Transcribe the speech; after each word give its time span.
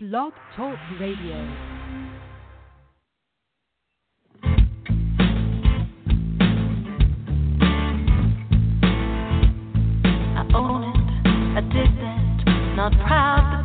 Blog 0.00 0.32
Talk 0.54 0.78
Radio. 1.00 1.34
Not 12.76 12.92
proud, 12.92 13.57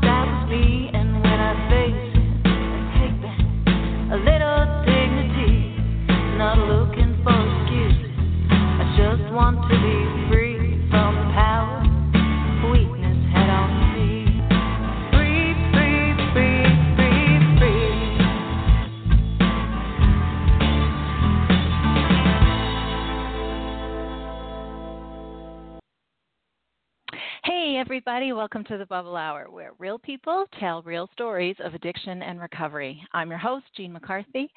everybody, 28.13 28.31
welcome 28.31 28.63
to 28.63 28.77
the 28.77 28.85
Bubble 28.85 29.15
Hour, 29.15 29.47
where 29.49 29.71
real 29.79 29.97
people 29.97 30.45
tell 30.59 30.83
real 30.83 31.09
stories 31.13 31.55
of 31.63 31.73
addiction 31.73 32.21
and 32.21 32.39
recovery. 32.39 33.01
I'm 33.11 33.31
your 33.31 33.39
host, 33.39 33.65
Jean 33.75 33.91
McCarthy. 33.91 34.51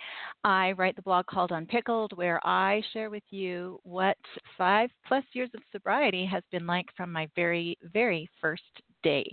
I 0.45 0.73
write 0.73 0.95
the 0.95 1.01
blog 1.01 1.25
called 1.25 1.53
Unpickled, 1.53 2.13
where 2.19 2.39
I 2.47 2.83
share 2.93 3.09
with 3.09 3.23
you 3.31 3.81
what 3.83 4.19
five 4.59 4.91
plus 5.09 5.25
years 5.33 5.49
of 5.55 5.63
sobriety 5.73 6.27
has 6.27 6.43
been 6.53 6.67
like 6.67 6.85
from 6.99 7.11
my 7.11 7.31
very, 7.35 7.79
very 7.95 8.29
first 8.43 8.63
day. 9.03 9.25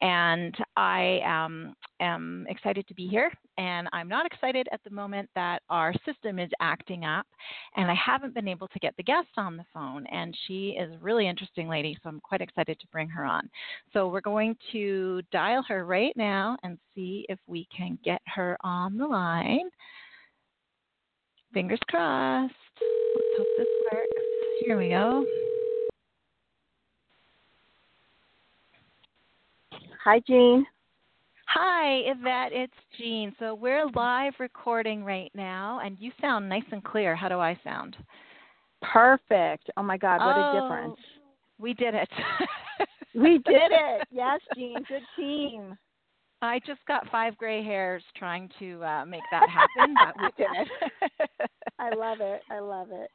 And 0.00 0.56
I 0.76 1.20
um, 1.26 1.74
am 2.00 2.46
excited 2.48 2.86
to 2.86 2.94
be 2.94 3.08
here, 3.08 3.32
and 3.56 3.88
I'm 3.92 4.08
not 4.08 4.26
excited 4.26 4.68
at 4.70 4.80
the 4.84 4.90
moment 4.90 5.28
that 5.34 5.62
our 5.70 5.92
system 6.06 6.38
is 6.38 6.50
acting 6.60 7.04
up, 7.04 7.26
and 7.74 7.90
I 7.90 7.94
haven't 7.94 8.32
been 8.32 8.46
able 8.46 8.68
to 8.68 8.78
get 8.78 8.96
the 8.96 9.02
guest 9.02 9.28
on 9.36 9.56
the 9.56 9.64
phone. 9.74 10.06
And 10.06 10.36
she 10.46 10.76
is 10.78 10.94
a 10.94 10.98
really 10.98 11.26
interesting 11.26 11.68
lady, 11.68 11.98
so 12.00 12.08
I'm 12.08 12.20
quite 12.20 12.40
excited 12.40 12.78
to 12.78 12.86
bring 12.92 13.08
her 13.08 13.24
on. 13.24 13.50
So 13.92 14.08
we're 14.08 14.20
going 14.20 14.56
to 14.70 15.20
dial 15.32 15.64
her 15.66 15.84
right 15.84 16.16
now 16.16 16.56
and 16.62 16.78
see 16.94 17.26
if 17.28 17.40
we 17.48 17.66
can 17.76 17.98
get 18.04 18.22
her 18.26 18.56
on 18.60 18.98
the 18.98 19.06
line. 19.06 19.68
Fingers 21.52 21.80
crossed. 21.88 22.54
Let's 22.80 23.38
hope 23.38 23.46
this 23.56 23.66
works. 23.92 24.06
Here 24.64 24.78
we 24.78 24.90
go. 24.90 25.24
Hi, 30.10 30.22
Jean. 30.26 30.64
Hi, 31.48 31.96
Yvette. 32.06 32.50
It's 32.54 32.72
Jean. 32.96 33.34
So 33.38 33.54
we're 33.54 33.84
live 33.94 34.32
recording 34.38 35.04
right 35.04 35.30
now, 35.34 35.80
and 35.84 35.98
you 36.00 36.12
sound 36.18 36.48
nice 36.48 36.62
and 36.72 36.82
clear. 36.82 37.14
How 37.14 37.28
do 37.28 37.40
I 37.40 37.60
sound? 37.62 37.94
Perfect. 38.80 39.68
Oh 39.76 39.82
my 39.82 39.98
God, 39.98 40.24
what 40.24 40.34
Oh. 40.34 40.48
a 40.48 40.62
difference. 40.62 40.98
We 41.58 41.74
did 41.74 41.94
it. 41.94 42.08
We 43.14 43.36
did 43.36 43.70
it. 43.70 44.08
Yes, 44.10 44.40
Jean. 44.54 44.82
Good 44.88 45.02
team. 45.14 45.76
I 46.40 46.58
just 46.60 46.80
got 46.86 47.06
five 47.10 47.36
gray 47.36 47.62
hairs 47.62 48.02
trying 48.16 48.48
to 48.60 48.82
uh, 48.82 49.04
make 49.04 49.24
that 49.30 49.46
happen, 49.50 49.94
but 49.94 50.16
we 50.22 50.30
did 50.38 50.48
it. 50.56 51.30
I 51.78 51.90
love 51.90 52.22
it. 52.22 52.40
I 52.50 52.60
love 52.60 52.88
it. 52.92 53.10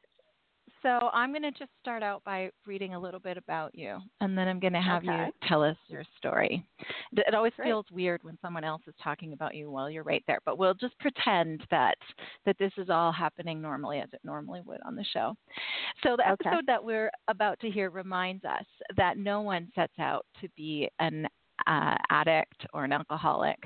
So 0.84 1.10
I'm 1.14 1.32
going 1.32 1.42
to 1.44 1.52
just 1.52 1.72
start 1.82 2.04
out 2.04 2.24
by 2.24 2.52
reading 2.68 2.94
a 2.94 3.00
little 3.00 3.20
bit 3.20 3.38
about 3.38 3.74
you, 3.74 3.98
and 4.22 4.38
then 4.38 4.48
I'm 4.48 4.60
going 4.60 4.74
to 4.74 4.82
have 4.82 5.04
Okay. 5.04 5.26
you 5.26 5.32
tell 5.48 5.64
us 5.64 5.78
your 5.88 6.04
story. 6.18 6.64
It 7.14 7.34
always 7.34 7.54
Great. 7.56 7.68
feels 7.68 7.86
weird 7.92 8.24
when 8.24 8.38
someone 8.42 8.64
else 8.64 8.82
is 8.88 8.94
talking 9.04 9.34
about 9.34 9.56
you 9.56 9.72
while 9.72 9.90
you're 9.90 10.04
right 10.04 10.24
there, 10.28 10.40
but 10.46 10.58
we'll 10.58 10.74
just 10.76 10.98
pretend 11.00 11.64
that 11.72 11.96
that 12.46 12.58
this 12.60 12.72
is 12.78 12.90
all 12.90 13.12
happening 13.12 13.62
normally 13.62 14.00
as 14.00 14.10
it 14.14 14.22
normally 14.24 14.62
would 14.66 14.82
on 14.86 14.96
the 14.96 15.06
show. 15.12 15.36
So 16.04 16.16
the 16.18 16.30
Okay. 16.30 16.50
episode 16.50 16.66
that 16.68 16.84
we're 16.84 17.12
about 17.28 17.60
to 17.62 17.70
hear 17.72 17.90
reminds 17.90 18.44
us 18.46 18.66
that 18.98 19.18
no 19.18 19.42
one 19.42 19.70
sets 19.76 19.98
out 20.00 20.26
to 20.42 20.50
be 20.56 20.90
an 21.00 21.28
uh, 21.68 21.96
addict 22.10 22.66
or 22.74 22.84
an 22.84 22.92
alcoholic. 22.92 23.58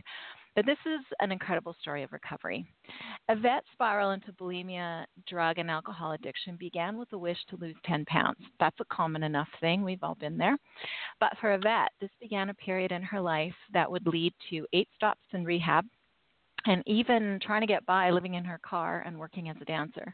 But 0.58 0.66
this 0.66 0.80
is 0.88 1.06
an 1.20 1.32
incredible 1.32 1.76
story 1.80 2.02
of 2.02 2.12
recovery. 2.12 2.66
Yvette's 3.30 3.68
spiral 3.74 4.10
into 4.10 4.34
bulimia, 4.34 5.06
drug, 5.28 5.60
and 5.60 5.70
alcohol 5.70 6.14
addiction 6.14 6.56
began 6.56 6.98
with 6.98 7.14
a 7.14 7.18
wish 7.18 7.38
to 7.50 7.58
lose 7.58 7.76
10 7.86 8.06
pounds. 8.06 8.40
That's 8.60 8.80
a 8.80 8.86
common 8.86 9.22
enough 9.22 9.50
thing. 9.62 9.84
We've 9.84 10.02
all 10.02 10.16
been 10.16 10.36
there. 10.36 10.58
But 11.20 11.34
for 11.40 11.54
Yvette, 11.54 11.92
this 12.02 12.10
began 12.20 12.50
a 12.50 12.56
period 12.56 12.92
in 12.92 13.04
her 13.04 13.22
life 13.22 13.54
that 13.72 13.92
would 13.92 14.08
lead 14.08 14.34
to 14.50 14.66
eight 14.74 14.90
stops 14.96 15.22
in 15.32 15.46
rehab 15.46 15.86
and 16.68 16.84
even 16.86 17.40
trying 17.42 17.62
to 17.62 17.68
get 17.68 17.86
by 17.86 18.10
living 18.10 18.34
in 18.34 18.44
her 18.44 18.60
car 18.60 19.04
and 19.06 19.18
working 19.18 19.50
as 19.50 19.56
a 19.62 19.66
dancer. 19.66 20.14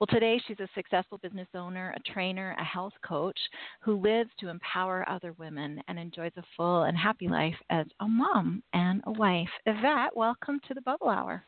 Well, 0.00 0.06
today 0.08 0.40
she's 0.46 0.60
a 0.60 0.68
successful 0.74 1.18
business 1.18 1.48
owner, 1.54 1.94
a 1.94 2.12
trainer, 2.12 2.56
a 2.58 2.64
health 2.64 2.94
coach 3.06 3.38
who 3.80 4.00
lives 4.00 4.30
to 4.40 4.48
empower 4.48 5.08
other 5.08 5.34
women 5.38 5.82
and 5.88 5.98
enjoys 5.98 6.32
a 6.36 6.42
full 6.56 6.84
and 6.84 6.96
happy 6.96 7.28
life 7.28 7.54
as 7.70 7.86
a 8.00 8.08
mom 8.08 8.62
and 8.72 9.02
a 9.06 9.12
wife. 9.12 9.48
Yvette, 9.66 10.16
welcome 10.16 10.60
to 10.66 10.74
the 10.74 10.80
Bubble 10.80 11.08
Hour. 11.08 11.44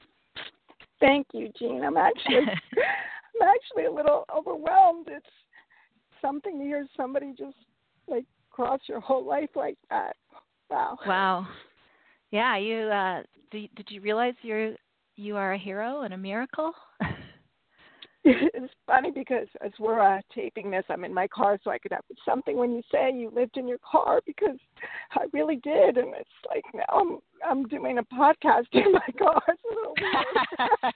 Thank 1.00 1.28
you, 1.32 1.50
Jean. 1.58 1.82
I'm 1.82 1.96
actually 1.96 2.36
I'm 2.38 3.48
actually 3.48 3.86
a 3.86 3.92
little 3.92 4.24
overwhelmed. 4.34 5.08
It's 5.08 5.26
something 6.20 6.58
to 6.58 6.64
hear 6.64 6.86
somebody 6.96 7.34
just 7.36 7.56
like 8.08 8.24
cross 8.50 8.80
your 8.88 9.00
whole 9.00 9.24
life 9.24 9.50
like 9.56 9.78
that. 9.90 10.16
Wow. 10.70 10.98
Wow. 11.06 11.46
Yeah, 12.30 12.56
you 12.56 12.76
uh 12.88 13.22
did, 13.54 13.74
did 13.76 13.86
you 13.90 14.00
realize 14.00 14.34
you're 14.42 14.74
you 15.16 15.36
are 15.36 15.52
a 15.52 15.58
hero 15.58 16.02
and 16.02 16.12
a 16.12 16.18
miracle? 16.18 16.72
it's 18.24 18.72
funny 18.86 19.10
because 19.14 19.46
as 19.64 19.70
we're 19.78 20.00
uh, 20.00 20.20
taping 20.34 20.70
this, 20.70 20.84
I'm 20.88 21.04
in 21.04 21.14
my 21.14 21.28
car, 21.28 21.58
so 21.62 21.70
I 21.70 21.78
could 21.78 21.92
have 21.92 22.02
something 22.26 22.56
when 22.56 22.72
you 22.72 22.82
say 22.90 23.12
you 23.12 23.30
lived 23.34 23.56
in 23.56 23.68
your 23.68 23.78
car 23.88 24.20
because 24.26 24.56
I 25.12 25.26
really 25.32 25.56
did, 25.56 25.98
and 25.98 26.14
it's 26.18 26.28
like 26.48 26.64
now 26.74 26.84
I'm 26.92 27.18
I'm 27.48 27.68
doing 27.68 27.98
a 27.98 28.02
podcast 28.04 28.66
in 28.72 28.92
my 28.92 29.08
car. 29.18 29.42
It's 29.48 29.62
a 29.70 29.74
little 29.74 29.94
weird. 30.00 30.94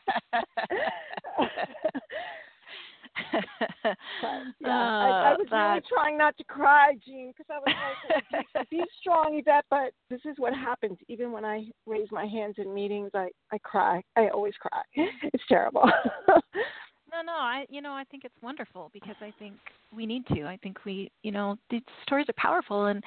but 4.23 4.43
yeah, 4.61 4.71
I, 4.71 5.31
I 5.31 5.35
Oh, 5.35 5.37
was 5.39 5.49
really 5.51 5.83
trying 5.89 6.19
not 6.19 6.37
to 6.39 6.45
cry, 6.45 6.95
Jean, 7.05 7.33
because 7.37 7.47
I 7.51 7.59
was 7.59 7.75
like, 8.33 8.47
"Be 8.71 8.83
strong, 9.01 9.39
Yvette." 9.39 9.65
But 9.71 9.93
this 10.11 10.21
is 10.25 10.34
what 10.39 10.55
happens. 10.55 10.99
Even 11.09 11.33
when 11.33 11.45
I 11.45 11.67
raise 11.87 12.09
my 12.11 12.27
hands 12.27 12.56
in 12.59 12.73
meetings, 12.73 13.11
I 13.15 13.29
I 13.53 13.59
cry. 13.59 14.03
I 14.17 14.29
always 14.29 14.55
cry. 14.56 14.83
It's 15.33 15.45
terrible. 15.49 15.91
No, 17.11 17.23
no, 17.23 17.33
I 17.33 17.65
you 17.71 17.81
know, 17.81 17.93
I 17.93 18.05
think 18.11 18.25
it's 18.25 18.43
wonderful 18.43 18.91
because 18.93 19.17
I 19.21 19.33
think 19.39 19.55
we 19.95 20.05
need 20.05 20.27
to. 20.27 20.45
I 20.45 20.59
think 20.62 20.84
we, 20.84 21.11
you 21.23 21.33
know, 21.33 21.57
these 21.71 21.83
stories 22.03 22.27
are 22.28 22.34
powerful 22.37 22.87
and 22.87 23.03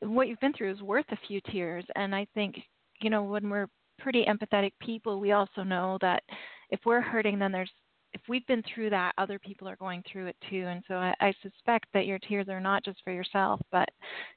what 0.00 0.28
you've 0.28 0.40
been 0.40 0.54
through 0.54 0.72
is 0.72 0.82
worth 0.82 1.04
a 1.10 1.18
few 1.28 1.40
tears 1.50 1.84
and 1.94 2.14
I 2.14 2.26
think, 2.34 2.56
you 3.00 3.10
know, 3.10 3.22
when 3.22 3.50
we're 3.50 3.68
pretty 3.98 4.24
empathetic 4.24 4.72
people, 4.80 5.20
we 5.20 5.32
also 5.32 5.62
know 5.62 5.98
that 6.00 6.22
if 6.70 6.80
we're 6.86 7.02
hurting 7.02 7.38
then 7.38 7.52
there's 7.52 7.70
if 8.14 8.20
we've 8.28 8.46
been 8.46 8.62
through 8.74 8.90
that, 8.90 9.12
other 9.18 9.38
people 9.38 9.68
are 9.68 9.76
going 9.76 10.02
through 10.10 10.26
it 10.26 10.36
too. 10.50 10.66
And 10.66 10.82
so 10.86 10.94
I, 10.94 11.14
I 11.20 11.32
suspect 11.42 11.86
that 11.94 12.06
your 12.06 12.18
tears 12.18 12.48
are 12.48 12.60
not 12.60 12.84
just 12.84 13.00
for 13.04 13.12
yourself, 13.12 13.60
but, 13.70 13.88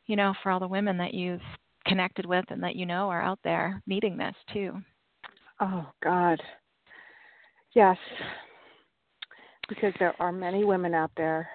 you 0.08 0.16
know, 0.16 0.34
for 0.42 0.52
all 0.52 0.60
the 0.60 0.68
women 0.68 0.98
that 0.98 1.14
you've 1.14 1.42
connected 1.86 2.26
with 2.26 2.46
and 2.50 2.64
that 2.64 2.76
you 2.76 2.86
know 2.86 3.10
are 3.10 3.22
out 3.22 3.40
there 3.44 3.82
needing 3.86 4.18
this 4.18 4.36
too. 4.52 4.74
Oh 5.60 5.86
God. 6.04 6.42
Yes. 7.74 7.98
Because 9.68 9.94
there 10.00 10.14
are 10.20 10.32
many 10.32 10.64
women 10.64 10.94
out 10.94 11.12
there 11.18 11.48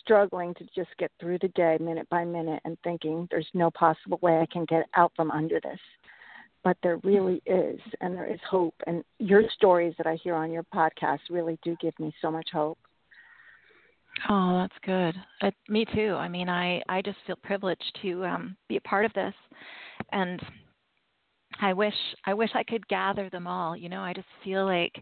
struggling 0.00 0.54
to 0.54 0.64
just 0.74 0.90
get 0.98 1.10
through 1.20 1.38
the 1.40 1.48
day 1.48 1.76
minute 1.80 2.08
by 2.08 2.24
minute 2.24 2.60
and 2.64 2.76
thinking 2.82 3.28
there's 3.30 3.48
no 3.54 3.70
possible 3.70 4.18
way 4.22 4.38
I 4.38 4.46
can 4.52 4.64
get 4.64 4.86
out 4.94 5.12
from 5.14 5.30
under 5.30 5.60
this. 5.60 5.78
But 6.64 6.78
there 6.82 6.96
really 7.04 7.42
is 7.46 7.78
and 8.00 8.16
there 8.16 8.26
is 8.26 8.40
hope 8.48 8.74
and 8.86 9.04
your 9.18 9.42
stories 9.54 9.94
that 9.98 10.06
I 10.06 10.16
hear 10.22 10.34
on 10.34 10.50
your 10.50 10.64
podcast 10.74 11.18
really 11.30 11.58
do 11.62 11.76
give 11.80 11.98
me 12.00 12.12
so 12.22 12.30
much 12.30 12.48
hope. 12.52 12.78
Oh, 14.28 14.58
that's 14.58 14.84
good. 14.84 15.14
Uh, 15.42 15.50
me 15.68 15.84
too. 15.94 16.14
I 16.14 16.28
mean, 16.28 16.48
I 16.48 16.82
I 16.88 17.02
just 17.02 17.18
feel 17.26 17.36
privileged 17.36 17.98
to 18.02 18.24
um, 18.24 18.56
be 18.68 18.76
a 18.76 18.80
part 18.82 19.04
of 19.04 19.12
this, 19.12 19.34
and 20.12 20.40
I 21.60 21.72
wish 21.72 21.94
I 22.24 22.34
wish 22.34 22.50
I 22.54 22.62
could 22.62 22.86
gather 22.88 23.28
them 23.30 23.46
all. 23.46 23.76
You 23.76 23.88
know, 23.88 24.00
I 24.00 24.12
just 24.12 24.28
feel 24.42 24.64
like 24.64 24.92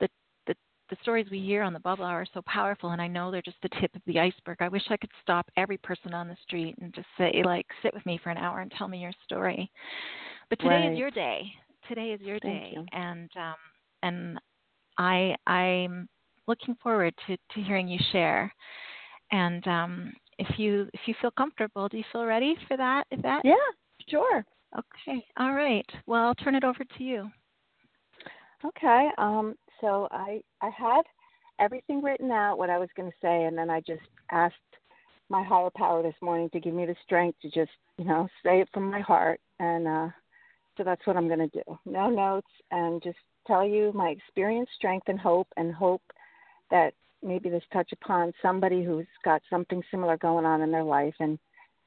the 0.00 0.08
the 0.46 0.54
the 0.90 0.96
stories 1.02 1.26
we 1.30 1.40
hear 1.40 1.62
on 1.62 1.72
the 1.72 1.80
bubble 1.80 2.04
are 2.04 2.26
so 2.32 2.42
powerful, 2.46 2.90
and 2.90 3.02
I 3.02 3.08
know 3.08 3.30
they're 3.30 3.42
just 3.42 3.60
the 3.62 3.80
tip 3.80 3.94
of 3.94 4.02
the 4.06 4.20
iceberg. 4.20 4.58
I 4.60 4.68
wish 4.68 4.84
I 4.88 4.96
could 4.96 5.10
stop 5.22 5.50
every 5.56 5.78
person 5.78 6.14
on 6.14 6.28
the 6.28 6.36
street 6.42 6.76
and 6.80 6.94
just 6.94 7.08
say, 7.18 7.42
like, 7.44 7.66
sit 7.82 7.94
with 7.94 8.06
me 8.06 8.20
for 8.22 8.30
an 8.30 8.38
hour 8.38 8.60
and 8.60 8.72
tell 8.72 8.88
me 8.88 8.98
your 8.98 9.12
story. 9.24 9.70
But 10.50 10.58
today 10.60 10.86
Right. 10.86 10.92
is 10.92 10.98
your 10.98 11.10
day. 11.10 11.52
Today 11.88 12.12
is 12.12 12.20
your 12.20 12.38
Thank 12.40 12.62
day, 12.62 12.76
you. 12.76 12.86
and 12.92 13.30
um, 13.36 13.54
and 14.02 14.38
I 14.98 15.34
I'm 15.46 16.08
looking 16.46 16.76
forward 16.82 17.14
to, 17.26 17.36
to 17.36 17.60
hearing 17.62 17.88
you 17.88 17.98
share. 18.12 18.52
And 19.32 19.66
um, 19.66 20.12
if 20.38 20.58
you 20.58 20.88
if 20.92 21.00
you 21.06 21.14
feel 21.20 21.30
comfortable, 21.32 21.88
do 21.88 21.96
you 21.98 22.04
feel 22.12 22.24
ready 22.24 22.56
for 22.68 22.76
that? 22.76 23.04
Is 23.10 23.20
that 23.22 23.44
Yeah, 23.44 23.54
sure. 24.08 24.44
Okay. 24.76 25.24
All 25.38 25.54
right. 25.54 25.86
Well, 26.06 26.24
I'll 26.24 26.34
turn 26.34 26.54
it 26.54 26.64
over 26.64 26.84
to 26.84 27.04
you. 27.04 27.30
Okay. 28.64 29.10
Um, 29.18 29.54
so 29.80 30.08
I 30.10 30.40
I 30.62 30.70
had 30.70 31.02
everything 31.58 32.02
written 32.02 32.30
out 32.30 32.58
what 32.58 32.70
I 32.70 32.78
was 32.78 32.88
going 32.96 33.10
to 33.10 33.16
say, 33.20 33.44
and 33.44 33.56
then 33.56 33.70
I 33.70 33.80
just 33.80 34.02
asked 34.30 34.54
my 35.28 35.42
higher 35.42 35.70
power 35.76 36.02
this 36.02 36.14
morning 36.20 36.50
to 36.50 36.60
give 36.60 36.74
me 36.74 36.86
the 36.86 36.96
strength 37.04 37.38
to 37.42 37.50
just 37.50 37.70
you 37.98 38.04
know 38.04 38.28
say 38.44 38.60
it 38.60 38.68
from 38.72 38.90
my 38.90 39.00
heart, 39.00 39.40
and 39.58 39.86
uh, 39.86 40.08
so 40.76 40.84
that's 40.84 41.06
what 41.06 41.16
I'm 41.16 41.28
going 41.28 41.48
to 41.50 41.62
do. 41.64 41.78
No 41.84 42.10
notes, 42.10 42.50
and 42.70 43.02
just 43.02 43.18
tell 43.46 43.66
you 43.66 43.92
my 43.94 44.08
experience, 44.08 44.68
strength, 44.76 45.08
and 45.08 45.18
hope, 45.18 45.48
and 45.56 45.74
hope 45.74 46.02
that 46.70 46.92
maybe 47.22 47.48
this 47.48 47.62
touch 47.72 47.90
upon 47.92 48.32
somebody 48.42 48.84
who's 48.84 49.06
got 49.24 49.42
something 49.48 49.82
similar 49.90 50.16
going 50.16 50.44
on 50.44 50.60
in 50.60 50.70
their 50.70 50.84
life 50.84 51.14
and 51.20 51.38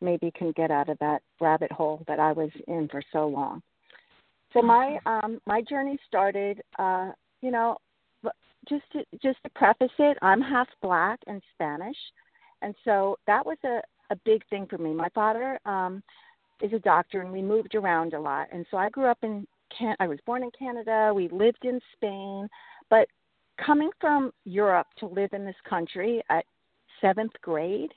maybe 0.01 0.31
can 0.31 0.51
get 0.56 0.72
out 0.72 0.89
of 0.89 0.98
that 1.00 1.22
rabbit 1.39 1.72
hole 1.72 2.04
that 2.07 2.19
I 2.19 2.31
was 2.31 2.50
in 2.68 2.88
for 2.89 3.01
so 3.12 3.28
long. 3.28 3.62
So 4.54 4.62
my 4.62 4.98
um 5.06 5.40
my 5.45 5.62
journey 5.62 6.00
started 6.07 6.62
uh 6.80 7.12
you 7.42 7.51
know 7.51 7.78
just 8.69 8.83
to 8.94 9.04
just 9.22 9.38
to 9.44 9.50
preface 9.56 9.90
it, 10.00 10.18
I'm 10.22 10.42
half 10.42 10.68
black 10.81 11.19
and 11.28 11.42
Spanish. 11.54 11.98
And 12.62 12.74
so 12.83 13.18
that 13.28 13.45
was 13.45 13.57
a 13.63 13.81
a 14.10 14.16
big 14.25 14.42
thing 14.50 14.68
for 14.69 14.78
me. 14.78 14.94
My 14.94 15.10
father 15.10 15.60
um 15.66 16.01
is 16.62 16.74
a 16.74 16.80
doctor 16.80 17.21
and 17.21 17.31
we 17.31 17.42
moved 17.42 17.75
around 17.75 18.13
a 18.13 18.19
lot. 18.19 18.48
And 18.51 18.65
so 18.71 18.77
I 18.77 18.89
grew 18.89 19.06
up 19.06 19.19
in 19.21 19.48
Can 19.77 19.95
I 20.00 20.07
was 20.07 20.19
born 20.25 20.44
in 20.44 20.51
Canada, 20.57 21.12
we 21.13 21.27
lived 21.30 21.63
in 21.63 21.80
Spain, 21.94 22.48
but 22.89 23.07
coming 23.63 23.89
from 24.00 24.31
Europe 24.45 24.88
to 25.00 25.07
live 25.07 25.33
in 25.33 25.45
this 25.45 25.56
country 25.68 26.21
at 26.30 26.45
7th 27.04 27.33
grade 27.42 27.92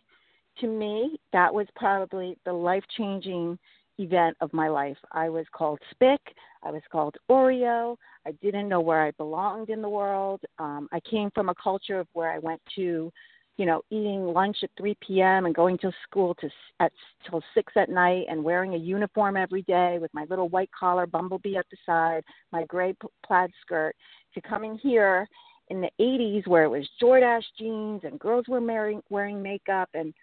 to 0.60 0.66
me, 0.66 1.18
that 1.32 1.52
was 1.52 1.66
probably 1.74 2.36
the 2.44 2.52
life 2.52 2.84
changing 2.96 3.58
event 3.98 4.36
of 4.40 4.52
my 4.52 4.68
life. 4.68 4.96
I 5.12 5.28
was 5.28 5.46
called 5.52 5.78
Spick. 5.90 6.20
I 6.62 6.70
was 6.70 6.82
called 6.90 7.16
Oreo. 7.30 7.96
I 8.26 8.32
didn't 8.42 8.68
know 8.68 8.80
where 8.80 9.02
I 9.02 9.10
belonged 9.12 9.70
in 9.70 9.82
the 9.82 9.88
world. 9.88 10.40
Um, 10.58 10.88
I 10.92 11.00
came 11.00 11.30
from 11.34 11.48
a 11.48 11.54
culture 11.62 12.00
of 12.00 12.08
where 12.12 12.30
I 12.30 12.38
went 12.38 12.60
to, 12.76 13.12
you 13.60 13.66
know, 13.66 13.82
eating 13.90 14.24
lunch 14.24 14.56
at 14.62 14.70
3 14.78 14.96
p.m. 15.06 15.44
and 15.44 15.54
going 15.54 15.76
to 15.76 15.92
school 16.08 16.34
to 16.36 16.48
at 16.80 16.90
till 17.28 17.42
six 17.52 17.70
at 17.76 17.90
night 17.90 18.24
and 18.30 18.42
wearing 18.42 18.72
a 18.72 18.78
uniform 18.78 19.36
every 19.36 19.60
day 19.62 19.98
with 20.00 20.10
my 20.14 20.24
little 20.30 20.48
white 20.48 20.70
collar 20.72 21.06
bumblebee 21.06 21.58
at 21.58 21.66
the 21.70 21.76
side, 21.84 22.24
my 22.52 22.64
gray 22.64 22.94
plaid 23.22 23.50
skirt, 23.60 23.94
to 24.32 24.40
coming 24.40 24.78
here 24.82 25.28
in 25.68 25.82
the 25.82 25.90
80s 26.00 26.46
where 26.46 26.64
it 26.64 26.70
was 26.70 26.88
Jordache 27.02 27.44
jeans 27.58 28.00
and 28.04 28.18
girls 28.18 28.46
were 28.48 28.62
wearing 28.62 29.02
wearing 29.10 29.42
makeup 29.42 29.90
and 29.92 30.14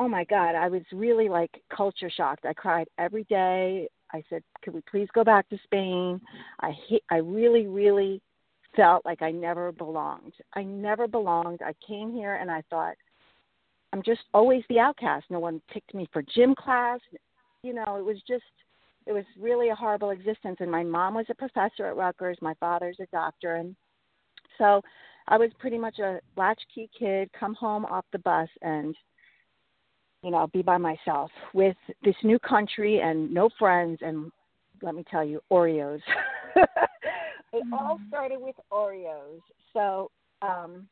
oh 0.00 0.08
my 0.08 0.24
god 0.24 0.56
i 0.56 0.66
was 0.66 0.82
really 0.92 1.28
like 1.28 1.62
culture 1.72 2.10
shocked 2.10 2.44
i 2.44 2.52
cried 2.52 2.88
every 2.98 3.22
day 3.24 3.86
i 4.12 4.20
said 4.28 4.42
could 4.64 4.74
we 4.74 4.80
please 4.90 5.06
go 5.14 5.22
back 5.22 5.48
to 5.48 5.56
spain 5.62 6.20
i 6.58 6.72
hate, 6.88 7.04
i 7.12 7.18
really 7.18 7.68
really 7.68 8.20
felt 8.76 9.04
like 9.04 9.22
i 9.22 9.30
never 9.30 9.72
belonged. 9.72 10.32
I 10.54 10.62
never 10.62 11.08
belonged. 11.08 11.60
I 11.62 11.74
came 11.86 12.12
here 12.12 12.36
and 12.36 12.50
i 12.50 12.62
thought 12.70 12.94
i'm 13.92 14.02
just 14.02 14.22
always 14.34 14.62
the 14.68 14.78
outcast. 14.78 15.26
No 15.30 15.40
one 15.40 15.60
picked 15.72 15.94
me 15.94 16.08
for 16.12 16.22
gym 16.34 16.54
class. 16.54 17.00
You 17.62 17.74
know 17.74 17.96
it 17.96 18.04
was 18.04 18.18
just 18.26 18.44
it 19.06 19.12
was 19.12 19.24
really 19.38 19.70
a 19.70 19.74
horrible 19.74 20.10
existence. 20.10 20.58
And 20.60 20.70
my 20.70 20.84
mom 20.84 21.14
was 21.14 21.26
a 21.30 21.34
professor 21.34 21.86
at 21.86 21.96
Rutgers. 21.96 22.38
My 22.40 22.54
father's 22.60 22.98
a 23.00 23.06
doctor. 23.06 23.56
And 23.56 23.74
so 24.58 24.82
I 25.26 25.36
was 25.36 25.50
pretty 25.58 25.78
much 25.78 25.98
a 25.98 26.20
latchkey 26.36 26.90
kid, 26.96 27.30
come 27.38 27.54
home 27.54 27.84
off 27.86 28.04
the 28.12 28.18
bus 28.18 28.48
and 28.62 28.94
you 30.22 30.30
know, 30.30 30.46
be 30.52 30.60
by 30.60 30.76
myself 30.76 31.30
with 31.54 31.76
this 32.04 32.14
new 32.22 32.38
country 32.38 33.00
and 33.00 33.32
no 33.32 33.48
friends 33.58 33.98
and 34.02 34.30
let 34.82 34.94
me 34.94 35.02
tell 35.10 35.24
you, 35.24 35.40
Oreos. 35.50 36.00
it 37.52 37.64
mm-hmm. 37.64 37.74
all 37.74 38.00
started 38.08 38.40
with 38.40 38.56
Oreos. 38.72 39.40
So, 39.72 40.10
um 40.42 40.88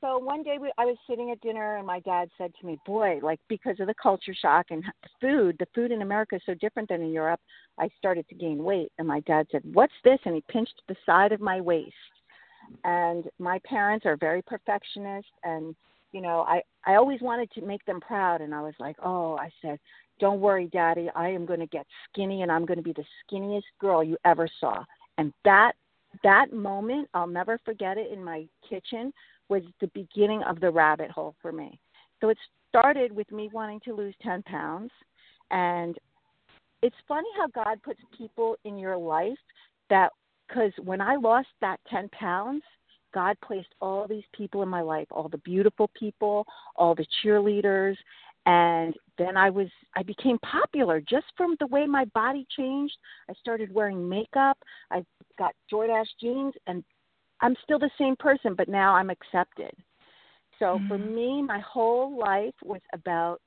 so 0.00 0.16
one 0.16 0.42
day 0.42 0.56
we, 0.58 0.72
I 0.78 0.86
was 0.86 0.96
sitting 1.06 1.30
at 1.30 1.42
dinner 1.42 1.76
and 1.76 1.86
my 1.86 2.00
dad 2.00 2.30
said 2.38 2.52
to 2.58 2.66
me, 2.66 2.78
"Boy, 2.86 3.20
like 3.22 3.38
because 3.48 3.78
of 3.80 3.86
the 3.86 3.94
culture 4.02 4.34
shock 4.34 4.66
and 4.70 4.82
food, 5.20 5.56
the 5.58 5.66
food 5.74 5.92
in 5.92 6.00
America 6.00 6.36
is 6.36 6.42
so 6.46 6.54
different 6.54 6.88
than 6.88 7.02
in 7.02 7.12
Europe, 7.12 7.40
I 7.78 7.90
started 7.98 8.26
to 8.28 8.34
gain 8.34 8.64
weight." 8.64 8.92
And 8.98 9.06
my 9.06 9.20
dad 9.20 9.46
said, 9.52 9.62
"What's 9.74 9.92
this?" 10.02 10.18
and 10.24 10.34
he 10.34 10.42
pinched 10.48 10.80
the 10.88 10.96
side 11.04 11.32
of 11.32 11.40
my 11.40 11.60
waist. 11.60 11.94
And 12.84 13.28
my 13.38 13.58
parents 13.64 14.06
are 14.06 14.16
very 14.16 14.42
perfectionist 14.42 15.28
and 15.44 15.74
you 16.12 16.20
know, 16.20 16.44
I 16.48 16.62
I 16.86 16.96
always 16.96 17.20
wanted 17.20 17.50
to 17.52 17.60
make 17.60 17.84
them 17.84 18.00
proud, 18.00 18.40
and 18.40 18.54
I 18.54 18.62
was 18.62 18.74
like, 18.80 18.96
oh, 19.02 19.36
I 19.36 19.50
said, 19.62 19.78
don't 20.18 20.40
worry, 20.40 20.68
Daddy, 20.72 21.08
I 21.14 21.28
am 21.28 21.46
going 21.46 21.60
to 21.60 21.66
get 21.66 21.86
skinny, 22.08 22.42
and 22.42 22.50
I'm 22.50 22.66
going 22.66 22.78
to 22.78 22.82
be 22.82 22.92
the 22.92 23.04
skinniest 23.24 23.62
girl 23.80 24.02
you 24.02 24.16
ever 24.24 24.48
saw. 24.60 24.84
And 25.20 25.34
that 25.44 25.72
that 26.24 26.50
moment, 26.50 27.08
I'll 27.12 27.26
never 27.26 27.58
forget 27.64 27.98
it. 27.98 28.10
In 28.10 28.24
my 28.24 28.46
kitchen 28.68 29.12
was 29.50 29.62
the 29.80 29.88
beginning 29.88 30.42
of 30.44 30.60
the 30.60 30.70
rabbit 30.70 31.10
hole 31.10 31.34
for 31.42 31.52
me. 31.52 31.78
So 32.20 32.30
it 32.30 32.38
started 32.70 33.12
with 33.12 33.30
me 33.30 33.50
wanting 33.52 33.80
to 33.84 33.92
lose 33.94 34.14
ten 34.22 34.42
pounds, 34.44 34.90
and 35.50 35.98
it's 36.80 36.96
funny 37.06 37.28
how 37.36 37.48
God 37.48 37.82
puts 37.82 38.00
people 38.16 38.56
in 38.64 38.78
your 38.78 38.96
life 38.96 39.36
that 39.90 40.10
because 40.48 40.72
when 40.82 41.02
I 41.02 41.16
lost 41.16 41.48
that 41.60 41.78
10 41.90 42.08
pounds, 42.08 42.62
God 43.12 43.36
placed 43.44 43.68
all 43.80 44.08
these 44.08 44.24
people 44.34 44.62
in 44.62 44.68
my 44.68 44.80
life, 44.80 45.06
all 45.10 45.28
the 45.28 45.38
beautiful 45.38 45.90
people, 45.98 46.46
all 46.76 46.94
the 46.94 47.06
cheerleaders, 47.22 47.96
and 48.50 48.94
then 49.16 49.36
I 49.36 49.48
was 49.48 49.68
I 49.94 50.02
became 50.02 50.38
popular 50.38 51.00
just 51.00 51.26
from 51.36 51.56
the 51.60 51.66
way 51.68 51.86
my 51.86 52.04
body 52.06 52.46
changed. 52.56 52.96
I 53.28 53.34
started 53.34 53.72
wearing 53.72 54.08
makeup. 54.08 54.58
I 54.90 55.04
got 55.38 55.52
Jordache 55.72 56.06
jeans 56.20 56.54
and 56.66 56.82
I'm 57.40 57.54
still 57.62 57.78
the 57.78 57.90
same 57.96 58.16
person, 58.16 58.54
but 58.54 58.68
now 58.68 58.94
I'm 58.94 59.10
accepted. 59.10 59.72
So 60.58 60.64
mm-hmm. 60.64 60.88
for 60.88 60.98
me, 60.98 61.42
my 61.42 61.60
whole 61.60 62.18
life 62.18 62.54
was 62.64 62.80
about 62.92 63.40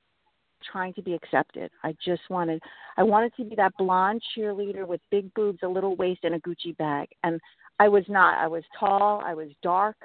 trying 0.72 0.94
to 0.94 1.02
be 1.02 1.12
accepted. 1.12 1.70
I 1.82 1.94
just 2.04 2.22
wanted 2.30 2.62
I 2.96 3.02
wanted 3.02 3.32
to 3.36 3.44
be 3.44 3.54
that 3.56 3.72
blonde 3.76 4.22
cheerleader 4.36 4.86
with 4.86 5.00
big 5.10 5.32
boobs, 5.34 5.58
a 5.62 5.68
little 5.68 5.96
waist 5.96 6.20
and 6.22 6.34
a 6.34 6.40
Gucci 6.40 6.76
bag. 6.78 7.08
And 7.24 7.40
I 7.78 7.88
was 7.88 8.04
not. 8.08 8.38
I 8.38 8.46
was 8.46 8.64
tall. 8.78 9.20
I 9.24 9.34
was 9.34 9.48
dark. 9.62 9.96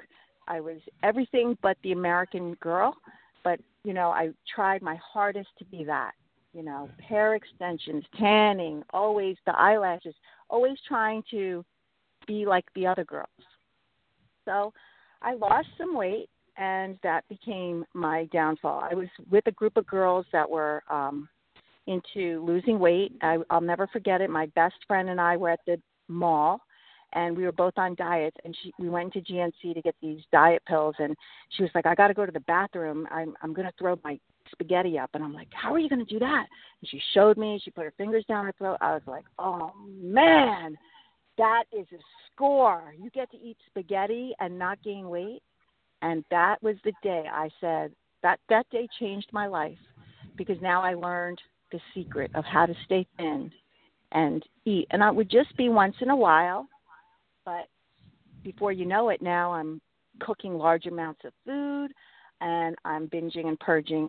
I 0.46 0.60
was 0.60 0.78
everything 1.02 1.56
but 1.62 1.78
the 1.82 1.92
American 1.92 2.54
girl. 2.54 2.94
But 3.44 3.60
you 3.84 3.94
know, 3.94 4.10
I 4.10 4.30
tried 4.54 4.82
my 4.82 4.96
hardest 4.96 5.48
to 5.58 5.64
be 5.66 5.84
that. 5.84 6.12
You 6.52 6.64
know, 6.64 6.90
hair 7.06 7.36
extensions, 7.36 8.04
tanning, 8.18 8.82
always 8.92 9.36
the 9.46 9.56
eyelashes, 9.56 10.14
always 10.48 10.76
trying 10.86 11.22
to 11.30 11.64
be 12.26 12.44
like 12.44 12.64
the 12.74 12.86
other 12.86 13.04
girls. 13.04 13.28
So 14.44 14.72
I 15.22 15.34
lost 15.34 15.68
some 15.78 15.94
weight 15.94 16.28
and 16.56 16.98
that 17.02 17.28
became 17.28 17.84
my 17.94 18.24
downfall. 18.32 18.86
I 18.90 18.94
was 18.94 19.08
with 19.30 19.46
a 19.46 19.52
group 19.52 19.76
of 19.76 19.86
girls 19.86 20.26
that 20.32 20.48
were 20.48 20.82
um 20.90 21.28
into 21.86 22.44
losing 22.44 22.78
weight. 22.78 23.12
I, 23.22 23.38
I'll 23.48 23.60
never 23.60 23.86
forget 23.86 24.20
it. 24.20 24.30
My 24.30 24.46
best 24.54 24.76
friend 24.86 25.08
and 25.08 25.20
I 25.20 25.36
were 25.36 25.50
at 25.50 25.60
the 25.66 25.80
mall 26.08 26.60
and 27.12 27.36
we 27.36 27.44
were 27.44 27.52
both 27.52 27.74
on 27.76 27.94
diets 27.96 28.36
and 28.44 28.56
she 28.62 28.72
we 28.78 28.88
went 28.88 29.12
to 29.12 29.20
GNC 29.20 29.74
to 29.74 29.82
get 29.82 29.94
these 30.00 30.20
diet 30.32 30.62
pills 30.66 30.94
and 30.98 31.16
she 31.50 31.62
was 31.62 31.70
like 31.74 31.86
I 31.86 31.94
got 31.94 32.08
to 32.08 32.14
go 32.14 32.26
to 32.26 32.32
the 32.32 32.40
bathroom. 32.40 33.06
I'm 33.10 33.34
I'm 33.42 33.52
going 33.52 33.66
to 33.66 33.74
throw 33.78 33.98
my 34.04 34.18
spaghetti 34.52 34.98
up. 34.98 35.10
And 35.14 35.24
I'm 35.24 35.34
like 35.34 35.48
how 35.52 35.72
are 35.72 35.78
you 35.78 35.88
going 35.88 36.04
to 36.04 36.12
do 36.12 36.18
that? 36.20 36.46
And 36.80 36.88
she 36.88 37.00
showed 37.14 37.36
me 37.36 37.60
she 37.64 37.70
put 37.70 37.84
her 37.84 37.94
fingers 37.96 38.24
down 38.28 38.44
her 38.44 38.54
throat. 38.58 38.78
I 38.80 38.92
was 38.92 39.02
like 39.06 39.24
oh 39.38 39.72
man 40.00 40.76
that 41.38 41.64
is 41.72 41.86
a 41.92 42.00
score. 42.32 42.94
You 43.00 43.10
get 43.10 43.30
to 43.30 43.38
eat 43.38 43.56
spaghetti 43.66 44.32
and 44.40 44.58
not 44.58 44.82
gain 44.82 45.08
weight? 45.08 45.42
And 46.02 46.24
that 46.30 46.62
was 46.62 46.76
the 46.84 46.92
day 47.02 47.24
I 47.30 47.50
said 47.60 47.92
that 48.22 48.38
that 48.48 48.68
day 48.70 48.88
changed 48.98 49.28
my 49.32 49.46
life 49.46 49.78
because 50.36 50.56
now 50.60 50.82
I 50.82 50.94
learned 50.94 51.40
the 51.72 51.80
secret 51.94 52.30
of 52.34 52.44
how 52.44 52.66
to 52.66 52.74
stay 52.84 53.06
thin 53.16 53.50
and 54.12 54.44
eat. 54.64 54.86
And 54.90 55.02
I 55.02 55.10
would 55.10 55.30
just 55.30 55.56
be 55.56 55.68
once 55.68 55.94
in 56.00 56.10
a 56.10 56.16
while 56.16 56.66
but 57.44 57.68
before 58.42 58.72
you 58.72 58.86
know 58.86 59.08
it, 59.10 59.22
now 59.22 59.52
I'm 59.52 59.80
cooking 60.20 60.54
large 60.54 60.86
amounts 60.86 61.20
of 61.24 61.32
food 61.44 61.92
and 62.40 62.76
I'm 62.84 63.08
binging 63.08 63.46
and 63.46 63.58
purging 63.60 64.08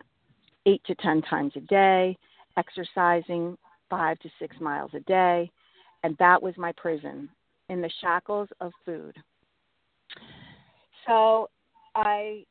eight 0.66 0.82
to 0.86 0.94
10 0.96 1.22
times 1.22 1.52
a 1.56 1.60
day, 1.60 2.16
exercising 2.56 3.56
five 3.90 4.18
to 4.20 4.28
six 4.38 4.56
miles 4.60 4.90
a 4.94 5.00
day. 5.00 5.50
And 6.02 6.16
that 6.18 6.42
was 6.42 6.54
my 6.56 6.72
prison 6.72 7.28
in 7.68 7.80
the 7.80 7.90
shackles 8.00 8.48
of 8.60 8.72
food. 8.84 9.16
So 11.06 11.48
I 11.94 12.44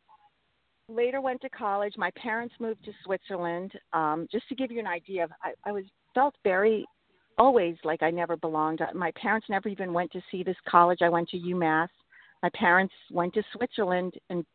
later 0.88 1.22
went 1.22 1.42
to 1.42 1.50
college. 1.50 1.94
My 1.98 2.12
parents 2.12 2.54
moved 2.60 2.84
to 2.86 2.92
Switzerland. 3.04 3.72
Um, 3.94 4.28
just 4.32 4.48
to 4.50 4.56
give 4.56 4.72
you 4.72 4.80
an 4.80 4.88
idea, 4.88 5.26
of, 5.26 5.32
I, 5.44 5.54
I 5.66 5.72
was 5.72 5.84
felt 6.14 6.36
very 6.44 6.86
always 7.38 7.76
like 7.84 8.04
I 8.04 8.12
never 8.12 8.38
belonged. 8.38 8.82
My 8.94 9.12
parents 9.12 9.48
never 9.50 9.70
even 9.70 9.94
went 9.94 10.12
to 10.12 10.22
see 10.32 10.44
this 10.44 10.58
college. 10.68 11.00
I 11.02 11.10
went 11.10 11.30
to 11.30 11.38
UMass. 11.38 11.90
My 12.44 12.50
parents 12.54 12.94
went 13.12 13.34
to 13.36 13.44
Switzerland, 13.56 14.14
and 14.30 14.46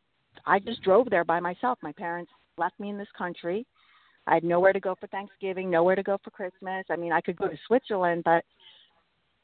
I 0.44 0.58
just 0.58 0.82
drove 0.82 1.08
there 1.08 1.24
by 1.24 1.40
myself. 1.40 1.78
My 1.82 1.92
parents 1.92 2.30
left 2.58 2.78
me 2.80 2.90
in 2.90 2.98
this 2.98 3.08
country 3.16 3.66
I 4.26 4.34
had 4.34 4.44
nowhere 4.44 4.72
to 4.72 4.80
go 4.80 4.96
for 4.98 5.06
Thanksgiving, 5.06 5.70
nowhere 5.70 5.94
to 5.94 6.02
go 6.02 6.18
for 6.22 6.30
Christmas. 6.30 6.84
I 6.90 6.96
mean, 6.96 7.12
I 7.12 7.20
could 7.20 7.36
go 7.36 7.48
to 7.48 7.56
Switzerland, 7.66 8.22
but 8.24 8.44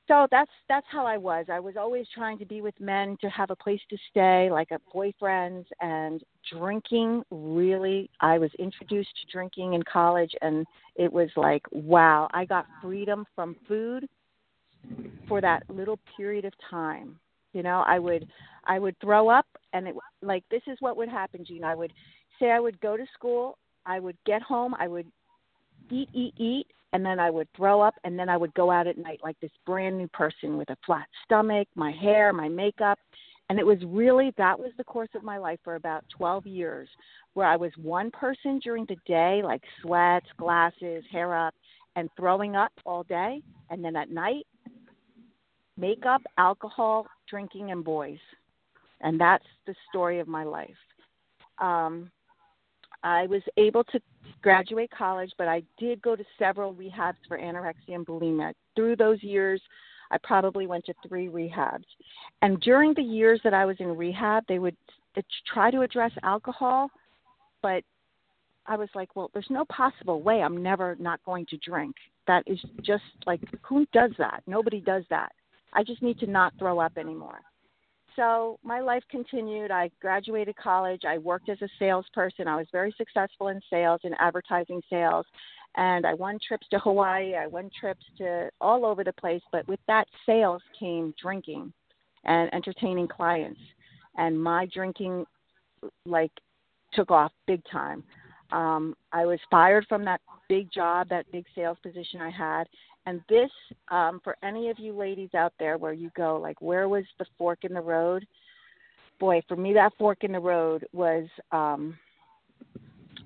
so 0.08 0.26
that's 0.30 0.50
that's 0.68 0.86
how 0.90 1.06
I 1.06 1.16
was. 1.16 1.46
I 1.50 1.60
was 1.60 1.76
always 1.76 2.06
trying 2.14 2.38
to 2.38 2.44
be 2.44 2.60
with 2.60 2.78
men 2.80 3.16
to 3.20 3.28
have 3.30 3.50
a 3.50 3.56
place 3.56 3.80
to 3.90 3.96
stay, 4.10 4.50
like 4.50 4.70
a 4.70 4.80
boyfriends 4.94 5.64
and 5.80 6.22
drinking. 6.52 7.22
Really, 7.30 8.10
I 8.20 8.38
was 8.38 8.50
introduced 8.58 9.10
to 9.20 9.32
drinking 9.32 9.74
in 9.74 9.82
college, 9.84 10.32
and 10.42 10.66
it 10.96 11.12
was 11.12 11.30
like, 11.36 11.62
wow! 11.70 12.28
I 12.32 12.44
got 12.44 12.66
freedom 12.82 13.24
from 13.34 13.56
food 13.68 14.08
for 15.28 15.40
that 15.40 15.62
little 15.68 15.98
period 16.16 16.44
of 16.44 16.52
time. 16.68 17.18
You 17.52 17.62
know, 17.62 17.84
I 17.86 17.98
would 17.98 18.26
I 18.64 18.78
would 18.78 18.96
throw 19.00 19.28
up, 19.28 19.46
and 19.72 19.88
it 19.88 19.94
like 20.20 20.44
this 20.50 20.62
is 20.66 20.78
what 20.80 20.96
would 20.96 21.08
happen, 21.08 21.44
Jean. 21.44 21.64
I 21.64 21.74
would 21.74 21.92
say 22.38 22.50
I 22.50 22.60
would 22.60 22.80
go 22.80 22.96
to 22.96 23.04
school, 23.14 23.56
I 23.86 24.00
would 24.00 24.16
get 24.26 24.42
home, 24.42 24.74
I 24.78 24.88
would 24.88 25.06
eat, 25.90 26.08
eat, 26.12 26.34
eat, 26.38 26.66
and 26.92 27.04
then 27.04 27.18
I 27.18 27.30
would 27.30 27.48
throw 27.56 27.80
up, 27.80 27.94
and 28.04 28.18
then 28.18 28.28
I 28.28 28.36
would 28.36 28.52
go 28.54 28.70
out 28.70 28.86
at 28.86 28.98
night 28.98 29.20
like 29.22 29.38
this 29.40 29.50
brand 29.64 29.96
new 29.96 30.08
person 30.08 30.56
with 30.56 30.70
a 30.70 30.76
flat 30.84 31.06
stomach, 31.24 31.68
my 31.74 31.90
hair, 31.92 32.32
my 32.32 32.48
makeup. 32.48 32.98
And 33.48 33.58
it 33.58 33.66
was 33.66 33.78
really 33.86 34.32
that 34.38 34.58
was 34.58 34.72
the 34.78 34.84
course 34.84 35.08
of 35.14 35.22
my 35.22 35.38
life 35.38 35.58
for 35.64 35.74
about 35.74 36.04
12 36.16 36.46
years, 36.46 36.88
where 37.34 37.46
I 37.46 37.56
was 37.56 37.72
one 37.76 38.10
person 38.10 38.60
during 38.60 38.86
the 38.86 38.96
day, 39.06 39.42
like 39.44 39.62
sweats, 39.80 40.26
glasses, 40.38 41.04
hair 41.10 41.36
up, 41.36 41.54
and 41.96 42.08
throwing 42.16 42.56
up 42.56 42.72
all 42.86 43.02
day. 43.04 43.42
And 43.70 43.84
then 43.84 43.96
at 43.96 44.10
night, 44.10 44.46
makeup, 45.76 46.22
alcohol, 46.38 47.06
drinking, 47.28 47.70
and 47.70 47.84
boys. 47.84 48.18
And 49.00 49.20
that's 49.20 49.44
the 49.66 49.74
story 49.88 50.20
of 50.20 50.28
my 50.28 50.44
life. 50.44 50.70
Um, 51.58 52.10
I 53.02 53.26
was 53.26 53.42
able 53.56 53.84
to 53.84 54.00
graduate 54.42 54.90
college, 54.96 55.32
but 55.38 55.48
I 55.48 55.62
did 55.78 56.02
go 56.02 56.16
to 56.16 56.24
several 56.38 56.74
rehabs 56.74 57.16
for 57.28 57.38
anorexia 57.38 57.94
and 57.94 58.06
bulimia. 58.06 58.52
Through 58.76 58.96
those 58.96 59.22
years, 59.22 59.60
I 60.10 60.18
probably 60.22 60.66
went 60.66 60.84
to 60.86 60.94
three 61.06 61.28
rehabs. 61.28 61.84
And 62.42 62.60
during 62.60 62.94
the 62.94 63.02
years 63.02 63.40
that 63.44 63.54
I 63.54 63.64
was 63.64 63.76
in 63.78 63.96
rehab, 63.96 64.44
they 64.48 64.58
would 64.58 64.76
try 65.52 65.70
to 65.70 65.82
address 65.82 66.12
alcohol, 66.22 66.90
but 67.62 67.82
I 68.66 68.76
was 68.76 68.88
like, 68.94 69.16
well, 69.16 69.30
there's 69.32 69.46
no 69.50 69.64
possible 69.66 70.22
way 70.22 70.42
I'm 70.42 70.62
never 70.62 70.96
not 70.98 71.22
going 71.24 71.46
to 71.46 71.56
drink. 71.58 71.94
That 72.26 72.44
is 72.46 72.60
just 72.82 73.02
like, 73.26 73.40
who 73.62 73.86
does 73.92 74.12
that? 74.18 74.42
Nobody 74.46 74.80
does 74.80 75.04
that. 75.10 75.32
I 75.72 75.82
just 75.82 76.02
need 76.02 76.18
to 76.20 76.26
not 76.26 76.52
throw 76.58 76.78
up 76.78 76.96
anymore 76.96 77.40
so 78.16 78.58
my 78.62 78.80
life 78.80 79.02
continued. 79.10 79.70
I 79.70 79.90
graduated 80.00 80.56
college. 80.56 81.02
I 81.06 81.18
worked 81.18 81.48
as 81.48 81.60
a 81.62 81.68
salesperson. 81.78 82.48
I 82.48 82.56
was 82.56 82.66
very 82.72 82.94
successful 82.96 83.48
in 83.48 83.60
sales 83.70 84.00
and 84.04 84.14
advertising 84.18 84.82
sales. 84.88 85.26
And 85.76 86.04
I 86.04 86.14
won 86.14 86.38
trips 86.46 86.66
to 86.70 86.78
Hawaii. 86.78 87.34
I 87.34 87.46
won 87.46 87.70
trips 87.78 88.04
to 88.18 88.50
all 88.60 88.84
over 88.84 89.04
the 89.04 89.12
place. 89.14 89.42
But 89.50 89.66
with 89.68 89.80
that 89.86 90.06
sales 90.26 90.62
came 90.78 91.14
drinking 91.20 91.72
and 92.24 92.52
entertaining 92.52 93.08
clients. 93.08 93.60
And 94.16 94.40
my 94.40 94.66
drinking, 94.72 95.24
like, 96.04 96.32
took 96.92 97.10
off 97.10 97.32
big 97.46 97.62
time. 97.70 98.04
Um, 98.52 98.94
I 99.12 99.24
was 99.24 99.38
fired 99.50 99.86
from 99.88 100.04
that 100.04 100.20
big 100.48 100.70
job, 100.70 101.08
that 101.08 101.30
big 101.32 101.46
sales 101.54 101.78
position 101.82 102.20
I 102.20 102.28
had, 102.28 102.64
and 103.06 103.20
this, 103.28 103.50
um, 103.90 104.20
for 104.22 104.36
any 104.42 104.70
of 104.70 104.78
you 104.78 104.92
ladies 104.96 105.34
out 105.34 105.52
there 105.58 105.78
where 105.78 105.92
you 105.92 106.10
go, 106.16 106.38
like, 106.40 106.60
where 106.60 106.88
was 106.88 107.04
the 107.18 107.26
fork 107.36 107.60
in 107.64 107.74
the 107.74 107.80
road? 107.80 108.26
Boy, 109.18 109.42
for 109.48 109.56
me, 109.56 109.72
that 109.74 109.92
fork 109.98 110.24
in 110.24 110.32
the 110.32 110.40
road 110.40 110.86
was 110.92 111.26
um, 111.50 111.96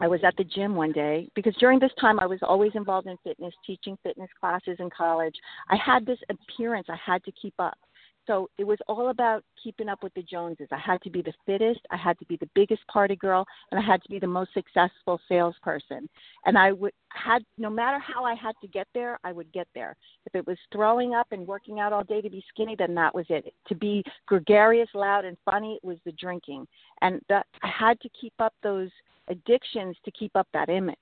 I 0.00 0.08
was 0.08 0.20
at 0.24 0.36
the 0.36 0.44
gym 0.44 0.74
one 0.74 0.92
day 0.92 1.28
because 1.34 1.54
during 1.56 1.78
this 1.78 1.92
time 2.00 2.20
I 2.20 2.26
was 2.26 2.38
always 2.42 2.72
involved 2.74 3.06
in 3.06 3.16
fitness, 3.24 3.54
teaching 3.66 3.96
fitness 4.02 4.28
classes 4.38 4.76
in 4.78 4.90
college. 4.90 5.34
I 5.68 5.76
had 5.76 6.04
this 6.04 6.18
appearance 6.28 6.86
I 6.90 6.96
had 7.04 7.24
to 7.24 7.32
keep 7.32 7.54
up. 7.58 7.78
So 8.26 8.50
it 8.58 8.64
was 8.64 8.78
all 8.88 9.10
about 9.10 9.44
keeping 9.62 9.88
up 9.88 10.02
with 10.02 10.12
the 10.14 10.22
Joneses. 10.22 10.68
I 10.72 10.78
had 10.78 11.00
to 11.02 11.10
be 11.10 11.22
the 11.22 11.32
fittest, 11.44 11.80
I 11.90 11.96
had 11.96 12.18
to 12.18 12.26
be 12.26 12.36
the 12.36 12.48
biggest 12.54 12.86
party 12.88 13.16
girl, 13.16 13.46
and 13.70 13.80
I 13.80 13.82
had 13.82 14.02
to 14.02 14.08
be 14.08 14.18
the 14.18 14.26
most 14.26 14.52
successful 14.52 15.20
salesperson. 15.28 16.08
And 16.44 16.58
I 16.58 16.72
would 16.72 16.92
had 17.10 17.44
no 17.56 17.70
matter 17.70 17.98
how 17.98 18.24
I 18.24 18.34
had 18.34 18.54
to 18.60 18.68
get 18.68 18.86
there, 18.94 19.18
I 19.24 19.32
would 19.32 19.50
get 19.52 19.68
there. 19.74 19.96
If 20.26 20.34
it 20.34 20.46
was 20.46 20.58
throwing 20.72 21.14
up 21.14 21.28
and 21.30 21.46
working 21.46 21.80
out 21.80 21.92
all 21.92 22.04
day 22.04 22.20
to 22.20 22.30
be 22.30 22.44
skinny, 22.48 22.76
then 22.76 22.94
that 22.94 23.14
was 23.14 23.26
it. 23.28 23.54
To 23.68 23.74
be 23.74 24.04
gregarious, 24.26 24.88
loud, 24.94 25.24
and 25.24 25.36
funny 25.44 25.78
was 25.82 25.98
the 26.04 26.12
drinking. 26.12 26.66
And 27.00 27.20
that 27.28 27.46
I 27.62 27.68
had 27.68 28.00
to 28.00 28.08
keep 28.20 28.34
up 28.38 28.54
those 28.62 28.90
addictions 29.28 29.96
to 30.04 30.10
keep 30.10 30.34
up 30.36 30.48
that 30.52 30.68
image. 30.68 30.96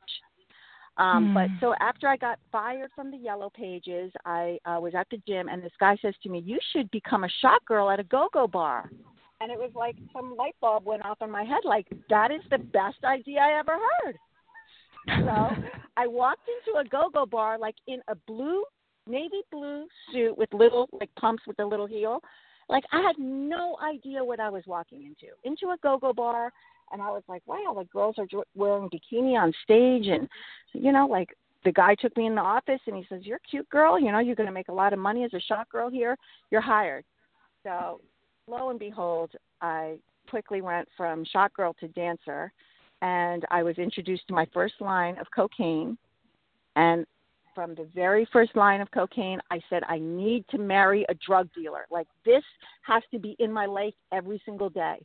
Um, 0.96 1.28
mm. 1.28 1.34
But 1.34 1.48
so 1.60 1.74
after 1.80 2.08
I 2.08 2.16
got 2.16 2.38
fired 2.52 2.90
from 2.94 3.10
the 3.10 3.16
Yellow 3.16 3.50
Pages, 3.50 4.12
I 4.24 4.58
uh, 4.64 4.78
was 4.80 4.94
at 4.96 5.08
the 5.10 5.20
gym, 5.26 5.48
and 5.48 5.62
this 5.62 5.72
guy 5.80 5.96
says 6.00 6.14
to 6.22 6.28
me, 6.28 6.38
"You 6.40 6.58
should 6.72 6.90
become 6.90 7.24
a 7.24 7.28
shot 7.40 7.64
girl 7.64 7.90
at 7.90 7.98
a 7.98 8.04
go-go 8.04 8.46
bar." 8.46 8.90
And 9.40 9.50
it 9.50 9.58
was 9.58 9.72
like 9.74 9.96
some 10.12 10.36
light 10.36 10.54
bulb 10.60 10.86
went 10.86 11.04
off 11.04 11.18
in 11.20 11.30
my 11.30 11.42
head. 11.42 11.64
Like 11.64 11.86
that 12.08 12.30
is 12.30 12.42
the 12.50 12.58
best 12.58 13.02
idea 13.04 13.40
I 13.40 13.58
ever 13.58 13.76
heard. 14.02 14.18
So 15.08 15.64
I 15.96 16.06
walked 16.06 16.48
into 16.48 16.78
a 16.78 16.84
go-go 16.84 17.26
bar, 17.26 17.58
like 17.58 17.74
in 17.88 18.00
a 18.08 18.14
blue, 18.14 18.64
navy 19.08 19.42
blue 19.50 19.86
suit 20.12 20.38
with 20.38 20.52
little 20.54 20.88
like 20.92 21.10
pumps 21.16 21.42
with 21.46 21.58
a 21.58 21.64
little 21.64 21.86
heel. 21.86 22.20
Like 22.68 22.84
I 22.92 23.00
had 23.00 23.16
no 23.18 23.76
idea 23.82 24.24
what 24.24 24.38
I 24.38 24.48
was 24.48 24.62
walking 24.66 25.02
into. 25.02 25.34
Into 25.42 25.72
a 25.72 25.76
go-go 25.82 26.12
bar 26.12 26.52
and 26.92 27.02
I 27.02 27.10
was 27.10 27.22
like, 27.28 27.42
wow, 27.46 27.74
the 27.76 27.84
girls 27.84 28.16
are 28.18 28.26
wearing 28.54 28.88
bikini 28.90 29.40
on 29.40 29.52
stage, 29.62 30.06
and 30.06 30.28
you 30.72 30.92
know, 30.92 31.06
like 31.06 31.30
the 31.64 31.72
guy 31.72 31.94
took 31.94 32.16
me 32.16 32.26
in 32.26 32.34
the 32.34 32.40
office 32.40 32.80
and 32.86 32.96
he 32.96 33.06
says, 33.08 33.22
"You're 33.24 33.38
a 33.38 33.48
cute 33.48 33.68
girl. 33.70 33.98
You 33.98 34.12
know, 34.12 34.18
you're 34.18 34.36
going 34.36 34.46
to 34.46 34.52
make 34.52 34.68
a 34.68 34.72
lot 34.72 34.92
of 34.92 34.98
money 34.98 35.24
as 35.24 35.34
a 35.34 35.40
shot 35.40 35.68
girl 35.68 35.90
here. 35.90 36.16
You're 36.50 36.60
hired." 36.60 37.04
So, 37.62 38.00
lo 38.46 38.70
and 38.70 38.78
behold, 38.78 39.30
I 39.60 39.98
quickly 40.28 40.60
went 40.60 40.88
from 40.96 41.24
shot 41.24 41.52
girl 41.54 41.74
to 41.80 41.88
dancer, 41.88 42.52
and 43.02 43.44
I 43.50 43.62
was 43.62 43.78
introduced 43.78 44.28
to 44.28 44.34
my 44.34 44.46
first 44.52 44.74
line 44.80 45.18
of 45.18 45.26
cocaine, 45.34 45.96
and 46.76 47.06
from 47.54 47.74
the 47.74 47.88
very 47.94 48.26
first 48.32 48.56
line 48.56 48.80
of 48.80 48.90
cocaine, 48.90 49.40
I 49.50 49.60
said, 49.70 49.84
I 49.88 49.98
need 50.00 50.44
to 50.48 50.58
marry 50.58 51.06
a 51.08 51.14
drug 51.14 51.48
dealer. 51.54 51.86
Like, 51.88 52.08
this 52.26 52.42
has 52.82 53.02
to 53.12 53.18
be 53.18 53.36
in 53.38 53.52
my 53.52 53.64
life 53.64 53.94
every 54.12 54.42
single 54.44 54.68
day 54.68 54.98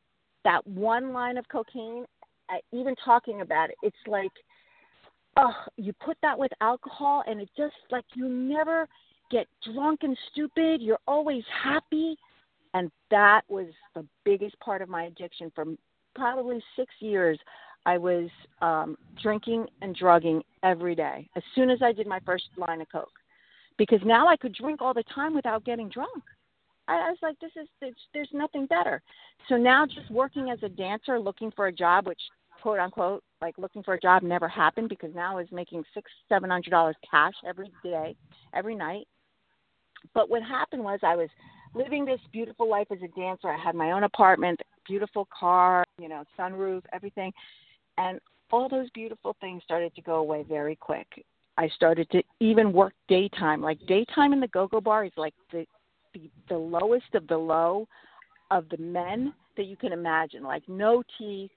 that 0.44 0.66
one 0.68 1.14
line 1.14 1.38
of 1.38 1.48
cocaine, 1.50 2.06
uh, 2.50 2.58
even 2.72 2.96
talking 3.04 3.42
about 3.42 3.70
it, 3.70 3.76
it's 3.84 3.96
like, 4.08 4.32
oh, 5.38 5.54
you 5.78 5.94
put 6.04 6.18
that 6.22 6.38
with 6.38 6.52
alcohol, 6.62 7.24
and 7.28 7.42
it 7.42 7.50
just 7.58 7.76
like 7.92 8.06
you 8.16 8.28
never 8.28 8.88
get 9.32 9.48
drunk 9.74 10.00
and 10.04 10.18
stupid. 10.32 10.82
You're 10.82 11.00
always 11.08 11.44
happy, 11.64 12.18
and 12.74 12.92
that 13.12 13.42
was 13.48 13.68
the 13.96 14.06
biggest 14.26 14.60
part 14.60 14.82
of 14.82 14.90
my 14.90 15.04
addiction. 15.06 15.52
For 15.54 15.66
probably 16.16 16.62
six 16.76 16.92
years, 17.00 17.40
I 17.86 17.98
was 17.98 18.30
um, 18.62 18.98
drinking 19.22 19.68
and 19.82 19.96
drugging 19.96 20.42
every 20.64 20.96
day. 20.96 21.30
As 21.36 21.44
soon 21.56 21.70
as 21.70 21.80
I 21.82 21.94
did 21.94 22.08
my 22.08 22.20
first 22.26 22.46
line 22.58 22.82
of 22.82 22.88
coke, 22.92 23.10
because 23.78 24.00
now 24.06 24.28
I 24.28 24.36
could 24.36 24.54
drink 24.54 24.82
all 24.82 24.94
the 24.94 25.04
time 25.16 25.34
without 25.34 25.64
getting 25.64 25.90
drunk. 25.90 26.24
I, 26.90 27.10
was 27.10 27.18
like, 27.22 27.40
this 27.40 27.52
is 27.56 27.68
there's, 27.80 27.96
there's 28.14 28.30
nothing 28.34 28.66
better. 28.66 29.02
So 29.48 29.58
now, 29.58 29.86
just 29.86 30.10
working 30.10 30.50
as 30.50 30.60
a 30.64 30.70
dancer, 30.70 31.20
looking 31.20 31.52
for 31.56 31.68
a 31.68 31.72
job, 31.72 32.08
which 32.08 32.20
quote 32.62 32.80
unquote 32.80 33.24
like 33.42 33.58
looking 33.58 33.84
for 33.84 33.94
a 33.94 34.00
job 34.00 34.22
never 34.22 34.48
happened 34.48 34.90
because 34.90 35.16
now 35.16 35.32
I 35.32 35.42
was 35.42 35.48
making 35.52 35.84
six 35.94 36.12
seven 36.28 36.50
hundred 36.50 36.72
dollars 36.72 36.96
cash 37.10 37.34
every 37.48 37.72
day, 37.84 38.16
every 38.54 38.76
night. 38.76 39.08
But 40.14 40.30
what 40.30 40.44
happened 40.44 40.84
was 40.84 41.00
I 41.04 41.16
was 41.16 41.30
living 41.74 42.06
this 42.06 42.20
beautiful 42.32 42.70
life 42.70 42.88
as 42.92 43.00
a 43.04 43.20
dancer. 43.20 43.50
I 43.50 43.58
had 43.58 43.76
my 43.76 43.92
own 43.92 44.04
apartment, 44.04 44.60
beautiful 44.88 45.28
car, 45.38 45.86
you 46.00 46.10
know, 46.10 46.24
sunroof, 46.38 46.82
everything, 46.92 47.32
and 47.98 48.20
all 48.52 48.68
those 48.68 48.90
beautiful 48.92 49.36
things 49.40 49.62
started 49.64 49.94
to 49.96 50.02
go 50.02 50.16
away 50.16 50.44
very 50.48 50.76
quick. 50.76 51.08
I 51.58 51.68
started 51.76 52.10
to 52.12 52.24
even 52.40 52.72
work 52.72 52.94
daytime. 53.08 53.62
Like 53.62 53.80
daytime 53.86 54.34
in 54.34 54.40
the 54.40 54.48
go-go 54.48 54.82
bar 54.82 55.06
is 55.06 55.12
like 55.18 55.34
the 55.52 55.66
the, 56.14 56.30
the 56.50 56.58
lowest 56.58 57.14
of 57.14 57.28
the 57.28 57.38
low 57.38 57.88
of 58.52 58.68
the 58.70 58.78
men 58.78 59.34
that 59.58 59.66
you 59.66 59.76
can 59.76 59.94
imagine, 59.94 60.44
like 60.44 60.64
no 60.68 61.04
teeth, 61.18 61.52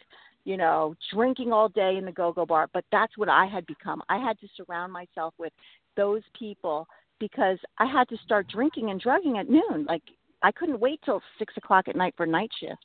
you 0.45 0.57
know, 0.57 0.95
drinking 1.13 1.53
all 1.53 1.69
day 1.69 1.97
in 1.97 2.05
the 2.05 2.13
go 2.13 2.33
go 2.33 2.45
bar. 2.45 2.69
But 2.73 2.85
that's 2.91 3.17
what 3.17 3.29
I 3.29 3.47
had 3.47 3.67
become. 3.67 4.03
I 4.09 4.19
had 4.19 4.39
to 4.41 4.49
surround 4.57 4.93
myself 4.93 5.35
with 5.39 5.53
those 5.97 6.23
people 6.39 6.87
because 7.21 7.59
I 7.79 7.87
had 7.87 8.09
to 8.09 8.17
start 8.25 8.49
drinking 8.49 8.91
and 8.91 9.01
drugging 9.01 9.39
at 9.39 9.49
noon. 9.49 9.87
Like 9.89 10.03
I 10.43 10.53
couldn't 10.53 10.81
wait 10.81 11.01
till 11.05 11.23
six 11.39 11.55
o'clock 11.57 11.89
at 11.89 11.97
night 11.97 12.15
for 12.17 12.27
night 12.27 12.51
shift. 12.61 12.85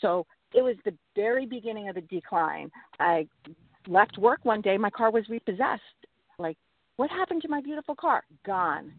So 0.00 0.26
it 0.54 0.62
was 0.62 0.76
the 0.84 0.94
very 1.14 1.46
beginning 1.46 1.88
of 1.88 1.94
the 1.94 2.00
decline. 2.02 2.70
I 2.98 3.26
left 3.86 4.18
work 4.18 4.40
one 4.44 4.60
day, 4.60 4.76
my 4.76 4.90
car 4.90 5.10
was 5.10 5.28
repossessed. 5.28 5.82
Like, 6.38 6.56
what 6.96 7.10
happened 7.10 7.42
to 7.42 7.48
my 7.48 7.60
beautiful 7.60 7.94
car? 7.94 8.24
Gone. 8.44 8.92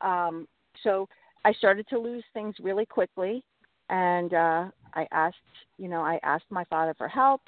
Um, 0.00 0.46
so 0.82 1.08
I 1.44 1.52
started 1.52 1.86
to 1.88 1.98
lose 1.98 2.24
things 2.32 2.54
really 2.60 2.86
quickly, 2.86 3.44
and 3.90 4.32
uh, 4.32 4.68
I 4.94 5.06
asked, 5.12 5.36
you 5.78 5.88
know, 5.88 6.00
I 6.00 6.18
asked 6.22 6.46
my 6.50 6.64
father 6.64 6.94
for 6.96 7.08
help. 7.08 7.42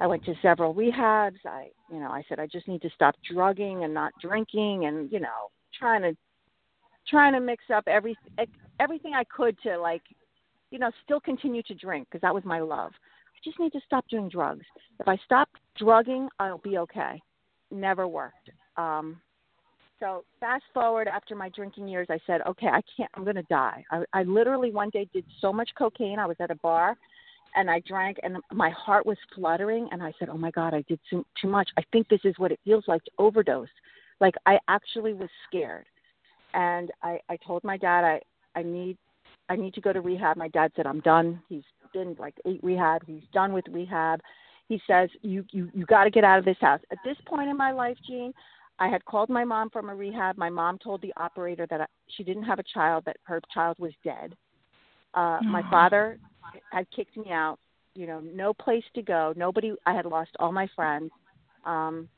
I 0.00 0.06
went 0.06 0.24
to 0.24 0.34
several 0.42 0.74
rehabs. 0.74 1.38
I, 1.46 1.68
you 1.90 2.00
know, 2.00 2.10
I 2.10 2.22
said 2.28 2.38
I 2.38 2.46
just 2.46 2.68
need 2.68 2.82
to 2.82 2.90
stop 2.94 3.14
drugging 3.30 3.84
and 3.84 3.94
not 3.94 4.12
drinking, 4.20 4.86
and 4.86 5.10
you 5.10 5.20
know, 5.20 5.50
trying 5.78 6.02
to 6.02 6.16
trying 7.08 7.32
to 7.32 7.40
mix 7.40 7.64
up 7.74 7.84
every 7.86 8.16
everything 8.80 9.14
I 9.14 9.24
could 9.24 9.56
to 9.62 9.78
like, 9.78 10.02
you 10.70 10.78
know, 10.78 10.90
still 11.04 11.20
continue 11.20 11.62
to 11.64 11.74
drink 11.74 12.08
because 12.08 12.22
that 12.22 12.34
was 12.34 12.44
my 12.44 12.60
love. 12.60 12.92
I 12.92 13.38
just 13.44 13.58
need 13.58 13.72
to 13.72 13.80
stop 13.86 14.04
doing 14.08 14.28
drugs. 14.28 14.64
If 14.98 15.08
I 15.08 15.16
stop 15.24 15.48
drugging, 15.78 16.28
I'll 16.38 16.58
be 16.58 16.78
okay. 16.78 17.20
Never 17.70 18.06
worked. 18.08 18.50
Um, 18.76 19.20
so 20.00 20.24
fast 20.40 20.64
forward 20.74 21.08
after 21.08 21.34
my 21.34 21.48
drinking 21.50 21.88
years, 21.88 22.06
I 22.10 22.18
said, 22.26 22.40
okay, 22.46 22.66
I 22.66 22.80
can't. 22.96 23.10
I'm 23.14 23.24
going 23.24 23.36
to 23.36 23.42
die. 23.44 23.84
I, 23.90 24.04
I 24.12 24.22
literally 24.24 24.70
one 24.70 24.90
day 24.90 25.08
did 25.12 25.24
so 25.40 25.52
much 25.52 25.70
cocaine. 25.76 26.18
I 26.18 26.26
was 26.26 26.36
at 26.40 26.50
a 26.50 26.56
bar, 26.56 26.96
and 27.54 27.70
I 27.70 27.80
drank, 27.80 28.18
and 28.22 28.36
my 28.52 28.70
heart 28.70 29.06
was 29.06 29.16
fluttering. 29.34 29.88
And 29.92 30.02
I 30.02 30.12
said, 30.18 30.28
oh 30.28 30.36
my 30.36 30.50
God, 30.50 30.74
I 30.74 30.82
did 30.88 31.00
too, 31.08 31.24
too 31.40 31.48
much. 31.48 31.68
I 31.78 31.82
think 31.92 32.08
this 32.08 32.20
is 32.24 32.34
what 32.38 32.52
it 32.52 32.60
feels 32.64 32.84
like 32.86 33.02
to 33.04 33.10
overdose. 33.18 33.68
Like 34.20 34.34
I 34.46 34.58
actually 34.68 35.14
was 35.14 35.28
scared, 35.48 35.86
and 36.54 36.90
I, 37.02 37.18
I 37.28 37.36
told 37.46 37.64
my 37.64 37.76
dad, 37.76 38.04
I, 38.04 38.20
I 38.54 38.62
need, 38.62 38.96
I 39.48 39.56
need 39.56 39.74
to 39.74 39.80
go 39.80 39.92
to 39.92 40.00
rehab. 40.00 40.36
My 40.36 40.48
dad 40.48 40.72
said, 40.76 40.86
I'm 40.86 41.00
done. 41.00 41.40
He's 41.48 41.64
been 41.92 42.16
like 42.18 42.34
eight 42.46 42.62
rehab. 42.62 43.02
He's 43.06 43.22
done 43.32 43.52
with 43.52 43.64
rehab. 43.70 44.20
He 44.68 44.80
says, 44.86 45.08
you, 45.22 45.44
you, 45.52 45.70
you 45.72 45.86
got 45.86 46.04
to 46.04 46.10
get 46.10 46.24
out 46.24 46.38
of 46.38 46.44
this 46.44 46.56
house. 46.60 46.80
At 46.90 46.98
this 47.04 47.16
point 47.26 47.48
in 47.48 47.56
my 47.56 47.70
life, 47.70 47.96
Jean, 48.06 48.32
I 48.78 48.88
had 48.88 49.04
called 49.04 49.30
my 49.30 49.44
mom 49.44 49.70
from 49.70 49.88
a 49.88 49.94
rehab. 49.94 50.36
My 50.36 50.50
mom 50.50 50.78
told 50.78 51.00
the 51.00 51.12
operator 51.16 51.66
that 51.70 51.88
she 52.16 52.24
didn't 52.24 52.42
have 52.44 52.58
a 52.58 52.64
child, 52.74 53.04
that 53.06 53.16
her 53.24 53.40
child 53.52 53.76
was 53.78 53.92
dead. 54.04 54.36
Uh, 55.14 55.40
My 55.42 55.62
father 55.70 56.18
had 56.72 56.86
kicked 56.90 57.16
me 57.16 57.30
out. 57.30 57.58
You 57.94 58.06
know, 58.06 58.20
no 58.20 58.52
place 58.52 58.84
to 58.94 59.02
go. 59.02 59.32
Nobody. 59.36 59.72
I 59.86 59.94
had 59.94 60.04
lost 60.04 60.30
all 60.38 60.52
my 60.52 60.68
friends. 60.76 61.10
Um, 61.64 62.08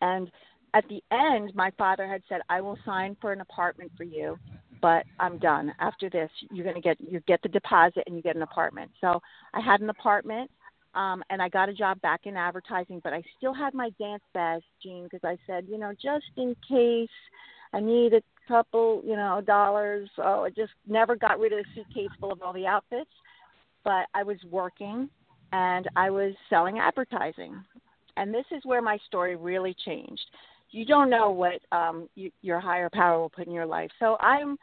and 0.00 0.30
at 0.74 0.84
the 0.88 1.02
end, 1.10 1.52
my 1.56 1.72
father 1.76 2.06
had 2.06 2.22
said, 2.28 2.40
"I 2.48 2.60
will 2.60 2.78
sign 2.84 3.16
for 3.20 3.32
an 3.32 3.40
apartment 3.40 3.90
for 3.96 4.04
you, 4.04 4.38
but 4.80 5.04
I'm 5.18 5.38
done. 5.38 5.74
After 5.80 6.08
this, 6.08 6.30
you're 6.52 6.62
going 6.64 6.76
to 6.76 6.80
get 6.80 7.00
you 7.00 7.18
get 7.26 7.42
the 7.42 7.48
deposit 7.48 8.04
and 8.06 8.14
you 8.14 8.22
get 8.22 8.36
an 8.36 8.42
apartment." 8.42 8.92
So 9.00 9.20
I 9.54 9.60
had 9.60 9.80
an 9.80 9.90
apartment 9.90 10.48
um, 10.94 11.22
and 11.30 11.40
I 11.40 11.48
got 11.48 11.68
a 11.68 11.74
job 11.74 12.00
back 12.02 12.22
in 12.24 12.36
advertising, 12.36 13.00
but 13.02 13.12
I 13.12 13.22
still 13.38 13.54
had 13.54 13.74
my 13.74 13.90
dance 13.98 14.22
badge, 14.34 14.62
Jean, 14.82 15.04
because 15.04 15.24
I 15.24 15.36
said, 15.46 15.66
you 15.68 15.78
know, 15.78 15.92
just 15.92 16.26
in 16.36 16.54
case 16.68 17.08
I 17.72 17.80
need 17.80 18.12
a 18.12 18.22
couple, 18.46 19.02
you 19.04 19.16
know, 19.16 19.40
dollars. 19.44 20.08
So 20.16 20.22
I 20.22 20.50
just 20.50 20.72
never 20.86 21.16
got 21.16 21.38
rid 21.38 21.52
of 21.52 21.60
the 21.60 21.64
suitcase 21.74 22.10
full 22.20 22.32
of 22.32 22.42
all 22.42 22.52
the 22.52 22.66
outfits. 22.66 23.10
But 23.84 24.06
I 24.14 24.22
was 24.22 24.36
working 24.50 25.08
and 25.52 25.88
I 25.96 26.10
was 26.10 26.34
selling 26.50 26.78
advertising. 26.78 27.62
And 28.16 28.32
this 28.32 28.44
is 28.50 28.62
where 28.64 28.82
my 28.82 28.98
story 29.06 29.36
really 29.36 29.74
changed. 29.84 30.22
You 30.70 30.84
don't 30.84 31.10
know 31.10 31.30
what 31.30 31.60
um, 31.72 32.08
you, 32.14 32.30
your 32.42 32.60
higher 32.60 32.90
power 32.92 33.18
will 33.18 33.30
put 33.30 33.46
in 33.46 33.52
your 33.52 33.66
life. 33.66 33.90
So 33.98 34.16
I'm 34.20 34.56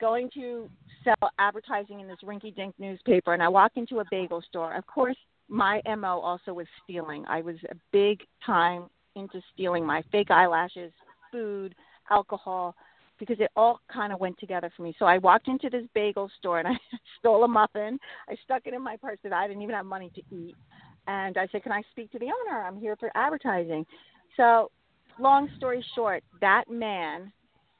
going 0.00 0.28
to 0.34 0.68
sell 1.04 1.30
advertising 1.38 2.00
in 2.00 2.08
this 2.08 2.18
rinky 2.24 2.54
dink 2.54 2.74
newspaper, 2.78 3.32
and 3.32 3.42
I 3.42 3.48
walk 3.48 3.72
into 3.76 4.00
a 4.00 4.04
bagel 4.10 4.42
store. 4.48 4.74
Of 4.74 4.86
course, 4.86 5.16
my 5.48 5.80
mo 5.96 6.20
also 6.20 6.52
was 6.52 6.66
stealing. 6.82 7.24
I 7.28 7.40
was 7.40 7.56
a 7.70 7.74
big 7.92 8.20
time 8.44 8.86
into 9.14 9.40
stealing 9.52 9.84
my 9.84 10.02
fake 10.12 10.30
eyelashes 10.30 10.92
food 11.32 11.74
alcohol 12.10 12.74
because 13.18 13.40
it 13.40 13.50
all 13.56 13.80
kind 13.92 14.12
of 14.12 14.20
went 14.20 14.38
together 14.38 14.70
for 14.76 14.82
me. 14.82 14.94
So 14.98 15.06
i 15.06 15.18
walked 15.18 15.48
into 15.48 15.70
this 15.70 15.84
bagel 15.94 16.30
store 16.38 16.58
and 16.58 16.68
i 16.68 16.76
stole 17.18 17.44
a 17.44 17.48
muffin. 17.48 17.98
I 18.28 18.36
stuck 18.44 18.62
it 18.66 18.74
in 18.74 18.82
my 18.82 18.96
purse 18.96 19.18
that 19.22 19.32
i 19.32 19.46
didn't 19.46 19.62
even 19.62 19.74
have 19.74 19.86
money 19.86 20.10
to 20.14 20.22
eat. 20.34 20.54
And 21.06 21.36
i 21.38 21.46
said 21.50 21.62
can 21.62 21.72
i 21.72 21.82
speak 21.92 22.12
to 22.12 22.18
the 22.18 22.26
owner? 22.26 22.62
I'm 22.62 22.78
here 22.78 22.96
for 22.96 23.10
advertising. 23.14 23.86
So 24.36 24.70
long 25.18 25.48
story 25.56 25.84
short 25.94 26.22
that 26.40 26.64
man 26.70 27.32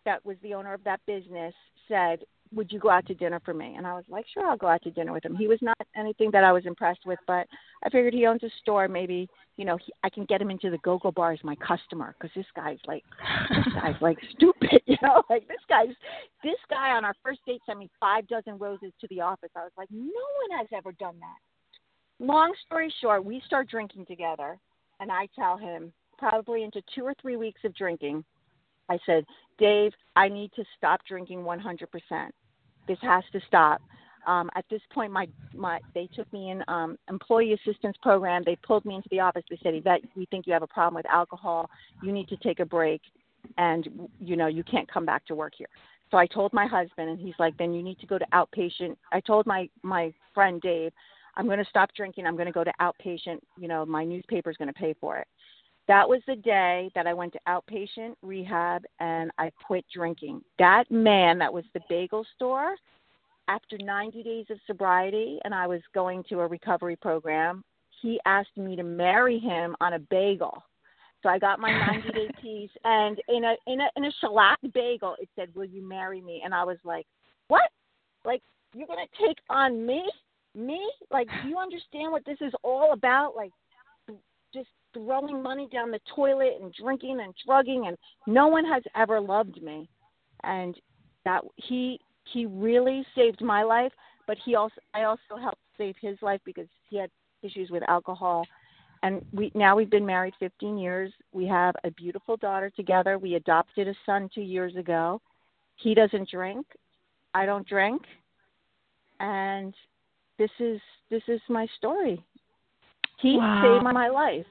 that 0.04 0.24
was 0.24 0.36
the 0.42 0.54
owner 0.54 0.72
of 0.72 0.82
that 0.84 1.00
business 1.06 1.52
said 1.88 2.20
would 2.56 2.72
you 2.72 2.78
go 2.78 2.90
out 2.90 3.06
to 3.06 3.14
dinner 3.14 3.40
for 3.44 3.54
me? 3.54 3.74
And 3.76 3.86
I 3.86 3.92
was 3.92 4.04
like, 4.08 4.24
sure, 4.32 4.46
I'll 4.46 4.56
go 4.56 4.66
out 4.66 4.82
to 4.82 4.90
dinner 4.90 5.12
with 5.12 5.24
him. 5.24 5.36
He 5.36 5.46
was 5.46 5.58
not 5.60 5.76
anything 5.94 6.30
that 6.32 6.42
I 6.42 6.52
was 6.52 6.66
impressed 6.66 7.06
with, 7.06 7.18
but 7.26 7.46
I 7.84 7.90
figured 7.90 8.14
he 8.14 8.26
owns 8.26 8.42
a 8.42 8.50
store. 8.62 8.88
Maybe, 8.88 9.28
you 9.56 9.64
know, 9.64 9.76
he, 9.76 9.92
I 10.02 10.08
can 10.08 10.24
get 10.24 10.40
him 10.40 10.50
into 10.50 10.70
the 10.70 10.78
go-go 10.78 11.12
bar 11.12 11.32
as 11.32 11.44
my 11.44 11.54
customer 11.56 12.14
because 12.18 12.34
this 12.34 12.46
guy's 12.56 12.78
like, 12.86 13.04
this 13.50 13.74
guy's 13.80 14.00
like 14.00 14.18
stupid, 14.34 14.80
you 14.86 14.96
know, 15.02 15.22
like 15.28 15.46
this 15.46 15.60
guy's, 15.68 15.94
this 16.42 16.58
guy 16.70 16.90
on 16.90 17.04
our 17.04 17.14
first 17.22 17.40
date 17.46 17.60
sent 17.66 17.78
me 17.78 17.90
five 18.00 18.26
dozen 18.26 18.58
roses 18.58 18.92
to 19.00 19.06
the 19.08 19.20
office. 19.20 19.50
I 19.54 19.60
was 19.60 19.72
like, 19.76 19.88
no 19.90 20.00
one 20.02 20.58
has 20.58 20.68
ever 20.74 20.92
done 20.92 21.16
that. 21.20 22.24
Long 22.24 22.54
story 22.64 22.92
short, 23.02 23.24
we 23.24 23.42
start 23.44 23.68
drinking 23.68 24.06
together, 24.06 24.58
and 25.00 25.12
I 25.12 25.28
tell 25.36 25.58
him 25.58 25.92
probably 26.18 26.64
into 26.64 26.82
two 26.94 27.04
or 27.04 27.14
three 27.20 27.36
weeks 27.36 27.60
of 27.64 27.74
drinking, 27.74 28.24
I 28.88 28.98
said, 29.04 29.24
Dave, 29.58 29.92
I 30.14 30.28
need 30.28 30.50
to 30.56 30.64
stop 30.76 31.00
drinking 31.06 31.40
100%. 31.40 32.30
This 32.86 32.98
has 33.02 33.24
to 33.32 33.40
stop. 33.46 33.80
Um, 34.26 34.50
at 34.56 34.64
this 34.68 34.80
point, 34.92 35.12
my 35.12 35.28
my 35.54 35.80
they 35.94 36.08
took 36.14 36.30
me 36.32 36.50
in 36.50 36.62
um, 36.66 36.98
employee 37.08 37.52
assistance 37.52 37.96
program. 38.02 38.42
They 38.44 38.56
pulled 38.56 38.84
me 38.84 38.96
into 38.96 39.08
the 39.10 39.20
office. 39.20 39.44
They 39.48 39.58
said, 39.62 39.74
"Yvette, 39.74 40.02
we 40.16 40.26
think 40.26 40.46
you 40.46 40.52
have 40.52 40.62
a 40.62 40.68
problem 40.68 40.94
with 40.94 41.06
alcohol. 41.06 41.70
You 42.02 42.12
need 42.12 42.28
to 42.28 42.36
take 42.38 42.58
a 42.58 42.64
break, 42.64 43.00
and 43.56 44.08
you 44.20 44.36
know 44.36 44.48
you 44.48 44.64
can't 44.64 44.90
come 44.90 45.06
back 45.06 45.24
to 45.26 45.34
work 45.34 45.52
here." 45.56 45.68
So 46.10 46.18
I 46.18 46.26
told 46.26 46.52
my 46.52 46.66
husband, 46.66 47.08
and 47.08 47.18
he's 47.18 47.34
like, 47.38 47.56
"Then 47.56 47.72
you 47.72 47.82
need 47.82 48.00
to 48.00 48.06
go 48.06 48.18
to 48.18 48.26
outpatient." 48.32 48.96
I 49.12 49.20
told 49.20 49.46
my 49.46 49.68
my 49.82 50.12
friend 50.34 50.60
Dave, 50.60 50.92
"I'm 51.36 51.46
going 51.46 51.58
to 51.58 51.70
stop 51.70 51.90
drinking. 51.96 52.26
I'm 52.26 52.34
going 52.34 52.46
to 52.46 52.52
go 52.52 52.64
to 52.64 52.72
outpatient. 52.80 53.38
You 53.56 53.68
know, 53.68 53.86
my 53.86 54.04
newspaper's 54.04 54.56
going 54.56 54.72
to 54.72 54.74
pay 54.74 54.94
for 55.00 55.18
it." 55.18 55.28
That 55.88 56.08
was 56.08 56.20
the 56.26 56.36
day 56.36 56.90
that 56.94 57.06
I 57.06 57.14
went 57.14 57.32
to 57.34 57.40
outpatient 57.48 58.14
rehab 58.22 58.82
and 58.98 59.30
I 59.38 59.52
quit 59.66 59.84
drinking. 59.94 60.42
That 60.58 60.90
man 60.90 61.38
that 61.38 61.52
was 61.52 61.64
the 61.74 61.80
bagel 61.88 62.26
store, 62.34 62.74
after 63.48 63.78
90 63.78 64.22
days 64.22 64.46
of 64.50 64.58
sobriety 64.66 65.38
and 65.44 65.54
I 65.54 65.66
was 65.66 65.80
going 65.94 66.24
to 66.28 66.40
a 66.40 66.46
recovery 66.46 66.96
program, 66.96 67.62
he 68.02 68.20
asked 68.26 68.56
me 68.56 68.74
to 68.76 68.82
marry 68.82 69.38
him 69.38 69.76
on 69.80 69.94
a 69.94 69.98
bagel. 69.98 70.62
So 71.22 71.28
I 71.28 71.38
got 71.38 71.60
my 71.60 71.70
90 71.92 72.08
day 72.10 72.28
piece 72.42 72.70
and 72.84 73.20
in 73.28 73.44
a 73.44 73.54
in 73.66 73.80
a 73.80 73.88
in 73.96 74.04
a 74.04 74.10
shellac 74.20 74.58
bagel 74.74 75.16
it 75.20 75.28
said, 75.36 75.54
"Will 75.54 75.64
you 75.64 75.86
marry 75.86 76.20
me?" 76.20 76.42
And 76.44 76.54
I 76.54 76.64
was 76.64 76.78
like, 76.84 77.06
"What? 77.48 77.70
Like 78.24 78.42
you're 78.74 78.86
going 78.86 79.04
to 79.06 79.26
take 79.26 79.38
on 79.48 79.86
me? 79.86 80.04
Me? 80.54 80.80
Like 81.10 81.28
do 81.42 81.48
you 81.48 81.58
understand 81.58 82.10
what 82.10 82.24
this 82.24 82.38
is 82.40 82.52
all 82.62 82.92
about? 82.92 83.36
Like 83.36 83.52
throwing 84.96 85.42
money 85.42 85.68
down 85.72 85.90
the 85.90 86.00
toilet 86.14 86.58
and 86.60 86.72
drinking 86.74 87.20
and 87.22 87.34
drugging 87.46 87.86
and 87.86 87.96
no 88.26 88.48
one 88.48 88.64
has 88.64 88.82
ever 88.94 89.20
loved 89.20 89.62
me. 89.62 89.88
And 90.42 90.74
that 91.24 91.42
he 91.56 92.00
he 92.32 92.46
really 92.46 93.04
saved 93.14 93.40
my 93.40 93.62
life 93.62 93.92
but 94.26 94.36
he 94.44 94.54
also 94.56 94.74
i 94.94 95.04
also 95.04 95.36
helped 95.40 95.60
save 95.78 95.94
his 96.00 96.16
life 96.22 96.40
because 96.44 96.66
he 96.88 96.96
had 96.96 97.10
issues 97.42 97.70
with 97.70 97.82
alcohol. 97.88 98.46
And 99.02 99.24
we 99.32 99.52
now 99.54 99.76
we've 99.76 99.90
been 99.90 100.06
married 100.06 100.34
15 100.40 100.78
years. 100.78 101.12
We 101.32 101.46
have 101.46 101.74
a 101.84 101.90
beautiful 101.92 102.36
daughter 102.36 102.70
together. 102.70 103.18
We 103.18 103.34
adopted 103.34 103.88
a 103.88 103.94
son 104.04 104.28
2 104.34 104.40
years 104.40 104.74
ago. 104.76 105.20
He 105.76 105.94
doesn't 105.94 106.30
drink. 106.30 106.66
I 107.34 107.46
don't 107.46 107.66
drink. 107.68 108.02
And 109.20 109.74
this 110.38 110.50
is 110.58 110.80
this 111.10 111.22
is 111.28 111.40
my 111.48 111.66
story. 111.76 112.24
He 113.20 113.36
wow. 113.36 113.62
saved 113.62 113.94
my 113.94 114.08
life 114.08 114.46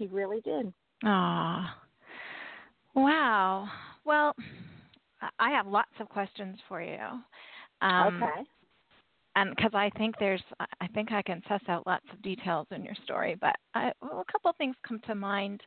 he 0.00 0.06
really 0.06 0.40
did. 0.40 0.72
Ah. 1.04 1.76
Wow. 2.94 3.68
Well, 4.06 4.34
I 5.38 5.50
have 5.50 5.66
lots 5.66 5.92
of 6.00 6.08
questions 6.08 6.58
for 6.66 6.80
you. 6.80 6.98
Um, 7.82 8.22
okay. 8.22 8.42
And 9.36 9.54
because 9.54 9.72
I 9.74 9.90
think 9.98 10.16
there's, 10.18 10.42
I 10.80 10.86
think 10.88 11.12
I 11.12 11.22
can 11.22 11.42
suss 11.46 11.60
out 11.68 11.86
lots 11.86 12.06
of 12.12 12.20
details 12.22 12.66
in 12.72 12.82
your 12.82 12.96
story, 13.04 13.36
but 13.40 13.54
I, 13.74 13.92
well, 14.00 14.24
a 14.26 14.32
couple 14.32 14.50
of 14.50 14.56
things 14.56 14.74
come 14.88 15.00
to 15.06 15.14
mind. 15.14 15.60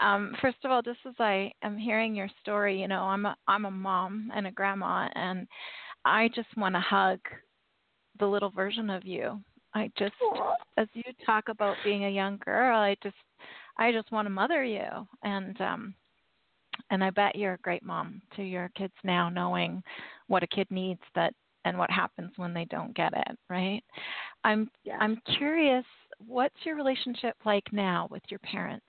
Um, 0.00 0.34
first 0.40 0.58
of 0.64 0.70
all, 0.70 0.80
just 0.80 1.00
as 1.06 1.14
I 1.18 1.52
am 1.62 1.76
hearing 1.76 2.14
your 2.14 2.30
story, 2.40 2.80
you 2.80 2.88
know, 2.88 3.02
I'm 3.02 3.26
a, 3.26 3.36
I'm 3.48 3.66
a 3.66 3.70
mom 3.70 4.30
and 4.34 4.46
a 4.46 4.50
grandma, 4.50 5.08
and 5.14 5.46
I 6.04 6.28
just 6.34 6.56
want 6.56 6.74
to 6.76 6.80
hug 6.80 7.18
the 8.18 8.26
little 8.26 8.50
version 8.50 8.88
of 8.90 9.04
you. 9.04 9.40
I 9.74 9.90
just, 9.98 10.14
as 10.78 10.86
you 10.94 11.02
talk 11.26 11.48
about 11.48 11.76
being 11.84 12.04
a 12.04 12.10
young 12.10 12.38
girl, 12.44 12.78
I 12.78 12.96
just 13.02 13.16
I 13.76 13.92
just 13.92 14.12
want 14.12 14.26
to 14.26 14.30
mother 14.30 14.64
you 14.64 14.88
and 15.22 15.60
um 15.60 15.94
and 16.90 17.02
I 17.04 17.10
bet 17.10 17.36
you're 17.36 17.54
a 17.54 17.58
great 17.58 17.84
mom 17.84 18.22
to 18.36 18.42
your 18.42 18.70
kids 18.76 18.94
now 19.04 19.28
knowing 19.28 19.82
what 20.28 20.42
a 20.42 20.46
kid 20.46 20.66
needs 20.70 21.00
that 21.14 21.34
and 21.64 21.78
what 21.78 21.90
happens 21.90 22.32
when 22.36 22.52
they 22.52 22.64
don't 22.66 22.94
get 22.94 23.12
it, 23.14 23.38
right? 23.48 23.82
I'm 24.44 24.70
yeah. 24.84 24.98
I'm 25.00 25.20
curious 25.38 25.84
what's 26.26 26.56
your 26.64 26.76
relationship 26.76 27.36
like 27.44 27.64
now 27.72 28.08
with 28.10 28.22
your 28.28 28.40
parents? 28.40 28.86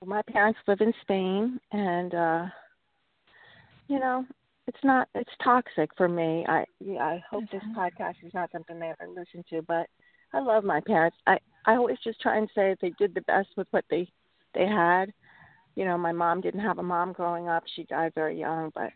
Well, 0.00 0.08
my 0.08 0.22
parents 0.32 0.58
live 0.66 0.80
in 0.80 0.92
Spain 1.02 1.58
and 1.72 2.14
uh 2.14 2.46
you 3.88 3.98
know, 3.98 4.24
it's 4.66 4.84
not 4.84 5.08
it's 5.14 5.30
toxic 5.42 5.90
for 5.96 6.08
me. 6.08 6.44
I 6.48 6.64
yeah, 6.80 7.04
I 7.04 7.24
hope 7.28 7.44
this 7.50 7.62
podcast 7.76 8.14
is 8.24 8.32
not 8.34 8.50
something 8.52 8.78
they 8.78 8.90
ever 8.90 9.08
listen 9.08 9.44
to, 9.50 9.62
but 9.62 9.86
I 10.32 10.40
love 10.40 10.64
my 10.64 10.80
parents. 10.80 11.16
I 11.26 11.38
I 11.64 11.74
always 11.76 11.98
just 12.02 12.20
try 12.20 12.38
and 12.38 12.48
say 12.54 12.74
they 12.80 12.92
did 12.98 13.14
the 13.14 13.20
best 13.22 13.48
with 13.56 13.66
what 13.70 13.84
they 13.90 14.08
they 14.54 14.66
had. 14.66 15.12
You 15.74 15.84
know, 15.84 15.96
my 15.96 16.12
mom 16.12 16.40
didn't 16.40 16.60
have 16.60 16.78
a 16.78 16.82
mom 16.82 17.12
growing 17.12 17.48
up; 17.48 17.64
she 17.74 17.84
died 17.84 18.12
very 18.14 18.38
young. 18.38 18.72
But 18.74 18.90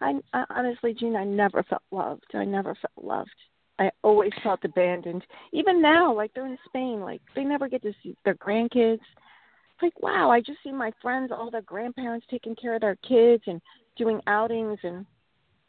I, 0.00 0.14
I 0.32 0.44
honestly, 0.50 0.94
Jean, 0.94 1.16
I 1.16 1.24
never 1.24 1.62
felt 1.62 1.82
loved. 1.90 2.26
I 2.34 2.44
never 2.44 2.74
felt 2.74 3.06
loved. 3.06 3.30
I 3.78 3.90
always 4.02 4.32
felt 4.42 4.64
abandoned. 4.64 5.22
Even 5.52 5.82
now, 5.82 6.14
like 6.14 6.32
they're 6.34 6.46
in 6.46 6.58
Spain, 6.66 7.00
like 7.00 7.20
they 7.34 7.44
never 7.44 7.68
get 7.68 7.82
to 7.82 7.92
see 8.02 8.16
their 8.24 8.34
grandkids. 8.34 9.00
Like 9.82 10.00
wow, 10.00 10.30
I 10.30 10.40
just 10.40 10.58
see 10.64 10.72
my 10.72 10.92
friends, 11.02 11.30
all 11.30 11.50
their 11.50 11.62
grandparents 11.62 12.26
taking 12.30 12.56
care 12.56 12.74
of 12.74 12.80
their 12.80 12.96
kids 12.96 13.42
and 13.46 13.60
doing 13.96 14.20
outings, 14.26 14.78
and 14.82 15.04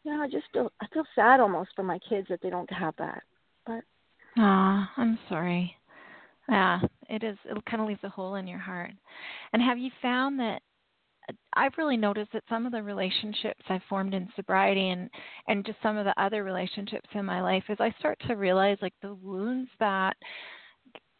you 0.04 0.12
know, 0.12 0.22
I 0.22 0.28
just 0.28 0.46
feel 0.52 0.72
I 0.80 0.86
feel 0.92 1.04
sad 1.14 1.40
almost 1.40 1.70
for 1.76 1.82
my 1.82 1.98
kids 2.08 2.28
that 2.30 2.40
they 2.42 2.50
don't 2.50 2.72
have 2.72 2.94
that. 2.96 3.22
But 3.66 3.84
ah, 4.38 4.90
I'm 4.96 5.18
sorry. 5.28 5.74
Yeah, 6.48 6.80
it 7.10 7.22
is. 7.22 7.36
It 7.44 7.64
kind 7.66 7.82
of 7.82 7.88
leaves 7.88 8.00
a 8.04 8.08
hole 8.08 8.36
in 8.36 8.46
your 8.46 8.58
heart. 8.58 8.92
And 9.52 9.60
have 9.62 9.78
you 9.78 9.90
found 10.00 10.40
that 10.40 10.62
I've 11.54 11.76
really 11.76 11.96
noticed 11.96 12.32
that 12.32 12.44
some 12.48 12.64
of 12.64 12.72
the 12.72 12.82
relationships 12.82 13.62
I've 13.68 13.82
formed 13.88 14.14
in 14.14 14.28
sobriety 14.34 14.90
and 14.90 15.10
and 15.46 15.64
just 15.64 15.78
some 15.82 15.96
of 15.96 16.04
the 16.04 16.20
other 16.20 16.42
relationships 16.44 17.08
in 17.12 17.24
my 17.24 17.42
life 17.42 17.64
is 17.68 17.76
I 17.80 17.94
start 17.98 18.18
to 18.26 18.34
realize 18.34 18.78
like 18.80 18.94
the 19.02 19.14
wounds 19.14 19.68
that 19.78 20.16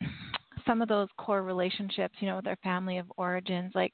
some 0.66 0.83
of 0.83 0.88
those 0.88 1.09
core 1.18 1.42
relationships, 1.42 2.14
you 2.20 2.28
know, 2.28 2.37
with 2.37 2.44
their 2.44 2.59
family 2.62 2.98
of 2.98 3.11
origins, 3.16 3.72
like 3.74 3.92